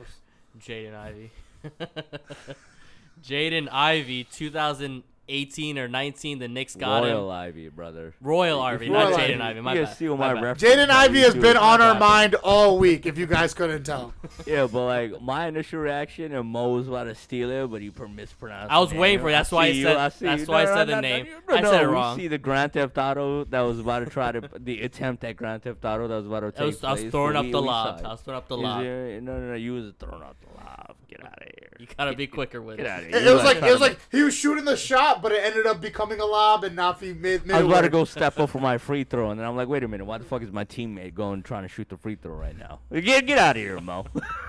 Jaden 0.61 0.95
Ivey. 0.95 1.31
Jaden 3.23 3.69
Ivey, 3.71 4.25
2018 4.25 5.79
or 5.79 5.89
19, 5.89 6.39
the 6.39 6.49
Knicks 6.49 6.77
got 6.77 7.03
Royal 7.03 7.31
him. 7.31 7.37
Ivey, 7.37 7.69
brother. 7.71 8.15
Royal 8.21 8.61
Ivey, 8.61 8.91
not 8.91 9.15
Ivey. 9.15 9.33
Jaden 9.35 9.41
Ivey. 9.41 9.61
My 9.63 9.73
you 9.75 9.81
bad. 9.81 9.87
guys 9.87 9.97
see 9.97 10.09
what 10.09 10.19
my 10.19 10.35
my 10.35 10.41
reference 10.43 10.63
Jaden. 10.63 10.91
Ivey 10.91 11.21
has 11.21 11.35
been 11.35 11.57
on 11.57 11.81
our 11.81 11.99
mind 11.99 12.35
all 12.37 12.79
week. 12.79 13.07
If 13.07 13.17
you 13.17 13.27
guys 13.27 13.55
couldn't 13.55 13.85
tell. 13.85 14.13
Yeah, 14.47 14.67
but 14.71 14.85
like 14.85 15.23
my 15.23 15.47
initial 15.47 15.81
reaction, 15.81 16.35
and 16.35 16.47
Mo 16.49 16.71
was 16.75 16.87
about 16.89 17.05
to 17.05 17.15
steal 17.15 17.51
it, 17.51 17.67
but 17.71 17.81
he 17.81 17.89
per- 17.91 18.09
mispronounced. 18.09 18.71
I 18.73 18.79
was 18.79 18.91
the 18.91 18.99
waiting 18.99 19.21
for 19.21 19.29
it. 19.29 19.33
That's 19.33 19.51
why 19.51 19.67
I 19.67 19.73
said- 19.83 20.13
see 20.13 20.25
that's 20.27 20.41
you. 20.43 20.47
why 20.49 20.63
I 20.63 20.65
said 20.67 20.75
no, 20.75 20.85
the 20.87 20.95
no, 20.97 21.01
name. 21.01 21.27
no, 21.49 21.55
I 21.55 21.63
said 21.63 21.83
it 21.83 21.87
wrong. 21.89 22.19
See 22.19 22.29
the 22.29 22.37
Grand 22.39 22.73
Theft 22.75 22.99
Auto 22.99 23.45
that 23.45 23.61
was 23.63 23.79
about 23.79 24.01
to 24.01 24.07
try 24.07 24.33
to 24.33 24.43
the 24.59 24.83
attempt 24.83 25.25
at 25.25 25.37
Grand 25.37 25.63
Theft 25.63 25.83
Auto 25.85 26.09
that 26.09 26.17
was 26.17 26.27
about 26.27 26.41
to 26.41 26.51
take 26.53 26.61
I 26.61 26.65
was, 26.67 26.85
I 26.85 26.93
was 26.93 27.05
throwing 27.05 27.37
up 27.37 27.45
the 27.51 27.61
we 27.63 27.67
lob. 27.69 27.97
I 27.97 27.99
it. 28.01 28.05
was 28.13 28.21
throwing 28.21 28.37
up 28.39 28.49
the 28.49 28.57
Is 28.57 28.63
lob. 28.63 28.83
no, 28.83 29.21
no, 29.21 29.39
no. 29.41 29.55
You 29.55 29.73
was 29.75 29.93
throwing 29.99 30.23
up 30.23 30.37
the 30.41 30.57
lob. 30.63 30.97
Get 31.17 31.27
out 31.27 31.43
of 31.43 31.49
here. 31.59 31.69
You 31.79 31.87
gotta 31.97 32.15
be 32.15 32.27
quicker 32.27 32.63
with 32.63 32.79
Get 32.79 32.87
it. 32.87 32.89
out 32.89 33.01
of 33.01 33.07
here. 33.07 33.17
It, 33.17 33.27
it 33.27 33.35
was 33.35 33.45
like 33.45 33.59
trying 33.59 33.71
it 33.71 33.73
was 33.73 33.81
like 33.81 33.99
he 34.11 34.23
was 34.23 34.35
shooting 34.35 34.65
the 34.65 34.77
shot, 34.77 35.23
but 35.23 35.33
it 35.33 35.45
ended 35.45 35.67
up 35.67 35.81
becoming 35.81 36.21
a 36.21 36.25
lob, 36.25 36.65
and 36.65 36.77
Nafi 36.77 37.19
made. 37.19 37.47
made 37.47 37.55
I 37.55 37.63
was 37.63 37.67
about 37.67 37.81
to 37.83 37.87
work. 37.87 37.93
go 37.93 38.05
step 38.05 38.39
up 38.39 38.51
for 38.51 38.61
my 38.61 38.79
free 38.79 39.05
throw, 39.05 39.31
and 39.31 39.39
then 39.39 39.47
I'm 39.47 39.57
like, 39.57 39.69
wait 39.69 39.85
a 39.85 39.89
minute, 39.89 40.05
why 40.05 40.19
the 40.19 40.25
fuck 40.25 40.43
is 40.43 40.53
my 40.53 40.65
teammate 40.65 41.15
going 41.15 41.43
trying 41.43 41.63
to 41.63 41.69
shoot 41.69 41.89
the 41.89 41.97
free 41.97 42.17
throw 42.17 42.35
right 42.35 42.57
now? 42.59 42.81
Get 42.93 43.27
get 43.27 43.39
out 43.39 43.57
of 43.57 43.63
here, 43.63 43.81
Mo. 43.81 44.07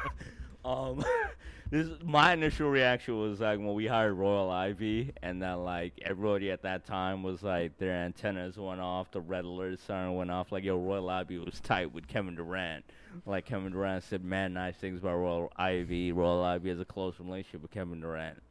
um, 0.65 1.03
this 1.69 1.87
my 2.03 2.33
initial 2.33 2.69
reaction 2.69 3.19
was 3.19 3.39
like 3.39 3.59
when 3.59 3.73
we 3.73 3.87
hired 3.87 4.13
Royal 4.13 4.49
Ivey, 4.49 5.11
and 5.21 5.41
then 5.41 5.63
like 5.63 5.93
everybody 6.03 6.51
at 6.51 6.61
that 6.63 6.85
time 6.85 7.23
was 7.23 7.43
like 7.43 7.77
their 7.77 7.91
antennas 7.91 8.57
went 8.57 8.81
off, 8.81 9.11
the 9.11 9.21
red 9.21 9.45
alert 9.45 9.79
siren 9.79 10.15
went 10.15 10.31
off, 10.31 10.51
like 10.51 10.63
yo, 10.63 10.77
Royal 10.77 11.09
Ivey 11.09 11.37
was 11.39 11.59
tight 11.59 11.93
with 11.93 12.07
Kevin 12.07 12.35
Durant. 12.35 12.85
Like 13.25 13.45
Kevin 13.45 13.71
Durant 13.71 14.03
said, 14.03 14.23
man, 14.23 14.53
nice 14.53 14.75
things 14.75 14.99
about 14.99 15.15
Royal 15.17 15.51
Ivey. 15.55 16.11
Royal 16.11 16.43
Ivey 16.43 16.69
has 16.69 16.79
a 16.79 16.85
close 16.85 17.15
relationship 17.19 17.61
with 17.61 17.71
Kevin 17.71 18.01
Durant 18.01 18.41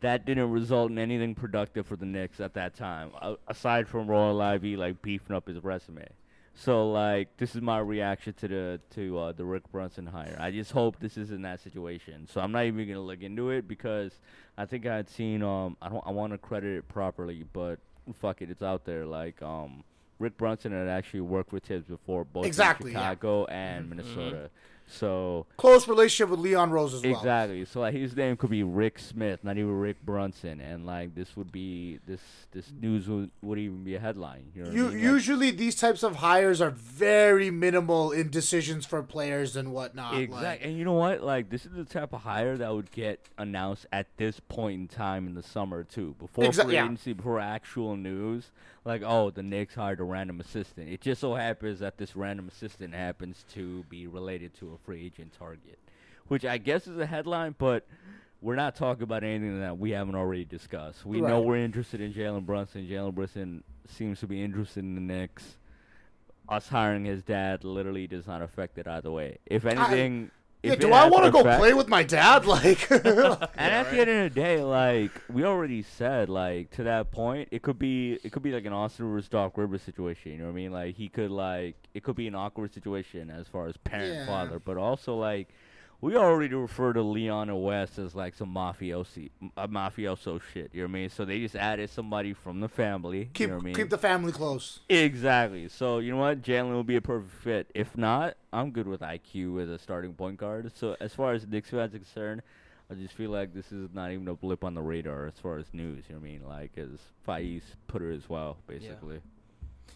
that 0.00 0.26
didn't 0.26 0.50
result 0.50 0.90
in 0.90 0.98
anything 0.98 1.34
productive 1.34 1.86
for 1.86 1.96
the 1.96 2.04
Knicks 2.06 2.40
at 2.40 2.54
that 2.54 2.74
time, 2.74 3.10
a- 3.20 3.36
aside 3.48 3.86
from 3.88 4.08
Royal 4.08 4.40
Ivey 4.42 4.76
like 4.76 5.00
beefing 5.00 5.34
up 5.34 5.46
his 5.46 5.62
resume. 5.62 6.06
So 6.54 6.90
like 6.90 7.34
this 7.38 7.54
is 7.54 7.62
my 7.62 7.78
reaction 7.78 8.34
to 8.34 8.48
the 8.48 8.80
to 8.94 9.18
uh, 9.18 9.32
the 9.32 9.44
Rick 9.44 9.70
Brunson 9.72 10.06
hire. 10.06 10.36
I 10.38 10.50
just 10.50 10.72
hope 10.72 10.98
this 10.98 11.16
isn't 11.16 11.40
that 11.42 11.60
situation. 11.60 12.26
So 12.30 12.40
I'm 12.42 12.52
not 12.52 12.64
even 12.66 12.86
gonna 12.86 13.00
look 13.00 13.22
into 13.22 13.50
it 13.50 13.66
because 13.66 14.20
I 14.58 14.66
think 14.66 14.84
I 14.86 14.96
had 14.96 15.08
seen 15.08 15.42
um 15.42 15.76
I 15.80 15.88
don't 15.88 16.02
I 16.06 16.10
want 16.10 16.32
to 16.32 16.38
credit 16.38 16.76
it 16.76 16.88
properly, 16.88 17.44
but 17.52 17.78
fuck 18.12 18.42
it, 18.42 18.50
it's 18.50 18.60
out 18.62 18.84
there. 18.84 19.06
Like 19.06 19.40
um 19.40 19.82
Rick 20.22 20.38
Brunson 20.38 20.72
had 20.72 20.86
actually 20.88 21.20
worked 21.22 21.52
with 21.52 21.64
Thibs 21.64 21.84
before, 21.86 22.24
both 22.24 22.46
Exactly, 22.46 22.92
in 22.92 22.96
yeah. 22.96 23.10
Chicago 23.10 23.44
and 23.46 23.86
mm-hmm. 23.86 23.96
Minnesota. 23.96 24.50
So 24.92 25.46
close 25.56 25.88
relationship 25.88 26.30
with 26.30 26.40
Leon 26.40 26.70
Rose 26.70 26.94
as 26.94 27.02
well. 27.02 27.12
Exactly. 27.12 27.64
So 27.64 27.80
like 27.80 27.94
his 27.94 28.14
name 28.16 28.36
could 28.36 28.50
be 28.50 28.62
Rick 28.62 28.98
Smith, 28.98 29.42
not 29.42 29.56
even 29.56 29.78
Rick 29.78 30.04
Brunson, 30.04 30.60
and 30.60 30.84
like 30.86 31.14
this 31.14 31.36
would 31.36 31.50
be 31.50 31.98
this 32.06 32.20
this 32.52 32.70
news 32.80 33.08
would, 33.08 33.30
would 33.40 33.58
even 33.58 33.82
be 33.84 33.94
a 33.94 34.00
headline. 34.00 34.52
You 34.54 34.64
know 34.64 34.70
You, 34.70 34.84
I 34.86 34.88
mean? 34.88 34.94
Like, 34.96 35.02
usually 35.04 35.50
these 35.50 35.74
types 35.74 36.02
of 36.02 36.16
hires 36.16 36.60
are 36.60 36.70
very 36.70 37.50
minimal 37.50 38.12
in 38.12 38.28
decisions 38.30 38.84
for 38.84 39.02
players 39.02 39.56
and 39.56 39.72
whatnot. 39.72 40.12
like- 40.14 40.22
Exactly. 40.22 40.68
And 40.68 40.78
you 40.78 40.84
know 40.84 40.92
what? 40.92 41.22
Like 41.22 41.48
this 41.50 41.64
is 41.64 41.72
the 41.72 41.84
type 41.84 42.12
of 42.12 42.20
hire 42.22 42.56
that 42.58 42.74
would 42.74 42.90
get 42.90 43.20
announced 43.38 43.86
at 43.92 44.06
this 44.18 44.40
point 44.40 44.80
in 44.80 44.88
time 44.88 45.26
in 45.26 45.34
the 45.34 45.42
summer 45.42 45.84
too, 45.84 46.14
before 46.18 46.44
Exa- 46.44 46.64
free 46.64 46.74
yeah. 46.74 46.88
before 47.14 47.40
actual 47.40 47.96
news. 47.96 48.50
Like, 48.84 49.02
oh, 49.04 49.30
the 49.30 49.44
Knicks 49.44 49.76
hired 49.76 50.00
a 50.00 50.02
random 50.02 50.40
assistant. 50.40 50.88
It 50.88 51.00
just 51.00 51.20
so 51.20 51.36
happens 51.36 51.78
that 51.78 51.98
this 51.98 52.16
random 52.16 52.48
assistant 52.48 52.94
happens 52.94 53.44
to 53.54 53.84
be 53.88 54.08
related 54.08 54.54
to 54.54 54.72
a 54.72 54.81
free 54.84 55.06
agent 55.06 55.32
target, 55.38 55.78
which 56.28 56.44
I 56.44 56.58
guess 56.58 56.86
is 56.86 56.98
a 56.98 57.06
headline, 57.06 57.54
but. 57.58 57.86
We're 58.44 58.56
not 58.56 58.74
talking 58.74 59.04
about 59.04 59.22
anything 59.22 59.60
that 59.60 59.78
we 59.78 59.92
haven't 59.92 60.16
already 60.16 60.44
discussed. 60.44 61.06
We 61.06 61.20
know 61.20 61.42
we're 61.42 61.58
interested 61.58 62.00
in 62.00 62.12
Jalen 62.12 62.44
Brunson. 62.44 62.88
Jalen 62.88 63.14
Brunson 63.14 63.62
seems 63.86 64.18
to 64.18 64.26
be 64.26 64.42
interested 64.42 64.80
in 64.80 64.96
the 64.96 65.00
Knicks. 65.00 65.58
Us 66.48 66.66
hiring 66.66 67.04
his 67.04 67.22
dad 67.22 67.62
literally 67.62 68.08
does 68.08 68.26
not 68.26 68.42
affect 68.42 68.78
it 68.78 68.88
either 68.88 69.12
way. 69.12 69.38
If 69.46 69.64
anything, 69.64 70.32
Yeah, 70.62 70.76
do 70.76 70.92
I 70.92 71.08
want 71.08 71.24
to 71.24 71.30
go 71.32 71.42
fact- 71.42 71.60
play 71.60 71.74
with 71.74 71.88
my 71.88 72.02
dad? 72.02 72.44
Like, 72.52 72.88
And 72.90 73.06
at 73.06 73.90
the 73.90 73.98
end 74.00 74.10
of 74.10 74.22
the 74.22 74.40
day, 74.40 74.62
like 74.62 75.10
we 75.28 75.44
already 75.44 75.82
said, 75.82 76.28
like 76.28 76.70
to 76.72 76.84
that 76.84 77.10
point, 77.10 77.48
it 77.50 77.62
could 77.62 77.78
be 77.78 78.18
it 78.22 78.30
could 78.32 78.42
be 78.42 78.52
like 78.52 78.64
an 78.64 78.72
Austin 78.72 79.06
Rivers 79.06 79.28
Doc 79.28 79.56
Rivers 79.58 79.82
situation. 79.82 80.32
You 80.32 80.38
know 80.38 80.44
what 80.44 80.50
I 80.50 80.54
mean? 80.54 80.72
Like 80.72 80.94
he 80.96 81.08
could 81.08 81.30
like 81.30 81.74
it 81.94 82.02
could 82.04 82.16
be 82.16 82.26
an 82.28 82.34
awkward 82.34 82.72
situation 82.72 83.30
as 83.30 83.46
far 83.48 83.66
as 83.66 83.76
parent 83.78 84.14
Yeah. 84.14 84.26
father, 84.26 84.58
but 84.58 84.76
also 84.76 85.16
like 85.16 85.48
we 86.02 86.16
already 86.16 86.52
refer 86.52 86.92
to 86.92 87.00
Leon 87.00 87.48
and 87.48 87.62
Wes 87.62 87.96
as 87.96 88.12
like 88.12 88.34
some 88.34 88.52
mafiosi, 88.52 89.30
a 89.56 89.68
mafioso 89.68 90.40
shit. 90.52 90.70
You 90.74 90.82
know 90.82 90.88
what 90.88 90.90
I 90.90 91.00
mean? 91.00 91.10
So 91.10 91.24
they 91.24 91.38
just 91.38 91.54
added 91.54 91.90
somebody 91.90 92.32
from 92.32 92.58
the 92.58 92.68
family. 92.68 93.30
keep 93.32 93.40
you 93.42 93.46
know 93.46 93.54
what 93.54 93.62
I 93.62 93.64
mean? 93.66 93.74
keep 93.76 93.88
the 93.88 93.98
family 93.98 94.32
close. 94.32 94.80
Exactly. 94.88 95.68
So 95.68 96.00
you 96.00 96.10
know 96.10 96.18
what, 96.18 96.42
Jalen 96.42 96.72
will 96.72 96.82
be 96.82 96.96
a 96.96 97.00
perfect 97.00 97.32
fit. 97.32 97.70
If 97.72 97.96
not, 97.96 98.34
I'm 98.52 98.72
good 98.72 98.88
with 98.88 99.00
IQ 99.00 99.62
as 99.62 99.68
a 99.68 99.78
starting 99.78 100.12
point 100.12 100.38
guard. 100.38 100.72
So 100.74 100.96
as 101.00 101.14
far 101.14 101.34
as 101.34 101.46
Knicks 101.46 101.70
fans 101.70 101.94
are 101.94 101.98
concerned, 101.98 102.42
I 102.90 102.94
just 102.94 103.14
feel 103.14 103.30
like 103.30 103.54
this 103.54 103.70
is 103.70 103.88
not 103.94 104.10
even 104.10 104.26
a 104.26 104.34
blip 104.34 104.64
on 104.64 104.74
the 104.74 104.82
radar 104.82 105.26
as 105.28 105.34
far 105.40 105.58
as 105.58 105.66
news. 105.72 106.04
You 106.08 106.16
know 106.16 106.20
what 106.20 106.26
I 106.26 106.32
mean? 106.32 106.42
Like 106.48 106.72
as 106.78 106.98
Faiz 107.26 107.62
put 107.86 108.02
it 108.02 108.12
as 108.12 108.28
well, 108.28 108.56
basically. 108.66 109.20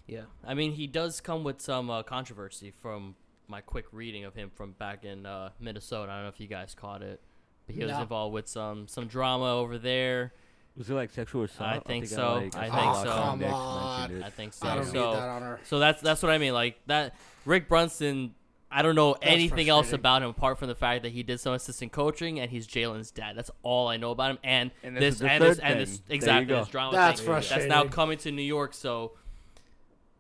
Yeah, 0.06 0.22
I 0.44 0.54
mean 0.54 0.70
he 0.70 0.86
does 0.86 1.20
come 1.20 1.42
with 1.42 1.60
some 1.60 1.90
uh, 1.90 2.04
controversy 2.04 2.72
from 2.80 3.16
my 3.48 3.60
quick 3.60 3.86
reading 3.92 4.24
of 4.24 4.34
him 4.34 4.50
from 4.54 4.72
back 4.72 5.04
in 5.04 5.26
uh, 5.26 5.50
Minnesota. 5.60 6.10
I 6.10 6.16
don't 6.16 6.24
know 6.24 6.28
if 6.30 6.40
you 6.40 6.46
guys 6.46 6.74
caught 6.74 7.02
it, 7.02 7.20
but 7.66 7.74
he 7.74 7.82
was 7.82 7.92
No. 7.92 8.02
involved 8.02 8.34
with 8.34 8.48
some 8.48 8.88
some 8.88 9.06
drama 9.06 9.54
over 9.54 9.78
there. 9.78 10.32
Was 10.76 10.90
it 10.90 10.94
like 10.94 11.10
sexual 11.10 11.42
assault? 11.44 11.70
I 11.70 11.78
think 11.78 12.06
so. 12.06 12.36
I 12.36 12.40
think 12.40 12.54
a 12.54 12.60
so. 12.60 13.08
lot 13.08 13.30
Come 13.30 13.38
Knicks 13.38 13.52
on. 13.52 14.00
mentioned 14.00 14.22
it. 14.22 14.26
I 14.26 14.30
think 14.30 14.52
so. 14.52 14.68
I 14.68 14.74
don't 14.74 14.84
need 14.86 14.92
so 14.92 15.12
that 15.12 15.28
on 15.28 15.42
her. 15.42 15.60
so 15.64 15.78
that's 15.78 16.02
that's 16.02 16.22
what 16.22 16.30
I 16.32 16.38
mean. 16.38 16.52
Like 16.52 16.78
that, 16.86 17.14
Rick 17.44 17.68
Brunson. 17.68 18.34
I 18.68 18.82
don't 18.82 18.96
know 18.96 19.12
anything 19.22 19.68
else 19.68 19.86
frustrating. 19.86 20.00
about 20.00 20.22
him 20.22 20.30
apart 20.30 20.58
from 20.58 20.66
the 20.68 20.74
fact 20.74 21.04
that 21.04 21.12
he 21.12 21.22
did 21.22 21.38
some 21.38 21.54
assistant 21.54 21.92
coaching 21.92 22.40
and 22.40 22.50
he's 22.50 22.66
Jalen's 22.66 23.12
dad. 23.12 23.36
That's 23.36 23.50
all 23.62 23.86
I 23.86 23.96
know 23.96 24.10
about 24.10 24.32
him. 24.32 24.38
And, 24.42 24.72
And 24.82 24.96
this 24.96 25.02
this 25.02 25.14
is 25.14 25.20
the 25.20 25.30
and 25.30 25.42
this 25.44 25.56
third 25.58 25.64
and 25.64 25.72
thing. 25.74 25.78
this 25.78 25.98
There 26.00 26.06
you 26.08 26.14
exactly 26.16 26.46
go. 26.46 26.58
this 26.60 26.68
drama 26.68 26.92
That's 26.92 27.20
thing 27.20 27.30
that's 27.32 27.48
now 27.52 27.74
frustrating. 27.82 27.88
coming 27.90 28.18
to 28.18 28.32
New 28.32 28.42
York. 28.42 28.74
So 28.74 29.12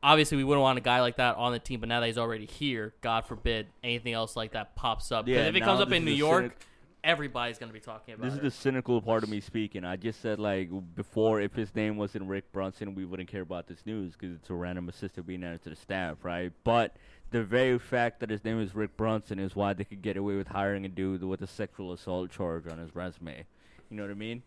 obviously 0.06 0.36
we 0.36 0.44
wouldn't 0.44 0.62
want 0.62 0.78
a 0.78 0.80
guy 0.82 1.00
like 1.00 1.16
that 1.16 1.36
on 1.36 1.52
the 1.52 1.58
team. 1.58 1.80
But 1.80 1.88
now 1.88 2.00
that 2.00 2.06
he's 2.06 2.16
already 2.16 2.46
here, 2.46 2.94
God 3.00 3.26
forbid 3.26 3.66
anything 3.82 4.12
else 4.12 4.36
like 4.36 4.52
that 4.52 4.76
pops 4.76 5.10
up. 5.12 5.26
'Cause 5.26 5.34
Yeah, 5.34 5.46
if 5.48 5.54
it 5.56 5.60
comes 5.60 5.80
up 5.80 5.90
in 5.90 6.04
New 6.04 6.12
York, 6.12 6.42
cynic- 6.44 6.66
everybody's 7.02 7.58
gonna 7.58 7.72
be 7.72 7.80
talking 7.80 8.14
about 8.14 8.24
This 8.24 8.32
is 8.34 8.38
it. 8.38 8.42
the 8.42 8.50
cynical 8.52 9.02
part 9.02 9.22
of 9.24 9.28
me 9.28 9.40
speaking. 9.40 9.84
I 9.84 9.96
just 9.96 10.20
said 10.20 10.38
like 10.38 10.70
before, 10.94 11.40
if 11.40 11.54
his 11.54 11.74
name 11.74 11.96
wasn't 11.96 12.28
Rick 12.28 12.52
Brunson, 12.52 12.94
we 12.94 13.04
wouldn't 13.04 13.28
care 13.28 13.42
about 13.42 13.66
this 13.66 13.84
news 13.84 14.12
because 14.12 14.34
it's 14.36 14.48
a 14.48 14.54
random 14.54 14.88
assistant 14.88 15.26
being 15.26 15.42
added 15.44 15.62
to 15.64 15.70
the 15.70 15.76
staff, 15.76 16.24
right? 16.24 16.52
But 16.64 16.96
the 17.30 17.42
very 17.42 17.78
fact 17.78 18.20
that 18.20 18.30
his 18.30 18.44
name 18.44 18.60
is 18.60 18.74
Rick 18.76 18.96
Brunson 18.96 19.40
is 19.40 19.56
why 19.56 19.72
they 19.72 19.84
could 19.84 20.02
get 20.02 20.16
away 20.16 20.36
with 20.36 20.48
hiring 20.48 20.84
a 20.84 20.88
dude 20.88 21.24
with 21.24 21.42
a 21.42 21.46
sexual 21.48 21.92
assault 21.92 22.30
charge 22.30 22.66
on 22.68 22.78
his 22.78 22.94
resume. 22.94 23.44
You 23.90 23.96
know 23.96 24.04
what 24.04 24.10
I 24.12 24.14
mean? 24.14 24.42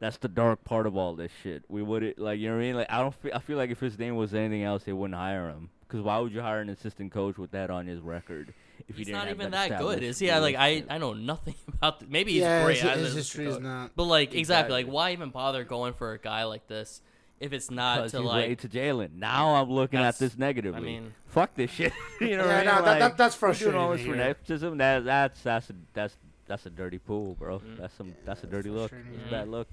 That's 0.00 0.16
the 0.18 0.28
dark 0.28 0.62
part 0.64 0.86
of 0.86 0.96
all 0.96 1.14
this 1.16 1.32
shit. 1.42 1.64
We 1.68 1.82
would 1.82 2.02
it 2.04 2.18
like, 2.18 2.38
you 2.38 2.48
know 2.48 2.54
what 2.54 2.62
I 2.62 2.66
mean? 2.66 2.76
Like, 2.76 2.86
I 2.92 3.00
don't. 3.00 3.14
Feel, 3.14 3.32
I 3.34 3.40
feel 3.40 3.56
like 3.58 3.70
if 3.70 3.80
his 3.80 3.98
name 3.98 4.14
was 4.16 4.32
anything 4.32 4.62
else, 4.62 4.84
they 4.84 4.92
wouldn't 4.92 5.18
hire 5.18 5.48
him. 5.48 5.70
Because 5.88 6.02
why 6.02 6.18
would 6.18 6.32
you 6.32 6.40
hire 6.40 6.60
an 6.60 6.68
assistant 6.68 7.10
coach 7.12 7.36
with 7.38 7.50
that 7.52 7.70
on 7.70 7.86
his 7.86 8.00
record? 8.00 8.52
If 8.88 8.90
you 8.90 8.94
He's 8.98 9.06
didn't 9.06 9.18
not 9.18 9.28
even 9.30 9.50
that, 9.50 9.70
that 9.70 9.80
good, 9.80 10.02
is 10.04 10.18
he? 10.20 10.30
I, 10.30 10.38
like 10.38 10.54
I. 10.56 10.84
I 10.88 10.98
know 10.98 11.14
nothing 11.14 11.54
about. 11.68 11.98
Th- 12.00 12.10
maybe 12.10 12.32
he's 12.32 12.42
yeah, 12.42 12.64
great. 12.64 12.76
his, 12.78 12.88
as 12.90 13.00
his 13.06 13.14
history 13.14 13.46
is 13.46 13.58
not. 13.58 13.90
But 13.96 14.04
like 14.04 14.34
exactly, 14.34 14.72
like 14.72 14.86
why 14.86 15.12
even 15.12 15.30
bother 15.30 15.64
going 15.64 15.94
for 15.94 16.12
a 16.12 16.18
guy 16.18 16.44
like 16.44 16.68
this 16.68 17.02
if 17.40 17.52
it's 17.52 17.70
not 17.70 17.96
to 17.96 18.02
he's 18.04 18.14
like? 18.14 18.22
related 18.44 18.58
to 18.60 18.68
Jalen. 18.68 19.14
Now 19.14 19.56
I'm 19.56 19.70
looking 19.70 19.98
at 19.98 20.18
this 20.18 20.38
negatively. 20.38 20.78
I 20.78 20.82
mean- 21.00 21.14
fuck 21.26 21.54
this 21.56 21.70
shit. 21.72 21.92
you 22.20 22.36
know 22.36 22.44
Yeah, 22.44 22.46
what 22.46 22.50
I 22.50 22.56
mean? 22.58 22.66
no, 22.66 22.74
that- 22.74 22.84
Like, 22.84 22.98
that- 23.00 23.16
that's 23.16 23.42
we're 23.42 23.52
doing 23.54 23.74
all 23.74 23.88
frustrating 23.88 23.90
this 23.90 24.00
to 24.02 24.10
for 24.10 24.16
nepotism. 24.16 24.78
That 24.78 25.04
that's 25.04 25.42
that's 25.42 25.70
that's 25.94 26.16
that's 26.48 26.66
a 26.66 26.70
dirty 26.70 26.98
pool, 26.98 27.36
bro. 27.38 27.58
Mm. 27.60 27.78
That's 27.78 27.94
some 27.94 28.14
that's 28.24 28.42
a 28.42 28.46
dirty 28.46 28.70
look. 28.70 28.90
frustrating, 28.90 29.20
It's 29.20 29.28
a 29.28 29.30
bad 29.30 29.48
look. 29.48 29.68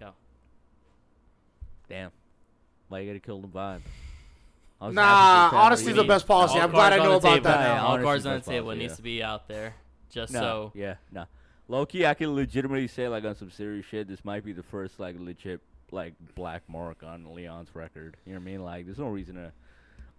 Yeah. 0.00 0.10
Damn. 1.88 2.10
Why 2.88 3.00
you 3.00 3.06
gotta 3.10 3.20
kill 3.20 3.40
the 3.40 3.48
vibe? 3.48 3.80
Nah, 4.80 5.02
happy 5.02 5.50
for 5.50 5.56
honesty's 5.56 5.96
the 5.96 6.04
best 6.04 6.26
policy. 6.26 6.54
All 6.54 6.62
I'm 6.62 6.70
glad 6.70 6.92
I 6.92 6.98
know 6.98 7.16
about 7.16 7.34
table. 7.34 7.44
that 7.44 7.60
Yeah, 7.60 7.74
now. 7.74 7.82
All 7.82 7.88
honesty's 7.90 8.04
cards 8.04 8.26
on 8.26 8.32
the 8.32 8.38
best 8.38 8.48
table. 8.48 8.70
It 8.70 8.74
policy, 8.74 8.78
needs 8.80 8.92
yeah. 8.92 8.96
to 8.96 9.02
be 9.02 9.22
out 9.22 9.48
there, 9.48 9.74
just 10.10 10.32
No, 10.32 10.40
so. 10.40 10.72
yeah, 10.74 10.94
no. 11.12 11.24
Low 11.68 11.84
key, 11.84 12.06
I 12.06 12.14
can 12.14 12.34
legitimately 12.34 12.86
say 12.88 13.08
like 13.08 13.24
on 13.24 13.34
some 13.34 13.50
serious 13.50 13.84
shit. 13.86 14.08
This 14.08 14.24
might 14.24 14.44
be 14.44 14.52
the 14.52 14.62
first 14.62 14.98
like 15.00 15.16
legit 15.18 15.60
like 15.90 16.14
black 16.34 16.62
mark 16.68 17.02
on 17.02 17.34
Leon's 17.34 17.74
record. 17.74 18.16
You 18.24 18.32
know 18.34 18.38
what 18.38 18.42
I 18.42 18.44
mean? 18.52 18.64
Like, 18.64 18.86
there's 18.86 18.98
no 18.98 19.08
reason 19.08 19.34
to. 19.34 19.52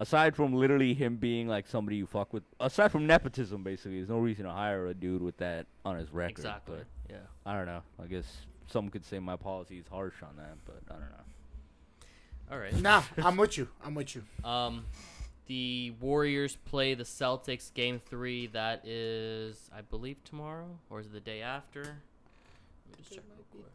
Aside 0.01 0.33
from 0.35 0.53
literally 0.53 0.93
him 0.93 1.17
being 1.17 1.47
like 1.47 1.67
somebody 1.67 1.97
you 1.97 2.05
fuck 2.05 2.31
with, 2.31 2.43
aside 2.59 2.89
from 2.91 3.05
nepotism, 3.05 3.63
basically, 3.63 3.97
there's 3.97 4.07
no 4.09 4.19
reason 4.19 4.45
to 4.45 4.51
hire 4.51 4.87
a 4.87 4.93
dude 4.93 5.21
with 5.21 5.35
that 5.37 5.65
on 5.83 5.97
his 5.97 6.09
record. 6.13 6.31
Exactly. 6.31 6.77
But 6.77 7.13
Yeah. 7.13 7.17
I 7.45 7.53
don't 7.57 7.65
know. 7.65 7.81
I 8.01 8.07
guess 8.07 8.25
some 8.67 8.89
could 8.89 9.03
say 9.03 9.19
my 9.19 9.35
policy 9.35 9.77
is 9.77 9.87
harsh 9.87 10.21
on 10.23 10.37
that, 10.37 10.55
but 10.65 10.81
I 10.89 10.93
don't 10.93 11.09
know. 11.09 12.51
All 12.51 12.59
right. 12.59 12.75
Nah, 12.81 13.03
I'm 13.17 13.35
with 13.35 13.57
you. 13.57 13.67
I'm 13.83 13.93
with 13.93 14.15
you. 14.15 14.23
Um, 14.43 14.85
the 15.47 15.91
Warriors 15.99 16.55
play 16.65 16.93
the 16.93 17.03
Celtics 17.03 17.73
game 17.73 17.99
three. 18.09 18.47
That 18.47 18.87
is, 18.87 19.69
I 19.75 19.81
believe, 19.81 20.23
tomorrow, 20.23 20.67
or 20.89 20.99
is 21.01 21.07
it 21.07 21.13
the 21.13 21.19
day 21.19 21.41
after? 21.41 21.81
Let 21.81 21.91
me 21.91 23.03
just 23.03 23.13
check. 23.15 23.23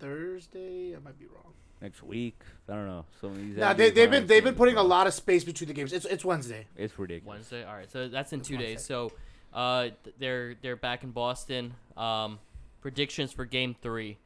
Thursday. 0.00 0.94
I 0.96 0.98
might 1.00 1.18
be 1.18 1.26
wrong. 1.26 1.52
Next 1.84 2.02
week, 2.02 2.40
I 2.66 2.72
don't 2.72 2.86
know. 2.86 3.04
Some 3.20 3.32
of 3.32 3.36
these. 3.36 3.58
Nah, 3.58 3.74
they, 3.74 3.90
they've 3.90 4.10
been 4.10 4.26
they've 4.26 4.42
been 4.42 4.54
putting 4.54 4.78
a 4.78 4.82
lot 4.82 5.06
of 5.06 5.12
space 5.12 5.44
between 5.44 5.68
the 5.68 5.74
games. 5.74 5.92
It's 5.92 6.06
it's 6.06 6.24
Wednesday. 6.24 6.64
It's 6.78 6.98
ridiculous. 6.98 7.28
Wednesday. 7.28 7.62
All 7.62 7.74
right, 7.74 7.92
so 7.92 8.08
that's 8.08 8.32
in 8.32 8.40
two 8.40 8.54
Wednesday. 8.54 8.72
days. 8.76 8.84
So, 8.86 9.12
uh, 9.52 9.88
they're 10.18 10.54
they're 10.62 10.76
back 10.76 11.04
in 11.04 11.10
Boston. 11.10 11.74
Um, 11.94 12.38
predictions 12.80 13.32
for 13.32 13.44
game 13.44 13.76
three. 13.82 14.16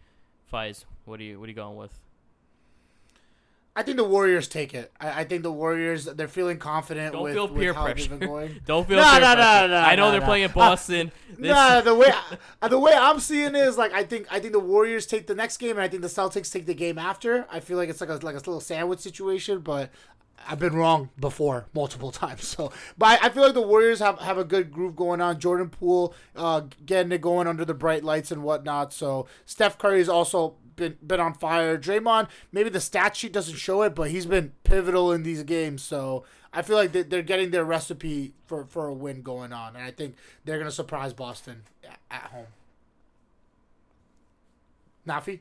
Fies, 0.46 0.84
what 1.04 1.18
are 1.18 1.24
you 1.24 1.40
what 1.40 1.46
are 1.46 1.50
you 1.50 1.56
going 1.56 1.76
with? 1.76 1.98
I 3.78 3.82
think 3.84 3.96
the 3.96 4.04
Warriors 4.04 4.48
take 4.48 4.74
it. 4.74 4.90
I, 5.00 5.20
I 5.20 5.24
think 5.24 5.44
the 5.44 5.52
Warriors 5.52 6.04
they're 6.06 6.26
feeling 6.26 6.58
confident 6.58 7.12
Don't 7.12 7.22
with, 7.22 7.34
feel 7.34 7.48
peer 7.48 7.72
pressure. 7.74 8.08
been 8.16 8.28
going. 8.28 8.60
Don't 8.66 8.88
feel 8.88 8.96
No, 8.98 9.04
peer 9.04 9.20
no, 9.20 9.28
no, 9.28 9.34
pressure. 9.36 9.68
no, 9.68 9.76
I 9.76 9.94
know 9.94 10.06
no, 10.06 10.10
they're 10.10 10.20
no. 10.20 10.26
playing 10.26 10.44
in 10.44 10.50
Uh, 10.50 10.54
Boston. 10.54 11.12
This- 11.38 11.48
Nah, 11.52 11.80
the 11.82 11.94
way 11.94 12.12
I, 12.60 12.68
the 12.68 12.78
way 12.78 12.92
I'm 12.92 13.20
seeing 13.20 13.54
it 13.54 13.56
is 13.56 13.78
like 13.78 13.92
I 13.92 14.02
think 14.02 14.26
I 14.30 14.40
think 14.40 14.52
the 14.52 14.58
Warriors 14.60 15.06
take 15.06 15.26
the 15.28 15.34
next 15.34 15.58
game 15.58 15.72
and 15.72 15.80
I 15.80 15.88
think 15.88 16.02
the 16.02 16.08
Celtics 16.08 16.52
take 16.52 16.66
the 16.66 16.74
game 16.74 16.98
after. 16.98 17.46
I 17.52 17.60
feel 17.60 17.76
like 17.76 17.88
it's 17.88 18.00
like 18.00 18.10
a 18.10 18.14
like 18.14 18.34
a 18.34 18.38
little 18.38 18.60
sandwich 18.60 18.98
situation, 19.00 19.60
but 19.60 19.90
I've 20.48 20.58
been 20.58 20.74
wrong 20.74 21.10
before 21.18 21.66
multiple 21.74 22.10
times. 22.24 22.46
So, 22.48 22.72
but 22.96 23.20
I, 23.22 23.26
I 23.26 23.28
feel 23.28 23.42
like 23.44 23.54
the 23.54 23.60
Warriors 23.62 23.98
have, 24.00 24.18
have 24.20 24.38
a 24.38 24.44
good 24.44 24.72
groove 24.72 24.96
going 24.96 25.20
on. 25.20 25.38
Jordan 25.40 25.68
Poole 25.68 26.14
uh, 26.36 26.62
getting 26.86 27.12
it 27.12 27.20
going 27.20 27.46
under 27.46 27.64
the 27.64 27.74
bright 27.74 28.02
lights 28.04 28.30
and 28.32 28.42
whatnot. 28.42 28.92
So 28.92 29.26
Steph 29.46 29.78
Curry 29.78 30.00
is 30.00 30.08
also 30.08 30.54
been 30.78 30.96
been 31.06 31.20
on 31.20 31.34
fire. 31.34 31.76
Draymond, 31.76 32.28
maybe 32.52 32.70
the 32.70 32.80
stat 32.80 33.14
sheet 33.14 33.32
doesn't 33.34 33.56
show 33.56 33.82
it, 33.82 33.94
but 33.94 34.10
he's 34.10 34.24
been 34.24 34.52
pivotal 34.64 35.12
in 35.12 35.22
these 35.24 35.42
games. 35.42 35.82
So 35.82 36.24
I 36.54 36.62
feel 36.62 36.76
like 36.76 36.92
they- 36.92 37.02
they're 37.02 37.20
getting 37.22 37.50
their 37.50 37.64
recipe 37.64 38.32
for, 38.46 38.64
for 38.64 38.86
a 38.86 38.94
win 38.94 39.20
going 39.22 39.52
on, 39.52 39.76
and 39.76 39.84
I 39.84 39.90
think 39.90 40.16
they're 40.46 40.58
gonna 40.58 40.70
surprise 40.70 41.12
Boston 41.12 41.62
at 42.10 42.22
home. 42.22 42.46
Nafi, 45.06 45.40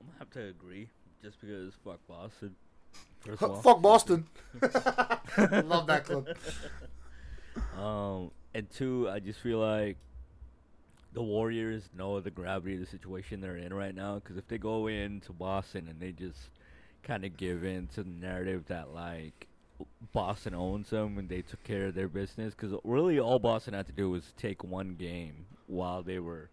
I'm 0.00 0.06
gonna 0.06 0.18
have 0.20 0.30
to 0.30 0.46
agree, 0.48 0.88
just 1.22 1.40
because 1.40 1.72
fuck 1.84 1.98
Boston. 2.08 2.54
First 3.20 3.42
of 3.42 3.50
all. 3.50 3.62
fuck 3.62 3.82
Boston. 3.82 4.26
Love 4.62 5.86
that 5.88 6.04
clip. 6.04 6.38
Um, 7.76 8.30
and 8.54 8.68
two, 8.70 9.08
I 9.10 9.18
just 9.20 9.40
feel 9.40 9.58
like 9.58 9.96
the 11.12 11.22
Warriors 11.22 11.88
know 11.96 12.20
the 12.20 12.30
gravity 12.30 12.74
of 12.74 12.80
the 12.80 12.86
situation 12.86 13.40
they're 13.40 13.56
in 13.56 13.72
right 13.72 13.94
now. 13.94 14.16
Because 14.16 14.36
if 14.36 14.46
they 14.48 14.58
go 14.58 14.86
into 14.86 15.32
Boston 15.32 15.88
and 15.88 16.00
they 16.00 16.12
just 16.12 16.50
kind 17.02 17.24
of 17.24 17.36
give 17.36 17.64
in 17.64 17.86
to 17.88 18.02
the 18.02 18.10
narrative 18.10 18.64
that 18.68 18.92
like 18.92 19.46
Boston 20.12 20.54
owns 20.54 20.90
them 20.90 21.18
and 21.18 21.28
they 21.28 21.42
took 21.42 21.62
care 21.64 21.86
of 21.86 21.94
their 21.94 22.08
business, 22.08 22.54
because 22.54 22.78
really 22.84 23.18
all 23.18 23.38
Boston 23.38 23.74
had 23.74 23.86
to 23.86 23.92
do 23.92 24.10
was 24.10 24.32
take 24.36 24.64
one 24.64 24.96
game 24.96 25.46
while 25.66 26.02
they 26.02 26.18
were 26.18 26.50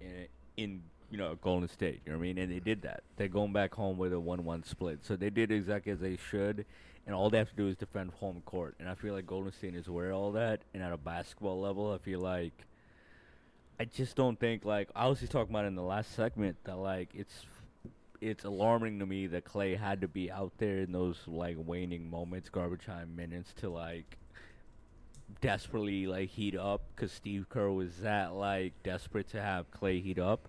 in, 0.00 0.26
in 0.56 0.82
you 1.10 1.18
know 1.18 1.36
Golden 1.42 1.68
State. 1.68 2.00
You 2.06 2.12
know 2.12 2.18
what 2.18 2.24
I 2.24 2.28
mean? 2.28 2.38
And 2.38 2.52
they 2.52 2.60
did 2.60 2.82
that. 2.82 3.02
They're 3.16 3.28
going 3.28 3.52
back 3.52 3.74
home 3.74 3.98
with 3.98 4.12
a 4.12 4.20
one-one 4.20 4.64
split, 4.64 5.00
so 5.02 5.16
they 5.16 5.30
did 5.30 5.50
exactly 5.50 5.92
as 5.92 6.00
they 6.00 6.16
should 6.16 6.64
and 7.06 7.14
all 7.14 7.30
they 7.30 7.38
have 7.38 7.50
to 7.50 7.56
do 7.56 7.68
is 7.68 7.76
defend 7.76 8.12
home 8.20 8.42
court. 8.44 8.74
And 8.78 8.88
I 8.88 8.94
feel 8.94 9.14
like 9.14 9.26
Golden 9.26 9.52
State 9.52 9.74
is 9.74 9.88
aware 9.88 10.10
of 10.10 10.16
all 10.16 10.32
that. 10.32 10.60
And 10.74 10.82
at 10.82 10.92
a 10.92 10.96
basketball 10.96 11.60
level, 11.60 11.92
I 11.92 11.98
feel 11.98 12.20
like 12.20 12.52
I 13.80 13.86
just 13.86 14.14
don't 14.14 14.38
think 14.38 14.66
like 14.66 14.90
I 14.94 15.08
was 15.08 15.20
just 15.20 15.32
talking 15.32 15.54
about 15.54 15.64
in 15.64 15.74
the 15.74 15.82
last 15.82 16.14
segment 16.14 16.58
that 16.64 16.76
like 16.76 17.14
it's 17.14 17.46
it's 18.20 18.44
alarming 18.44 18.98
to 18.98 19.06
me 19.06 19.26
that 19.28 19.46
Klay 19.46 19.74
had 19.74 20.02
to 20.02 20.08
be 20.08 20.30
out 20.30 20.52
there 20.58 20.80
in 20.80 20.92
those 20.92 21.16
like 21.26 21.56
waning 21.58 22.10
moments, 22.10 22.50
garbage 22.50 22.84
time 22.84 23.16
minutes 23.16 23.54
to 23.60 23.70
like 23.70 24.18
desperately 25.40 26.06
like 26.06 26.28
heat 26.28 26.54
up 26.54 26.82
because 26.94 27.10
Steve 27.10 27.46
Kerr 27.48 27.70
was 27.70 27.96
that 28.02 28.34
like 28.34 28.74
desperate 28.82 29.30
to 29.30 29.40
have 29.40 29.70
Klay 29.70 30.02
heat 30.02 30.18
up. 30.18 30.46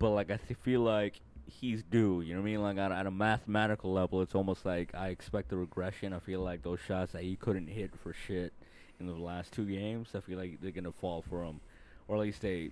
But 0.00 0.10
like 0.10 0.32
I 0.32 0.38
th- 0.38 0.58
feel 0.58 0.80
like 0.80 1.20
he's 1.46 1.84
due. 1.84 2.22
You 2.22 2.34
know 2.34 2.40
what 2.40 2.48
I 2.48 2.50
mean? 2.50 2.62
Like 2.62 2.78
on, 2.78 2.90
at 2.90 3.06
a 3.06 3.12
mathematical 3.12 3.92
level, 3.92 4.20
it's 4.20 4.34
almost 4.34 4.66
like 4.66 4.92
I 4.96 5.10
expect 5.10 5.52
a 5.52 5.56
regression. 5.56 6.12
I 6.12 6.18
feel 6.18 6.40
like 6.40 6.64
those 6.64 6.80
shots 6.80 7.12
that 7.12 7.22
he 7.22 7.36
couldn't 7.36 7.68
hit 7.68 7.92
for 7.96 8.12
shit 8.12 8.52
in 8.98 9.06
the 9.06 9.12
last 9.12 9.52
two 9.52 9.64
games, 9.64 10.08
I 10.14 10.20
feel 10.20 10.38
like 10.38 10.60
they're 10.60 10.72
gonna 10.72 10.92
fall 10.92 11.22
for 11.22 11.44
him, 11.44 11.60
or 12.08 12.16
at 12.16 12.22
least 12.22 12.42
they. 12.42 12.70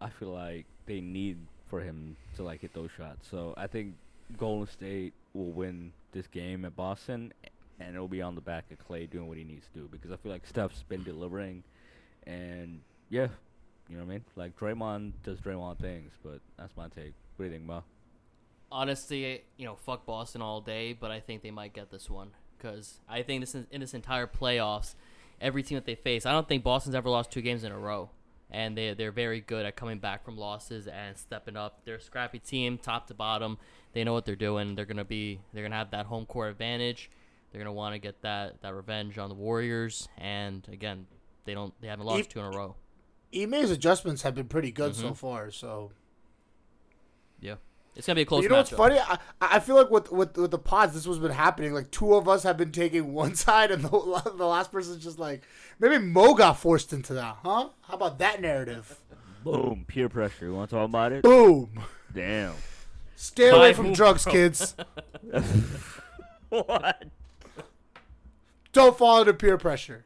I 0.00 0.08
feel 0.08 0.30
like 0.30 0.66
they 0.86 1.00
need 1.00 1.38
for 1.68 1.80
him 1.80 2.16
to 2.36 2.42
like 2.42 2.60
hit 2.60 2.74
those 2.74 2.90
shots. 2.96 3.28
So 3.30 3.54
I 3.56 3.66
think 3.66 3.94
Golden 4.36 4.66
State 4.66 5.12
will 5.32 5.52
win 5.52 5.92
this 6.12 6.26
game 6.26 6.64
at 6.64 6.76
Boston, 6.76 7.32
and 7.80 7.94
it'll 7.94 8.08
be 8.08 8.22
on 8.22 8.34
the 8.34 8.40
back 8.40 8.64
of 8.70 8.78
Klay 8.86 9.08
doing 9.10 9.28
what 9.28 9.38
he 9.38 9.44
needs 9.44 9.66
to 9.72 9.80
do 9.80 9.88
because 9.90 10.10
I 10.10 10.16
feel 10.16 10.32
like 10.32 10.46
Steph's 10.46 10.82
been 10.88 11.00
mm-hmm. 11.00 11.10
delivering, 11.10 11.62
and 12.26 12.80
yeah, 13.10 13.28
you 13.88 13.96
know 13.96 14.04
what 14.04 14.10
I 14.10 14.14
mean. 14.14 14.24
Like 14.36 14.58
Draymond 14.58 15.12
does 15.22 15.38
Draymond 15.38 15.78
things, 15.78 16.12
but 16.24 16.40
that's 16.58 16.76
my 16.76 16.88
take. 16.88 17.14
What 17.36 17.44
do 17.44 17.44
you 17.44 17.50
think, 17.50 17.64
Mo? 17.64 17.84
Honestly, 18.70 19.24
eh, 19.26 19.38
you 19.56 19.66
know, 19.66 19.76
fuck 19.76 20.06
Boston 20.06 20.42
all 20.42 20.60
day, 20.60 20.92
but 20.92 21.10
I 21.10 21.20
think 21.20 21.42
they 21.42 21.50
might 21.50 21.74
get 21.74 21.90
this 21.90 22.08
one 22.08 22.30
because 22.56 23.00
I 23.08 23.22
think 23.22 23.40
this 23.40 23.54
is, 23.54 23.66
in 23.70 23.80
this 23.80 23.92
entire 23.92 24.26
playoffs, 24.26 24.94
every 25.40 25.62
team 25.62 25.76
that 25.76 25.84
they 25.84 25.94
face, 25.94 26.24
I 26.24 26.32
don't 26.32 26.48
think 26.48 26.62
Boston's 26.62 26.94
ever 26.94 27.10
lost 27.10 27.30
two 27.30 27.42
games 27.42 27.64
in 27.64 27.72
a 27.72 27.78
row, 27.78 28.10
and 28.52 28.76
they 28.78 28.94
they're 28.94 29.10
very 29.10 29.40
good 29.40 29.66
at 29.66 29.74
coming 29.74 29.98
back 29.98 30.24
from 30.24 30.36
losses 30.36 30.86
and 30.86 31.16
stepping 31.16 31.56
up. 31.56 31.80
They're 31.84 31.96
a 31.96 32.00
scrappy 32.00 32.38
team, 32.38 32.78
top 32.78 33.08
to 33.08 33.14
bottom. 33.14 33.58
They 33.92 34.04
know 34.04 34.12
what 34.12 34.24
they're 34.24 34.36
doing. 34.36 34.76
They're 34.76 34.84
gonna 34.84 35.04
be 35.04 35.40
they're 35.52 35.64
gonna 35.64 35.74
have 35.76 35.90
that 35.90 36.06
home 36.06 36.26
court 36.26 36.50
advantage. 36.50 37.10
They're 37.50 37.58
gonna 37.60 37.72
want 37.72 37.94
to 37.94 37.98
get 37.98 38.22
that 38.22 38.62
that 38.62 38.74
revenge 38.74 39.18
on 39.18 39.28
the 39.28 39.34
Warriors, 39.34 40.08
and 40.18 40.66
again, 40.70 41.06
they 41.44 41.54
don't 41.54 41.74
they 41.80 41.88
haven't 41.88 42.06
lost 42.06 42.20
If- 42.20 42.28
two 42.28 42.38
in 42.38 42.44
a 42.46 42.50
row. 42.50 42.76
Ime's 43.34 43.70
adjustments 43.70 44.22
have 44.22 44.34
been 44.34 44.48
pretty 44.48 44.70
good 44.70 44.94
so 44.94 45.10
Mhm. 45.12 45.16
far. 45.16 45.50
So 45.50 45.90
it's 47.96 48.06
gonna 48.06 48.14
be 48.16 48.22
a 48.22 48.24
But 48.24 48.28
close. 48.28 48.42
you 48.44 48.48
know 48.48 48.56
what's 48.56 48.70
matchup. 48.70 48.76
funny? 48.76 48.98
I, 48.98 49.18
I 49.40 49.58
feel 49.60 49.76
like 49.76 49.90
with, 49.90 50.10
with 50.10 50.36
with 50.36 50.50
the 50.50 50.58
pods, 50.58 50.94
this 50.94 51.06
was 51.06 51.18
been 51.18 51.30
happening. 51.30 51.72
Like 51.74 51.90
two 51.90 52.14
of 52.14 52.28
us 52.28 52.42
have 52.44 52.56
been 52.56 52.72
taking 52.72 53.12
one 53.12 53.34
side, 53.46 53.70
and 53.70 53.82
the, 53.82 53.88
the 54.36 54.46
last 54.46 54.72
person's 54.72 55.02
just 55.02 55.18
like, 55.18 55.42
maybe 55.78 55.98
Mo 55.98 56.34
got 56.34 56.58
forced 56.58 56.92
into 56.92 57.14
that, 57.14 57.36
huh? 57.42 57.68
How 57.82 57.94
about 57.94 58.18
that 58.18 58.40
narrative? 58.40 58.98
Boom, 59.44 59.84
peer 59.88 60.08
pressure. 60.08 60.46
You 60.46 60.54
want 60.54 60.70
to 60.70 60.76
talk 60.76 60.84
about 60.88 61.12
it? 61.12 61.22
Boom. 61.22 61.70
Damn. 62.14 62.54
Stay 63.16 63.48
away 63.48 63.72
from 63.72 63.88
Mo, 63.88 63.94
drugs, 63.94 64.24
bro. 64.24 64.32
kids. 64.32 64.74
what? 66.48 67.04
Don't 68.72 68.96
fall 68.96 69.20
into 69.20 69.34
peer 69.34 69.58
pressure. 69.58 70.04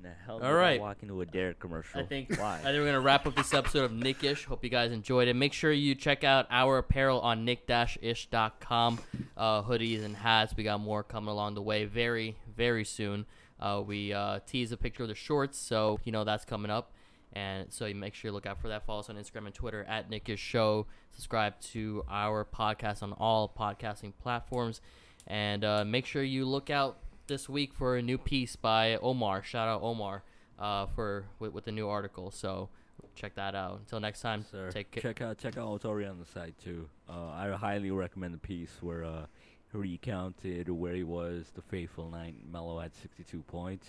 What 0.00 0.08
the 0.08 0.24
hell? 0.24 0.34
All 0.36 0.40
did 0.40 0.78
I. 0.78 0.78
Walk 0.78 1.02
into 1.02 1.20
a 1.20 1.26
D.A.R.E. 1.26 1.54
commercial. 1.58 2.00
I 2.00 2.04
think 2.04 2.34
Why? 2.38 2.54
I 2.54 2.62
think 2.62 2.76
we're 2.76 2.86
gonna 2.86 3.00
wrap 3.00 3.26
up 3.26 3.36
this 3.36 3.52
episode 3.52 3.84
of 3.84 3.92
Knick-ish. 3.92 4.46
Hope 4.46 4.64
you 4.64 4.70
guys 4.70 4.92
enjoyed 4.92 5.28
it. 5.28 5.34
Make 5.34 5.52
sure 5.52 5.72
you 5.72 5.94
check 5.94 6.24
out 6.24 6.46
our 6.50 6.78
apparel 6.78 7.20
on 7.20 7.44
knick-ish.com. 7.44 8.98
Uh, 9.36 9.62
hoodies 9.62 10.02
and 10.02 10.16
hats. 10.16 10.54
We 10.56 10.64
got 10.64 10.80
more 10.80 11.02
coming 11.02 11.28
along 11.28 11.54
the 11.54 11.62
way 11.62 11.84
very, 11.84 12.36
very 12.56 12.84
soon. 12.84 13.26
Uh, 13.58 13.82
we 13.86 14.14
uh, 14.14 14.40
tease 14.46 14.72
a 14.72 14.78
picture 14.78 15.02
of 15.02 15.10
the 15.10 15.14
shorts, 15.14 15.58
so 15.58 16.00
you 16.04 16.12
know 16.12 16.24
that's 16.24 16.46
coming 16.46 16.70
up. 16.70 16.92
And 17.34 17.70
so 17.70 17.84
you 17.84 17.94
make 17.94 18.14
sure 18.14 18.30
you 18.30 18.32
look 18.32 18.46
out 18.46 18.58
for 18.60 18.68
that. 18.68 18.86
Follow 18.86 19.00
us 19.00 19.10
on 19.10 19.16
Instagram 19.16 19.46
and 19.46 19.54
Twitter 19.54 19.84
at 19.84 20.08
Knick-ish 20.08 20.40
Show. 20.40 20.86
Subscribe 21.12 21.60
to 21.72 22.04
our 22.10 22.44
podcast 22.44 23.02
on 23.02 23.12
all 23.12 23.52
podcasting 23.54 24.14
platforms. 24.18 24.80
And 25.26 25.62
uh, 25.62 25.84
make 25.84 26.06
sure 26.06 26.22
you 26.22 26.46
look 26.46 26.70
out 26.70 26.98
this 27.30 27.48
week 27.48 27.72
for 27.72 27.96
a 27.96 28.02
new 28.02 28.18
piece 28.18 28.56
by 28.56 28.96
Omar. 28.96 29.44
Shout 29.44 29.68
out 29.68 29.82
Omar 29.82 30.24
uh, 30.58 30.86
for 30.86 31.26
with, 31.38 31.52
with 31.52 31.64
the 31.64 31.70
new 31.70 31.88
article. 31.88 32.32
So 32.32 32.68
check 33.14 33.36
that 33.36 33.54
out. 33.54 33.78
Until 33.78 34.00
next 34.00 34.20
time, 34.20 34.44
Sir, 34.50 34.70
take 34.72 34.90
care. 34.90 35.00
check 35.00 35.22
out 35.22 35.38
check 35.38 35.56
out 35.56 35.84
already 35.84 36.08
on 36.08 36.18
the 36.18 36.26
site 36.26 36.58
too. 36.58 36.88
Uh, 37.08 37.28
I 37.28 37.50
highly 37.50 37.92
recommend 37.92 38.34
the 38.34 38.38
piece 38.38 38.76
where 38.80 39.04
uh, 39.04 39.26
he 39.70 39.78
recounted 39.78 40.68
where 40.68 40.94
he 40.94 41.04
was 41.04 41.52
the 41.54 41.62
fateful 41.62 42.10
night. 42.10 42.34
Melo 42.52 42.80
had 42.80 42.94
62 42.96 43.42
points. 43.42 43.86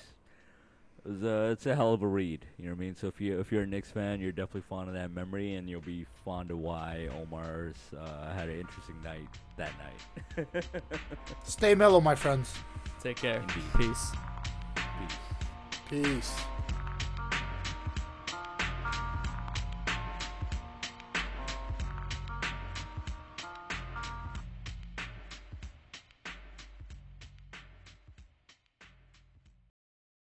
It 1.03 1.09
was, 1.09 1.23
uh, 1.23 1.49
it's 1.51 1.65
a 1.65 1.75
hell 1.75 1.93
of 1.93 2.03
a 2.03 2.07
read. 2.07 2.45
You 2.57 2.65
know 2.65 2.71
what 2.71 2.77
I 2.77 2.79
mean? 2.81 2.95
So 2.95 3.07
if 3.07 3.19
you 3.19 3.39
if 3.39 3.51
you're 3.51 3.63
a 3.63 3.67
Knicks 3.67 3.89
fan, 3.89 4.19
you're 4.19 4.31
definitely 4.31 4.61
fond 4.69 4.87
of 4.87 4.93
that 4.93 5.11
memory, 5.11 5.55
and 5.55 5.67
you'll 5.67 5.81
be 5.81 6.05
fond 6.23 6.51
of 6.51 6.59
why 6.59 7.09
Omar's 7.19 7.75
uh, 7.99 8.31
had 8.33 8.49
an 8.49 8.59
interesting 8.59 9.01
night 9.03 9.27
that 9.57 9.71
night. 9.79 10.65
Stay 11.43 11.73
mellow, 11.73 12.01
my 12.01 12.13
friends. 12.13 12.53
Take 13.01 13.17
care. 13.17 13.41
Indeed. 13.41 13.63
Peace. 13.77 14.11
Peace. 14.75 15.17
Peace. 15.89 16.33